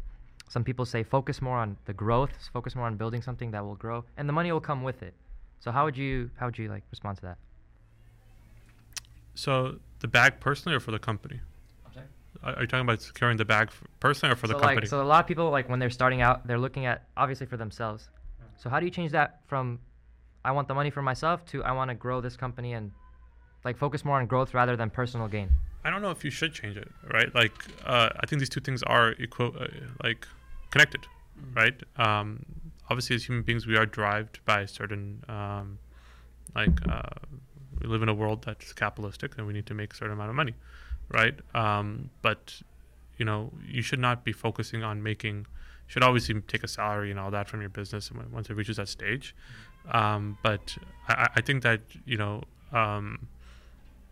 some 0.50 0.64
people 0.64 0.86
say 0.86 1.04
focus 1.04 1.42
more 1.42 1.58
on 1.58 1.78
the 1.86 1.94
growth, 1.94 2.32
focus 2.52 2.76
more 2.76 2.86
on 2.86 2.98
building 2.98 3.22
something 3.22 3.52
that 3.52 3.64
will 3.64 3.76
grow, 3.76 4.04
and 4.18 4.28
the 4.28 4.34
money 4.34 4.52
will 4.52 4.60
come 4.60 4.84
with 4.84 5.04
it. 5.04 5.14
So 5.60 5.72
how 5.72 5.86
would 5.86 5.96
you 5.96 6.32
how 6.36 6.48
would 6.48 6.58
you 6.58 6.68
like 6.68 6.84
respond 6.90 7.18
to 7.18 7.22
that? 7.24 7.38
So 9.36 9.78
the 10.00 10.08
bag 10.08 10.40
personally 10.40 10.76
or 10.76 10.80
for 10.80 10.92
the 10.92 11.00
company? 11.00 11.40
Are 12.44 12.62
you 12.62 12.68
talking 12.68 12.86
about 12.86 13.02
securing 13.02 13.38
the 13.38 13.46
bag 13.46 13.70
personally 14.00 14.34
or 14.34 14.36
for 14.36 14.48
so 14.48 14.54
the 14.54 14.60
company? 14.60 14.82
like 14.82 14.88
so 14.88 15.02
a 15.02 15.04
lot 15.04 15.20
of 15.20 15.28
people 15.28 15.50
like 15.50 15.68
when 15.70 15.80
they're 15.80 15.90
starting 15.90 16.22
out, 16.22 16.48
they're 16.48 16.58
looking 16.58 16.86
at 16.86 17.04
obviously 17.18 17.46
for 17.46 17.58
themselves. 17.58 18.10
So 18.58 18.70
how 18.70 18.80
do 18.80 18.86
you 18.86 18.92
change 18.92 19.12
that 19.12 19.42
from 19.48 19.80
I 20.46 20.52
want 20.52 20.68
the 20.68 20.74
money 20.74 20.90
for 20.90 21.02
myself 21.02 21.46
to 21.48 21.64
I 21.64 21.72
want 21.74 21.90
to 21.90 21.96
grow 21.96 22.22
this 22.22 22.38
company 22.38 22.74
and 22.74 22.92
like 23.66 23.78
focus 23.78 24.06
more 24.06 24.20
on 24.20 24.26
growth 24.26 24.54
rather 24.54 24.76
than 24.76 24.90
personal 24.90 25.28
gain? 25.28 25.50
I 25.84 25.90
don't 25.90 26.02
know 26.02 26.12
if 26.12 26.24
you 26.24 26.32
should 26.32 26.54
change 26.54 26.76
it, 26.78 26.90
right? 27.12 27.34
Like, 27.34 27.54
uh, 27.86 28.10
I 28.20 28.26
think 28.26 28.40
these 28.40 28.50
two 28.50 28.60
things 28.60 28.84
are 28.84 29.16
equal, 29.18 29.56
uh, 29.60 29.68
like 30.04 30.28
connected, 30.72 31.08
right? 31.56 31.82
Um, 31.96 32.46
obviously, 32.90 33.16
as 33.16 33.24
human 33.28 33.44
beings, 33.44 33.66
we 33.66 33.78
are 33.78 33.86
driven 33.86 34.30
by 34.46 34.66
certain, 34.66 35.24
um, 35.30 35.80
like, 36.54 36.86
uh, 36.90 37.02
we 37.82 37.88
live 37.88 38.04
in 38.04 38.10
a 38.10 38.14
world 38.14 38.44
that's 38.44 38.74
capitalistic, 38.74 39.38
and 39.38 39.48
we 39.48 39.54
need 39.54 39.66
to 39.68 39.74
make 39.74 39.94
a 39.94 39.96
certain 39.96 40.14
amount 40.14 40.30
of 40.30 40.36
money, 40.36 40.54
right? 41.10 41.36
Um, 41.56 42.10
but 42.22 42.62
you 43.18 43.26
know, 43.26 43.52
you 43.68 43.82
should 43.82 44.00
not 44.00 44.24
be 44.24 44.32
focusing 44.32 44.84
on 44.84 45.04
making. 45.04 45.38
You 45.40 45.46
should 45.94 46.04
obviously 46.04 46.40
take 46.42 46.64
a 46.64 46.68
salary 46.68 47.12
and 47.12 47.20
all 47.20 47.32
that 47.32 47.48
from 47.50 47.62
your 47.62 47.70
business 47.70 48.12
once 48.32 48.50
it 48.50 48.54
reaches 48.56 48.78
that 48.78 48.88
stage. 48.90 49.36
Um, 49.92 50.38
but 50.44 50.78
I, 51.08 51.28
I- 51.36 51.42
think 51.42 51.64
that 51.64 51.82
you 52.06 52.18
know. 52.18 52.44
Um, 52.72 53.28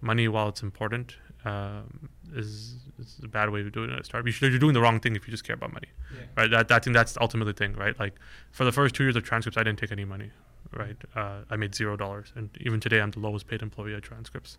money, 0.02 0.28
while 0.28 0.50
it's 0.50 0.62
important, 0.62 1.16
um, 1.46 2.10
is, 2.36 2.76
is 3.00 3.20
a 3.24 3.28
bad 3.28 3.50
way 3.50 3.64
to 3.64 3.70
do 3.70 3.84
it 3.84 3.90
at 3.90 4.00
a 4.00 4.04
startup. 4.04 4.26
You 4.26 4.32
should, 4.32 4.52
you're 4.52 4.60
doing 4.60 4.74
the 4.74 4.82
wrong 4.82 5.00
thing 5.00 5.16
if 5.16 5.28
you 5.28 5.32
just 5.32 5.44
care 5.44 5.56
about 5.56 5.74
money, 5.74 5.88
right? 6.36 6.50
That, 6.52 6.68
that 6.68 6.76
I 6.76 6.80
think 6.80 6.96
that's 6.96 7.14
the 7.14 7.22
ultimate 7.22 7.56
thing, 7.58 7.74
right? 7.74 7.98
Like 8.00 8.14
for 8.52 8.64
the 8.64 8.72
first 8.72 8.96
two 8.96 9.04
years 9.04 9.16
of 9.16 9.24
TransCrypts, 9.24 9.58
I 9.58 9.64
didn't 9.64 9.80
take 9.80 9.92
any 9.92 10.06
money, 10.06 10.30
right? 10.76 10.96
Uh, 11.16 11.40
I 11.50 11.56
made 11.56 11.74
zero 11.74 11.96
dollars, 11.98 12.32
and 12.36 12.50
even 12.62 12.80
today, 12.80 13.00
I'm 13.02 13.12
the 13.12 13.20
lowest 13.20 13.48
paid 13.48 13.62
employee 13.62 13.96
at 13.96 14.04
TransCrypts, 14.04 14.58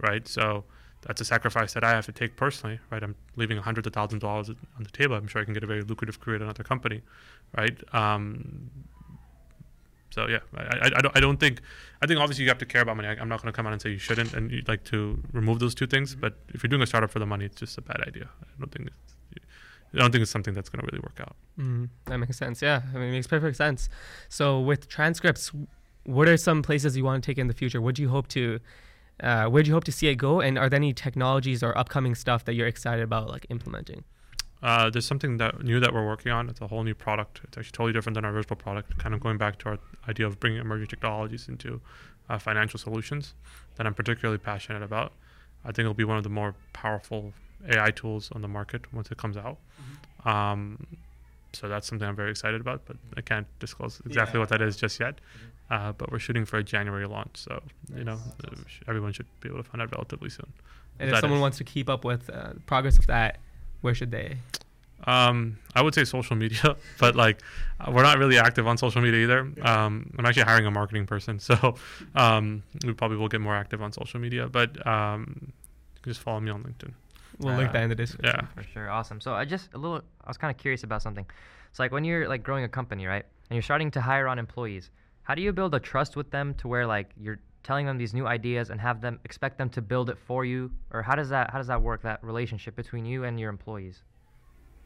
right? 0.00 0.26
So 0.26 0.64
that's 1.02 1.20
a 1.20 1.24
sacrifice 1.24 1.72
that 1.74 1.84
I 1.84 1.90
have 1.90 2.06
to 2.06 2.12
take 2.12 2.36
personally, 2.36 2.80
right? 2.90 3.02
I'm 3.02 3.14
leaving 3.36 3.58
hundreds 3.58 3.86
of 3.86 3.92
thousands 3.92 4.22
of 4.22 4.28
dollars 4.28 4.48
on 4.50 4.82
the 4.82 4.90
table. 4.90 5.14
I'm 5.16 5.28
sure 5.28 5.40
I 5.40 5.44
can 5.44 5.54
get 5.54 5.62
a 5.62 5.66
very 5.66 5.82
lucrative 5.82 6.20
career 6.20 6.36
at 6.36 6.42
another 6.42 6.64
company, 6.64 7.02
right? 7.56 7.78
Um, 7.94 8.70
so 10.10 10.26
yeah, 10.26 10.38
I, 10.56 10.62
I, 10.62 10.86
I, 10.96 11.00
don't, 11.00 11.16
I 11.16 11.20
don't 11.20 11.38
think 11.38 11.60
I 12.02 12.06
think 12.06 12.18
obviously 12.18 12.44
you 12.44 12.50
have 12.50 12.58
to 12.58 12.66
care 12.66 12.82
about 12.82 12.96
money. 12.96 13.08
I, 13.08 13.12
I'm 13.12 13.28
not 13.28 13.42
going 13.42 13.52
to 13.52 13.56
come 13.56 13.66
out 13.66 13.72
and 13.72 13.80
say 13.80 13.90
you 13.90 13.98
shouldn't, 13.98 14.34
and 14.34 14.50
you'd 14.50 14.68
like 14.68 14.84
to 14.84 15.22
remove 15.32 15.58
those 15.60 15.74
two 15.74 15.86
things. 15.86 16.14
But 16.14 16.34
if 16.48 16.62
you're 16.62 16.68
doing 16.68 16.82
a 16.82 16.86
startup 16.86 17.10
for 17.10 17.18
the 17.18 17.26
money, 17.26 17.44
it's 17.44 17.56
just 17.56 17.78
a 17.78 17.82
bad 17.82 18.00
idea. 18.06 18.28
I 18.42 18.46
don't 18.58 18.72
think 18.72 18.88
it's, 18.88 19.14
I 19.94 19.98
don't 19.98 20.10
think 20.10 20.22
it's 20.22 20.30
something 20.30 20.54
that's 20.54 20.68
going 20.68 20.80
to 20.80 20.86
really 20.86 21.00
work 21.00 21.20
out. 21.20 21.36
Mm, 21.58 21.88
that 22.06 22.18
makes 22.18 22.36
sense. 22.36 22.60
Yeah, 22.60 22.82
I 22.94 22.98
mean, 22.98 23.08
it 23.08 23.12
makes 23.12 23.26
perfect 23.26 23.56
sense. 23.56 23.88
So 24.28 24.60
with 24.60 24.88
TransCrypts, 24.88 25.66
what 26.04 26.28
are 26.28 26.36
some 26.36 26.62
places 26.62 26.96
you 26.96 27.04
want 27.04 27.22
to 27.22 27.26
take 27.26 27.38
in 27.38 27.46
the 27.46 27.54
future? 27.54 27.80
What 27.80 27.94
do 27.94 28.02
you 28.02 28.08
hope 28.08 28.28
to, 28.28 28.60
uh, 29.20 29.46
where 29.46 29.62
do 29.62 29.68
you 29.68 29.74
hope 29.74 29.84
to 29.84 29.92
see 29.92 30.08
it 30.08 30.16
go? 30.16 30.40
And 30.40 30.58
are 30.58 30.68
there 30.68 30.78
any 30.78 30.92
technologies 30.92 31.62
or 31.62 31.76
upcoming 31.76 32.14
stuff 32.14 32.44
that 32.44 32.54
you're 32.54 32.66
excited 32.66 33.02
about, 33.02 33.28
like 33.28 33.46
implementing? 33.50 34.04
Uh, 34.62 34.90
there's 34.90 35.06
something 35.06 35.36
that 35.36 35.62
new 35.62 35.78
that 35.80 35.92
we're 35.92 36.06
working 36.06 36.32
on. 36.32 36.48
It's 36.48 36.60
a 36.60 36.66
whole 36.66 36.82
new 36.82 36.94
product. 36.94 37.40
It's 37.44 37.58
actually 37.58 37.72
totally 37.72 37.92
different 37.92 38.14
than 38.14 38.24
our 38.24 38.32
original 38.32 38.56
product. 38.56 38.98
Kind 38.98 39.14
of 39.14 39.20
going 39.20 39.38
back 39.38 39.58
to 39.60 39.70
our 39.70 39.78
idea 40.08 40.26
of 40.26 40.40
bringing 40.40 40.60
emerging 40.60 40.88
technologies 40.88 41.48
into 41.48 41.80
uh, 42.28 42.38
financial 42.38 42.78
solutions 42.78 43.34
that 43.76 43.86
I'm 43.86 43.94
particularly 43.94 44.38
passionate 44.38 44.82
about. 44.82 45.12
I 45.64 45.68
think 45.68 45.80
it'll 45.80 45.94
be 45.94 46.04
one 46.04 46.16
of 46.16 46.24
the 46.24 46.30
more 46.30 46.54
powerful 46.72 47.32
AI 47.68 47.90
tools 47.90 48.30
on 48.32 48.42
the 48.42 48.48
market 48.48 48.92
once 48.92 49.10
it 49.10 49.18
comes 49.18 49.36
out. 49.36 49.58
Um, 50.24 50.86
so 51.52 51.68
that's 51.68 51.86
something 51.88 52.06
I'm 52.06 52.16
very 52.16 52.30
excited 52.30 52.60
about, 52.60 52.84
but 52.86 52.96
I 53.16 53.20
can't 53.20 53.46
disclose 53.58 54.00
exactly 54.06 54.38
what 54.40 54.48
that 54.50 54.60
is 54.62 54.76
just 54.76 55.00
yet. 55.00 55.20
Uh, 55.70 55.92
but 55.92 56.10
we're 56.10 56.18
shooting 56.18 56.44
for 56.46 56.56
a 56.58 56.62
January 56.64 57.06
launch, 57.06 57.36
so 57.36 57.62
you 57.94 58.04
know 58.04 58.14
uh, 58.44 58.54
sh- 58.66 58.80
everyone 58.88 59.12
should 59.12 59.26
be 59.40 59.48
able 59.48 59.58
to 59.62 59.68
find 59.68 59.82
out 59.82 59.90
relatively 59.92 60.30
soon. 60.30 60.50
And 60.98 61.10
if 61.10 61.18
someone 61.20 61.38
is- 61.38 61.42
wants 61.42 61.58
to 61.58 61.64
keep 61.64 61.88
up 61.90 62.04
with 62.04 62.30
uh, 62.30 62.54
progress 62.66 62.98
of 62.98 63.06
that, 63.08 63.38
where 63.82 63.94
should 63.94 64.10
they? 64.10 64.38
Um, 65.06 65.58
I 65.76 65.82
would 65.82 65.94
say 65.94 66.04
social 66.04 66.36
media, 66.36 66.74
but 66.98 67.14
like 67.16 67.40
uh, 67.80 67.90
we're 67.92 68.02
not 68.02 68.18
really 68.18 68.38
active 68.38 68.66
on 68.66 68.78
social 68.78 69.00
media 69.00 69.20
either. 69.22 69.40
Um, 69.62 70.10
I'm 70.18 70.26
actually 70.26 70.42
hiring 70.44 70.66
a 70.66 70.70
marketing 70.70 71.06
person, 71.06 71.38
so 71.48 71.74
um, 72.14 72.62
we 72.84 72.92
probably 72.94 73.16
will 73.18 73.28
get 73.28 73.40
more 73.40 73.54
active 73.54 73.82
on 73.82 73.92
social 73.92 74.20
media. 74.20 74.48
But 74.48 74.84
um, 74.86 75.52
just 76.04 76.20
follow 76.20 76.40
me 76.40 76.50
on 76.50 76.62
LinkedIn. 76.64 76.92
We'll 77.40 77.56
link 77.56 77.72
that 77.72 77.82
in 77.82 77.88
the 77.88 77.94
description. 77.94 78.34
Yeah. 78.34 78.62
For 78.62 78.68
sure, 78.68 78.90
awesome. 78.90 79.20
So 79.20 79.34
I 79.34 79.44
just 79.44 79.72
a 79.74 79.78
little, 79.78 80.02
I 80.24 80.28
was 80.28 80.36
kind 80.36 80.50
of 80.50 80.60
curious 80.60 80.82
about 80.82 81.02
something. 81.02 81.26
It's 81.70 81.78
like 81.78 81.92
when 81.92 82.04
you're 82.04 82.28
like 82.28 82.42
growing 82.42 82.64
a 82.64 82.68
company, 82.68 83.06
right, 83.06 83.24
and 83.48 83.54
you're 83.54 83.62
starting 83.62 83.90
to 83.92 84.00
hire 84.00 84.26
on 84.26 84.38
employees. 84.38 84.90
How 85.22 85.34
do 85.34 85.42
you 85.42 85.52
build 85.52 85.74
a 85.74 85.80
trust 85.80 86.16
with 86.16 86.30
them 86.30 86.54
to 86.54 86.68
where 86.68 86.86
like 86.86 87.10
you're 87.16 87.40
telling 87.62 87.86
them 87.86 87.98
these 87.98 88.14
new 88.14 88.26
ideas 88.26 88.70
and 88.70 88.80
have 88.80 89.00
them 89.00 89.20
expect 89.24 89.58
them 89.58 89.68
to 89.70 89.82
build 89.82 90.10
it 90.10 90.18
for 90.18 90.44
you, 90.44 90.70
or 90.90 91.02
how 91.02 91.14
does 91.14 91.28
that 91.28 91.50
how 91.50 91.58
does 91.58 91.66
that 91.68 91.80
work? 91.80 92.02
That 92.02 92.22
relationship 92.24 92.74
between 92.74 93.04
you 93.04 93.24
and 93.24 93.38
your 93.38 93.50
employees. 93.50 94.02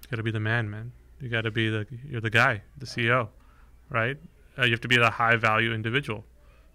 You 0.02 0.08
got 0.10 0.16
to 0.16 0.22
be 0.22 0.32
the 0.32 0.40
man, 0.40 0.68
man. 0.68 0.92
You 1.20 1.28
got 1.28 1.42
to 1.42 1.50
be 1.50 1.68
the 1.68 1.86
you're 2.04 2.20
the 2.20 2.30
guy, 2.30 2.62
the 2.78 2.86
CEO, 2.86 3.28
right? 3.88 4.18
Uh, 4.58 4.64
you 4.64 4.72
have 4.72 4.80
to 4.80 4.88
be 4.88 4.98
the 4.98 5.10
high 5.10 5.36
value 5.36 5.72
individual, 5.72 6.24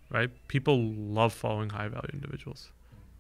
right? 0.09 0.29
People 0.47 0.93
love 0.93 1.33
following 1.33 1.69
high 1.69 1.89
value 1.89 2.09
individuals, 2.13 2.71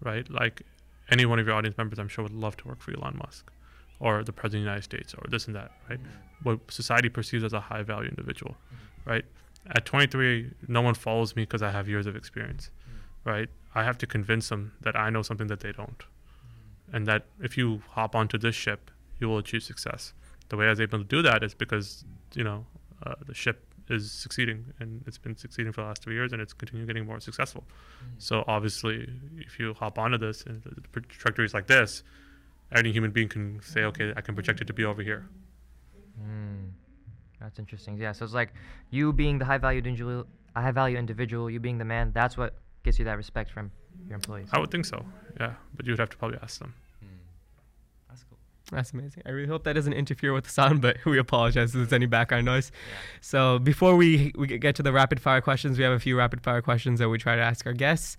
right? 0.01 0.27
Like 0.31 0.63
any 1.09 1.25
one 1.25 1.39
of 1.39 1.47
your 1.47 1.55
audience 1.55 1.77
members, 1.77 1.99
I'm 1.99 2.07
sure 2.07 2.23
would 2.23 2.33
love 2.33 2.57
to 2.57 2.67
work 2.67 2.81
for 2.81 2.91
Elon 2.91 3.17
Musk 3.17 3.51
or 3.99 4.23
the 4.23 4.33
president 4.33 4.61
of 4.61 4.65
the 4.65 4.69
United 4.69 4.83
States 4.83 5.13
or 5.13 5.25
this 5.29 5.47
and 5.47 5.55
that, 5.55 5.71
right? 5.89 5.99
Mm-hmm. 5.99 6.43
What 6.43 6.71
society 6.71 7.09
perceives 7.09 7.43
as 7.43 7.53
a 7.53 7.59
high 7.59 7.83
value 7.83 8.09
individual, 8.09 8.55
mm-hmm. 8.67 9.09
right? 9.09 9.25
At 9.69 9.85
23, 9.85 10.51
no 10.67 10.81
one 10.81 10.93
follows 10.93 11.35
me 11.35 11.43
because 11.43 11.61
I 11.61 11.71
have 11.71 11.89
years 11.89 12.07
of 12.07 12.15
experience, 12.15 12.69
mm. 12.89 13.29
right? 13.29 13.49
I 13.75 13.83
have 13.83 13.97
to 13.97 14.07
convince 14.07 14.49
them 14.49 14.73
that 14.81 14.95
I 14.95 15.09
know 15.09 15.21
something 15.21 15.47
that 15.47 15.59
they 15.59 15.73
don't, 15.73 15.99
mm. 15.99 16.93
and 16.93 17.05
that 17.05 17.25
if 17.41 17.57
you 17.57 17.81
hop 17.89 18.15
onto 18.15 18.37
this 18.37 18.55
ship, 18.55 18.91
you 19.19 19.27
will 19.27 19.39
achieve 19.39 19.63
success. 19.63 20.13
The 20.49 20.55
way 20.55 20.67
I 20.67 20.69
was 20.69 20.79
able 20.79 20.99
to 20.99 21.03
do 21.03 21.21
that 21.21 21.43
is 21.43 21.53
because 21.53 22.05
you 22.33 22.45
know 22.45 22.65
uh, 23.05 23.15
the 23.25 23.33
ship 23.33 23.66
is 23.89 24.11
succeeding 24.11 24.65
and 24.79 25.03
it's 25.07 25.17
been 25.17 25.35
succeeding 25.35 25.71
for 25.71 25.81
the 25.81 25.87
last 25.87 26.03
three 26.03 26.15
years 26.15 26.33
and 26.33 26.41
it's 26.41 26.53
continuing 26.53 26.87
getting 26.87 27.05
more 27.05 27.19
successful. 27.19 27.63
So 28.17 28.43
obviously, 28.47 29.09
if 29.37 29.59
you 29.59 29.73
hop 29.73 29.97
onto 29.97 30.17
this 30.17 30.43
and 30.43 30.61
the 30.63 31.01
trajectory 31.01 31.45
is 31.45 31.53
like 31.53 31.67
this, 31.67 32.03
any 32.75 32.91
human 32.91 33.11
being 33.11 33.29
can 33.29 33.61
say, 33.61 33.83
okay, 33.83 34.13
I 34.15 34.21
can 34.21 34.35
project 34.35 34.61
it 34.61 34.67
to 34.67 34.73
be 34.73 34.83
over 34.85 35.01
here. 35.01 35.27
Mm, 36.21 36.71
that's 37.39 37.59
interesting. 37.59 37.97
Yeah, 37.97 38.11
so 38.11 38.25
it's 38.25 38.33
like 38.33 38.53
you 38.89 39.13
being 39.13 39.37
the 39.37 39.45
high 39.45 39.57
value 39.57 39.79
individual, 39.79 40.25
a 40.55 40.61
high 40.61 40.71
value 40.71 40.97
individual, 40.97 41.49
you 41.49 41.59
being 41.59 41.77
the 41.77 41.85
man. 41.85 42.11
That's 42.13 42.37
what 42.37 42.55
gets 42.83 42.99
you 42.99 43.05
that 43.05 43.17
respect 43.17 43.51
from 43.51 43.71
your 44.07 44.15
employees. 44.15 44.49
I 44.51 44.59
would 44.59 44.71
think 44.71 44.85
so, 44.85 45.05
yeah. 45.39 45.53
But 45.75 45.85
you 45.85 45.93
would 45.93 45.99
have 45.99 46.09
to 46.09 46.17
probably 46.17 46.39
ask 46.41 46.59
them. 46.59 46.73
That's 48.71 48.91
amazing. 48.91 49.23
I 49.25 49.29
really 49.29 49.47
hope 49.47 49.63
that 49.63 49.73
doesn't 49.73 49.93
interfere 49.93 50.33
with 50.33 50.43
the 50.43 50.49
sound, 50.49 50.81
but 50.81 50.97
we 51.05 51.17
apologize 51.17 51.69
if 51.69 51.75
there's 51.75 51.93
any 51.93 52.05
background 52.05 52.45
noise. 52.45 52.71
So 53.21 53.59
before 53.59 53.95
we 53.95 54.33
we 54.35 54.47
get 54.47 54.75
to 54.75 54.83
the 54.83 54.91
rapid 54.91 55.21
fire 55.21 55.41
questions, 55.41 55.77
we 55.77 55.83
have 55.83 55.93
a 55.93 55.99
few 55.99 56.17
rapid 56.17 56.41
fire 56.41 56.61
questions 56.61 56.99
that 56.99 57.07
we 57.07 57.17
try 57.17 57.35
to 57.35 57.41
ask 57.41 57.65
our 57.65 57.73
guests. 57.73 58.17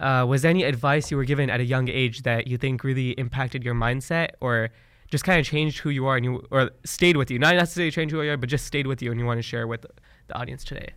Uh, 0.00 0.24
was 0.28 0.42
there 0.42 0.50
any 0.50 0.62
advice 0.62 1.10
you 1.10 1.16
were 1.16 1.24
given 1.24 1.50
at 1.50 1.58
a 1.58 1.64
young 1.64 1.88
age 1.88 2.22
that 2.22 2.46
you 2.46 2.56
think 2.56 2.84
really 2.84 3.10
impacted 3.12 3.64
your 3.64 3.74
mindset, 3.74 4.28
or 4.40 4.70
just 5.10 5.24
kind 5.24 5.40
of 5.40 5.46
changed 5.46 5.78
who 5.78 5.90
you 5.90 6.06
are 6.06 6.16
and 6.16 6.24
you, 6.24 6.46
or 6.52 6.70
stayed 6.84 7.16
with 7.16 7.30
you? 7.30 7.38
Not 7.40 7.56
necessarily 7.56 7.90
changed 7.90 8.12
who 8.12 8.22
you 8.22 8.30
are, 8.30 8.36
but 8.36 8.48
just 8.48 8.66
stayed 8.66 8.86
with 8.86 9.02
you, 9.02 9.10
and 9.10 9.18
you 9.18 9.26
want 9.26 9.38
to 9.38 9.42
share 9.42 9.66
with 9.66 9.84
the 10.28 10.38
audience 10.38 10.62
today. 10.62 10.92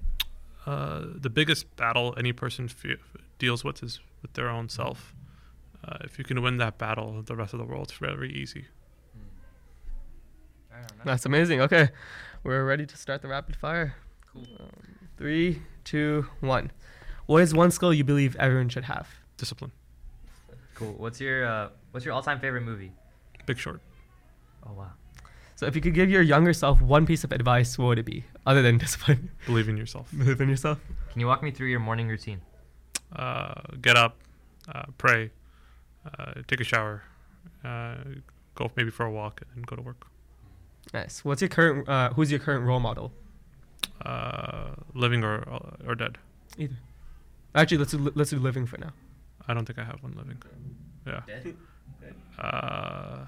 Uh, 0.67 1.05
the 1.15 1.29
biggest 1.31 1.75
battle 1.75 2.13
any 2.19 2.33
person 2.33 2.67
fe- 2.67 2.97
deals 3.39 3.63
with 3.63 3.81
is 3.81 3.99
with 4.21 4.33
their 4.33 4.47
own 4.47 4.69
self. 4.69 5.15
Uh, 5.83 5.97
if 6.01 6.19
you 6.19 6.23
can 6.23 6.43
win 6.43 6.57
that 6.57 6.77
battle, 6.77 7.23
the 7.23 7.35
rest 7.35 7.53
of 7.53 7.59
the 7.59 7.65
world's 7.65 7.93
very 7.93 8.31
easy. 8.31 8.65
That's 11.05 11.25
amazing. 11.25 11.61
Okay, 11.61 11.89
we're 12.43 12.63
ready 12.63 12.85
to 12.85 12.97
start 12.97 13.21
the 13.21 13.27
rapid 13.27 13.55
fire. 13.55 13.95
Cool. 14.31 14.45
Um, 14.59 14.69
three, 15.17 15.61
two, 15.83 16.25
one. 16.39 16.71
What 17.25 17.41
is 17.41 17.53
one 17.53 17.71
skill 17.71 17.93
you 17.93 18.03
believe 18.03 18.35
everyone 18.37 18.69
should 18.69 18.85
have? 18.85 19.07
Discipline. 19.37 19.71
Cool. 20.75 20.93
What's 20.97 21.19
your 21.19 21.45
uh, 21.45 21.69
What's 21.91 22.05
your 22.05 22.13
all 22.13 22.21
time 22.21 22.39
favorite 22.39 22.61
movie? 22.63 22.91
Big 23.45 23.57
Short. 23.57 23.81
Oh 24.65 24.73
wow. 24.73 24.91
So, 25.55 25.67
if 25.67 25.75
you 25.75 25.81
could 25.81 25.93
give 25.93 26.09
your 26.09 26.23
younger 26.23 26.53
self 26.53 26.81
one 26.81 27.05
piece 27.05 27.23
of 27.23 27.31
advice, 27.31 27.77
what 27.77 27.85
would 27.87 27.99
it 27.99 28.05
be, 28.05 28.25
other 28.47 28.61
than 28.63 28.77
discipline? 28.85 29.29
Believe 29.45 29.69
in 29.69 29.77
yourself. 29.77 30.09
Believe 30.17 30.41
in 30.41 30.49
yourself. 30.49 30.79
Can 31.11 31.21
you 31.21 31.27
walk 31.27 31.43
me 31.43 31.51
through 31.51 31.67
your 31.67 31.79
morning 31.79 32.07
routine? 32.07 32.41
Uh, 33.15 33.53
get 33.81 33.95
up, 33.97 34.17
uh, 34.73 34.85
pray, 34.97 35.29
uh, 36.05 36.33
take 36.47 36.61
a 36.61 36.63
shower, 36.63 37.03
uh, 37.63 37.95
go 38.55 38.71
maybe 38.75 38.89
for 38.89 39.05
a 39.05 39.11
walk, 39.11 39.41
and 39.53 39.67
go 39.67 39.75
to 39.75 39.81
work. 39.81 40.07
Nice. 40.93 41.23
What's 41.23 41.41
your 41.41 41.49
current? 41.49 41.87
Uh, 41.87 42.13
who's 42.13 42.31
your 42.31 42.39
current 42.39 42.65
role 42.65 42.79
model? 42.79 43.11
Uh, 44.05 44.71
living 44.93 45.23
or 45.23 45.43
or 45.87 45.95
dead. 45.95 46.17
Either. 46.57 46.75
Actually, 47.55 47.77
let's 47.77 47.91
do, 47.91 48.11
let's 48.15 48.29
do 48.29 48.39
living 48.39 48.65
for 48.65 48.77
now. 48.77 48.91
I 49.47 49.53
don't 49.53 49.65
think 49.65 49.79
I 49.79 49.83
have 49.83 50.01
one 50.03 50.13
living. 50.13 50.41
Yeah. 51.05 51.21
Uh, 52.39 53.25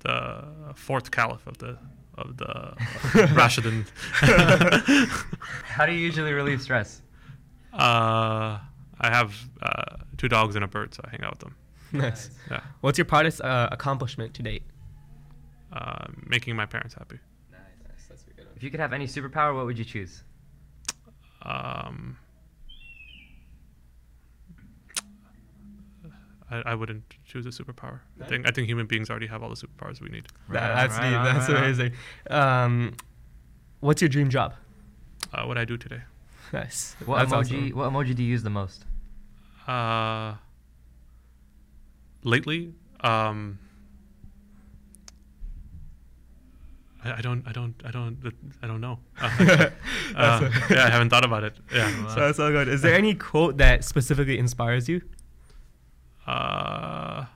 the 0.00 0.44
fourth 0.74 1.10
caliph 1.10 1.46
of 1.46 1.58
the 1.58 1.78
of 2.18 2.36
the 2.36 2.74
Rashidun. 3.34 3.86
How 5.64 5.86
do 5.86 5.92
you 5.92 5.98
usually 5.98 6.32
relieve 6.32 6.60
stress? 6.60 7.02
Uh, 7.72 8.58
I 9.00 9.08
have 9.08 9.34
uh, 9.62 9.96
two 10.18 10.28
dogs 10.28 10.54
and 10.56 10.64
a 10.64 10.68
bird, 10.68 10.94
so 10.94 11.02
I 11.04 11.10
hang 11.10 11.22
out 11.22 11.32
with 11.32 11.40
them. 11.40 11.54
Nice. 11.92 12.30
Yeah. 12.50 12.60
What's 12.80 12.98
your 12.98 13.04
proudest 13.04 13.40
uh, 13.40 13.68
accomplishment 13.72 14.34
to 14.34 14.42
date? 14.42 14.62
Uh, 15.72 16.06
making 16.26 16.56
my 16.56 16.66
parents 16.66 16.94
happy. 16.94 17.18
Nice, 17.52 17.60
nice. 17.86 18.06
That's 18.08 18.22
a 18.22 18.26
good 18.26 18.38
one. 18.46 18.46
If 18.56 18.62
you 18.62 18.70
could 18.70 18.80
have 18.80 18.92
any 18.92 19.06
superpower, 19.06 19.54
what 19.54 19.66
would 19.66 19.78
you 19.78 19.84
choose? 19.84 20.22
Um, 21.42 22.16
I, 26.50 26.62
I 26.66 26.74
wouldn't 26.74 27.04
choose 27.24 27.46
a 27.46 27.50
superpower. 27.50 28.00
I 28.20 28.26
think 28.26 28.46
I 28.46 28.50
think 28.50 28.66
human 28.68 28.86
beings 28.86 29.08
already 29.10 29.28
have 29.28 29.42
all 29.42 29.48
the 29.48 29.54
superpowers 29.54 30.00
we 30.00 30.08
need. 30.08 30.26
That- 30.48 30.74
that's 30.88 30.98
right 30.98 31.10
neat. 31.10 31.16
on, 31.16 31.24
that's 31.24 31.48
right 31.48 31.58
amazing. 31.58 31.92
Um, 32.28 32.94
what's 33.80 34.02
your 34.02 34.08
dream 34.08 34.28
job? 34.30 34.54
Uh, 35.32 35.44
what 35.44 35.58
I 35.58 35.64
do 35.64 35.76
today. 35.76 36.00
Nice. 36.52 36.96
What 37.06 37.18
That's 37.18 37.32
emoji? 37.32 37.66
awesome. 37.66 37.76
What 37.78 37.92
emoji 37.92 38.12
do 38.16 38.24
you 38.24 38.28
use 38.30 38.42
the 38.42 38.50
most? 38.50 38.84
Uh, 39.68 40.34
lately, 42.24 42.74
um, 43.02 43.60
I, 47.04 47.12
I 47.18 47.20
don't, 47.20 47.46
I 47.46 47.52
don't, 47.52 47.74
I 47.84 47.90
don't, 47.90 48.18
I 48.62 48.66
don't 48.66 48.80
know. 48.80 48.98
Uh, 49.20 50.16
uh, 50.16 50.50
yeah, 50.70 50.86
I 50.86 50.90
haven't 50.90 51.08
thought 51.10 51.24
about 51.24 51.44
it. 51.44 51.54
Yeah. 51.72 51.88
So 52.14 52.20
that's 52.20 52.38
all 52.40 52.50
good. 52.50 52.66
Is 52.68 52.82
there 52.82 52.94
any 52.96 53.14
quote 53.14 53.58
that 53.58 53.84
specifically 53.84 54.38
inspires 54.38 54.88
you? 54.88 55.00
Uh, 56.26 57.26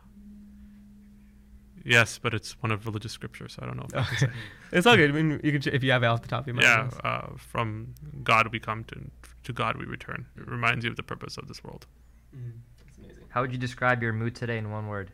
yes, 1.85 2.19
but 2.19 2.35
it's 2.35 2.61
one 2.63 2.73
of 2.73 2.85
religious 2.87 3.13
scripture, 3.13 3.49
so 3.49 3.61
I 3.63 3.67
don't 3.67 3.77
know 3.77 3.87
if 3.93 3.97
I 3.97 4.05
can 4.05 4.19
say. 4.19 4.35
It's 4.73 4.87
all 4.87 4.97
good. 4.97 5.11
I 5.11 5.13
mean, 5.13 5.41
you 5.45 5.53
can 5.53 5.61
ch- 5.61 5.69
if 5.69 5.85
you 5.85 5.93
have 5.93 6.03
it 6.03 6.07
off 6.07 6.23
the 6.23 6.29
top 6.29 6.41
of 6.43 6.47
your 6.49 6.57
mind. 6.57 6.93
Yeah, 7.05 7.09
uh, 7.09 7.29
from 7.37 7.95
God 8.25 8.49
we 8.53 8.59
come 8.59 8.83
to, 8.85 8.97
to 9.45 9.53
God 9.53 9.77
we 9.77 9.85
return. 9.85 10.27
It 10.37 10.49
reminds 10.49 10.85
you 10.85 10.91
of 10.91 10.97
the 10.97 11.03
purpose 11.05 11.37
of 11.39 11.47
this 11.47 11.63
world. 11.63 11.87
Mm, 12.37 12.53
that's 12.85 12.99
amazing. 12.99 13.25
How 13.29 13.41
would 13.43 13.53
you 13.53 13.59
describe 13.59 14.03
your 14.03 14.13
mood 14.13 14.35
today 14.35 14.59
in 14.59 14.71
one 14.73 14.89
word? 14.89 15.13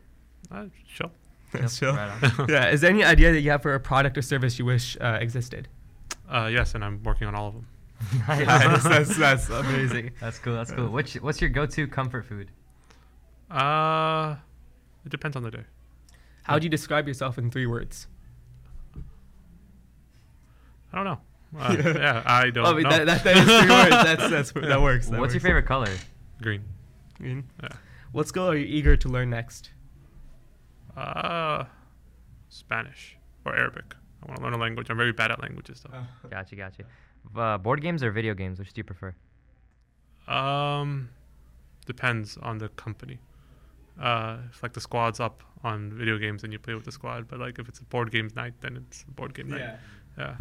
Uh, 0.51 0.65
chill. 0.87 1.11
That's 1.51 1.77
chill. 1.79 1.93
Right 1.95 2.31
yeah. 2.49 2.69
Is 2.69 2.81
there 2.81 2.89
any 2.89 3.03
idea 3.03 3.31
that 3.33 3.41
you 3.41 3.51
have 3.51 3.61
for 3.61 3.73
a 3.73 3.79
product 3.79 4.17
or 4.17 4.21
service 4.21 4.57
you 4.59 4.65
wish 4.65 4.97
uh, 5.01 5.17
existed? 5.21 5.67
Uh, 6.29 6.49
yes, 6.51 6.75
and 6.75 6.83
I'm 6.83 7.01
working 7.03 7.27
on 7.27 7.35
all 7.35 7.47
of 7.49 7.53
them. 7.55 7.67
Nice. 8.27 8.83
that's, 8.83 9.15
that's 9.17 9.49
amazing. 9.49 10.11
That's 10.19 10.39
cool. 10.39 10.55
That's 10.55 10.71
cool. 10.71 10.87
What's 10.89 11.13
what's 11.15 11.39
your 11.39 11.49
go-to 11.51 11.85
comfort 11.87 12.25
food? 12.25 12.49
Uh, 13.49 14.37
it 15.05 15.09
depends 15.09 15.35
on 15.37 15.43
the 15.43 15.51
day. 15.51 15.63
How 16.43 16.55
would 16.55 16.63
you 16.63 16.69
describe 16.69 17.07
yourself 17.07 17.37
in 17.37 17.51
three 17.51 17.67
words? 17.67 18.07
I 20.91 20.95
don't 20.95 21.05
know. 21.05 21.19
Uh, 21.59 21.75
yeah, 21.79 22.23
I 22.25 22.49
don't 22.49 22.65
Oh, 22.65 22.75
wait, 22.75 22.83
know. 22.83 22.89
that, 22.89 23.05
that, 23.05 23.23
that 23.23 23.37
is 23.37 23.43
three 23.43 23.69
words. 23.69 23.89
That's, 23.89 24.29
that's, 24.29 24.51
that 24.67 24.81
works. 24.81 25.07
That 25.09 25.19
what's 25.19 25.33
your 25.33 25.41
favorite 25.41 25.65
color? 25.65 25.89
Green. 26.41 26.63
Green. 27.19 27.43
Yeah. 27.61 27.69
What 28.13 28.27
skill 28.27 28.49
are 28.49 28.55
you 28.55 28.65
eager 28.65 28.95
to 28.97 29.09
learn 29.09 29.29
next? 29.29 29.69
Uh, 30.95 31.65
Spanish 32.49 33.17
or 33.45 33.55
Arabic. 33.55 33.95
I 34.23 34.27
want 34.27 34.37
to 34.37 34.43
learn 34.43 34.53
a 34.53 34.57
language. 34.57 34.89
I'm 34.89 34.97
very 34.97 35.13
bad 35.13 35.31
at 35.31 35.41
languages 35.41 35.83
though. 35.83 35.97
Gotcha, 36.29 36.55
gotcha. 36.55 36.83
Uh, 37.35 37.57
board 37.57 37.81
games 37.81 38.03
or 38.03 38.11
video 38.11 38.33
games? 38.33 38.59
Which 38.59 38.73
do 38.73 38.79
you 38.79 38.83
prefer? 38.83 39.15
Um, 40.27 41.09
depends 41.85 42.37
on 42.37 42.57
the 42.57 42.69
company. 42.69 43.19
Uh, 43.99 44.37
if 44.49 44.61
like 44.63 44.73
the 44.73 44.81
squad's 44.81 45.19
up 45.19 45.43
on 45.63 45.91
video 45.91 46.17
games, 46.17 46.41
then 46.41 46.51
you 46.51 46.59
play 46.59 46.73
with 46.73 46.85
the 46.85 46.91
squad. 46.91 47.27
But 47.27 47.39
like 47.39 47.59
if 47.59 47.67
it's 47.67 47.79
a 47.79 47.83
board 47.85 48.11
games 48.11 48.35
night, 48.35 48.53
then 48.61 48.77
it's 48.77 49.03
a 49.07 49.11
board 49.11 49.33
game 49.33 49.49
night. 49.49 49.75
Yeah. 50.17 50.35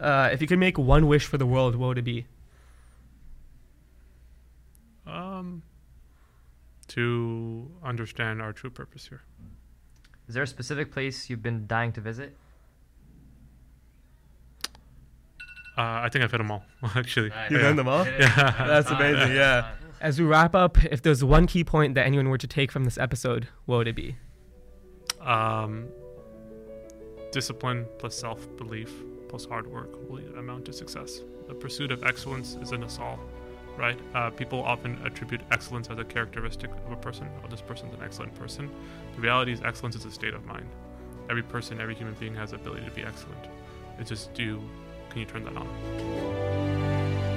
Uh, 0.00 0.28
if 0.32 0.40
you 0.40 0.46
could 0.46 0.58
make 0.58 0.78
one 0.78 1.06
wish 1.06 1.26
for 1.26 1.38
the 1.38 1.46
world, 1.46 1.74
what 1.76 1.88
would 1.88 1.98
it 1.98 2.02
be? 2.04 2.26
Um, 5.06 5.62
to 6.88 7.70
understand 7.82 8.40
our 8.40 8.52
true 8.52 8.70
purpose 8.70 9.08
here. 9.08 9.22
Is 10.30 10.34
there 10.34 10.44
a 10.44 10.46
specific 10.46 10.92
place 10.92 11.28
you've 11.28 11.42
been 11.42 11.66
dying 11.66 11.90
to 11.90 12.00
visit? 12.00 12.36
Uh, 15.76 15.82
I 16.04 16.08
think 16.08 16.22
I've 16.22 16.30
hit 16.30 16.38
them 16.38 16.52
all 16.52 16.62
actually. 16.94 17.32
You've 17.50 17.60
yeah. 17.60 17.66
done 17.66 17.74
them 17.74 17.88
all? 17.88 18.06
Yeah. 18.06 18.54
That's 18.64 18.88
amazing, 18.92 19.34
yeah. 19.34 19.72
As 20.00 20.20
we 20.20 20.26
wrap 20.26 20.54
up, 20.54 20.84
if 20.84 21.02
there's 21.02 21.24
one 21.24 21.48
key 21.48 21.64
point 21.64 21.96
that 21.96 22.06
anyone 22.06 22.28
were 22.28 22.38
to 22.38 22.46
take 22.46 22.70
from 22.70 22.84
this 22.84 22.96
episode, 22.96 23.48
what 23.66 23.78
would 23.78 23.88
it 23.88 23.96
be? 23.96 24.14
Um, 25.20 25.88
discipline 27.32 27.84
plus 27.98 28.14
self 28.14 28.46
belief 28.56 28.92
plus 29.28 29.46
hard 29.46 29.66
work 29.66 29.90
will 30.08 30.20
amount 30.38 30.66
to 30.66 30.72
success. 30.72 31.22
The 31.48 31.54
pursuit 31.54 31.90
of 31.90 32.04
excellence 32.04 32.56
is 32.62 32.70
in 32.70 32.84
us 32.84 33.00
all, 33.00 33.18
right? 33.76 33.98
Uh, 34.14 34.30
people 34.30 34.62
often 34.62 35.00
attribute 35.04 35.40
excellence 35.50 35.88
as 35.90 35.98
a 35.98 36.04
characteristic 36.04 36.70
of 36.86 36.92
a 36.92 36.96
person. 36.96 37.28
Oh, 37.44 37.48
this 37.48 37.62
person's 37.62 37.94
an 37.94 38.02
excellent 38.02 38.34
person. 38.34 38.70
The 39.14 39.20
reality 39.20 39.52
is, 39.52 39.60
excellence 39.62 39.96
is 39.96 40.04
a 40.04 40.10
state 40.10 40.34
of 40.34 40.44
mind. 40.46 40.68
Every 41.28 41.42
person, 41.42 41.80
every 41.80 41.94
human 41.94 42.14
being 42.14 42.34
has 42.34 42.50
the 42.50 42.56
ability 42.56 42.84
to 42.84 42.90
be 42.90 43.02
excellent. 43.02 43.46
It's 43.98 44.08
just 44.08 44.32
do 44.34 44.60
can 45.10 45.18
you 45.18 45.26
turn 45.26 45.44
that 45.44 45.56
on? 45.56 47.29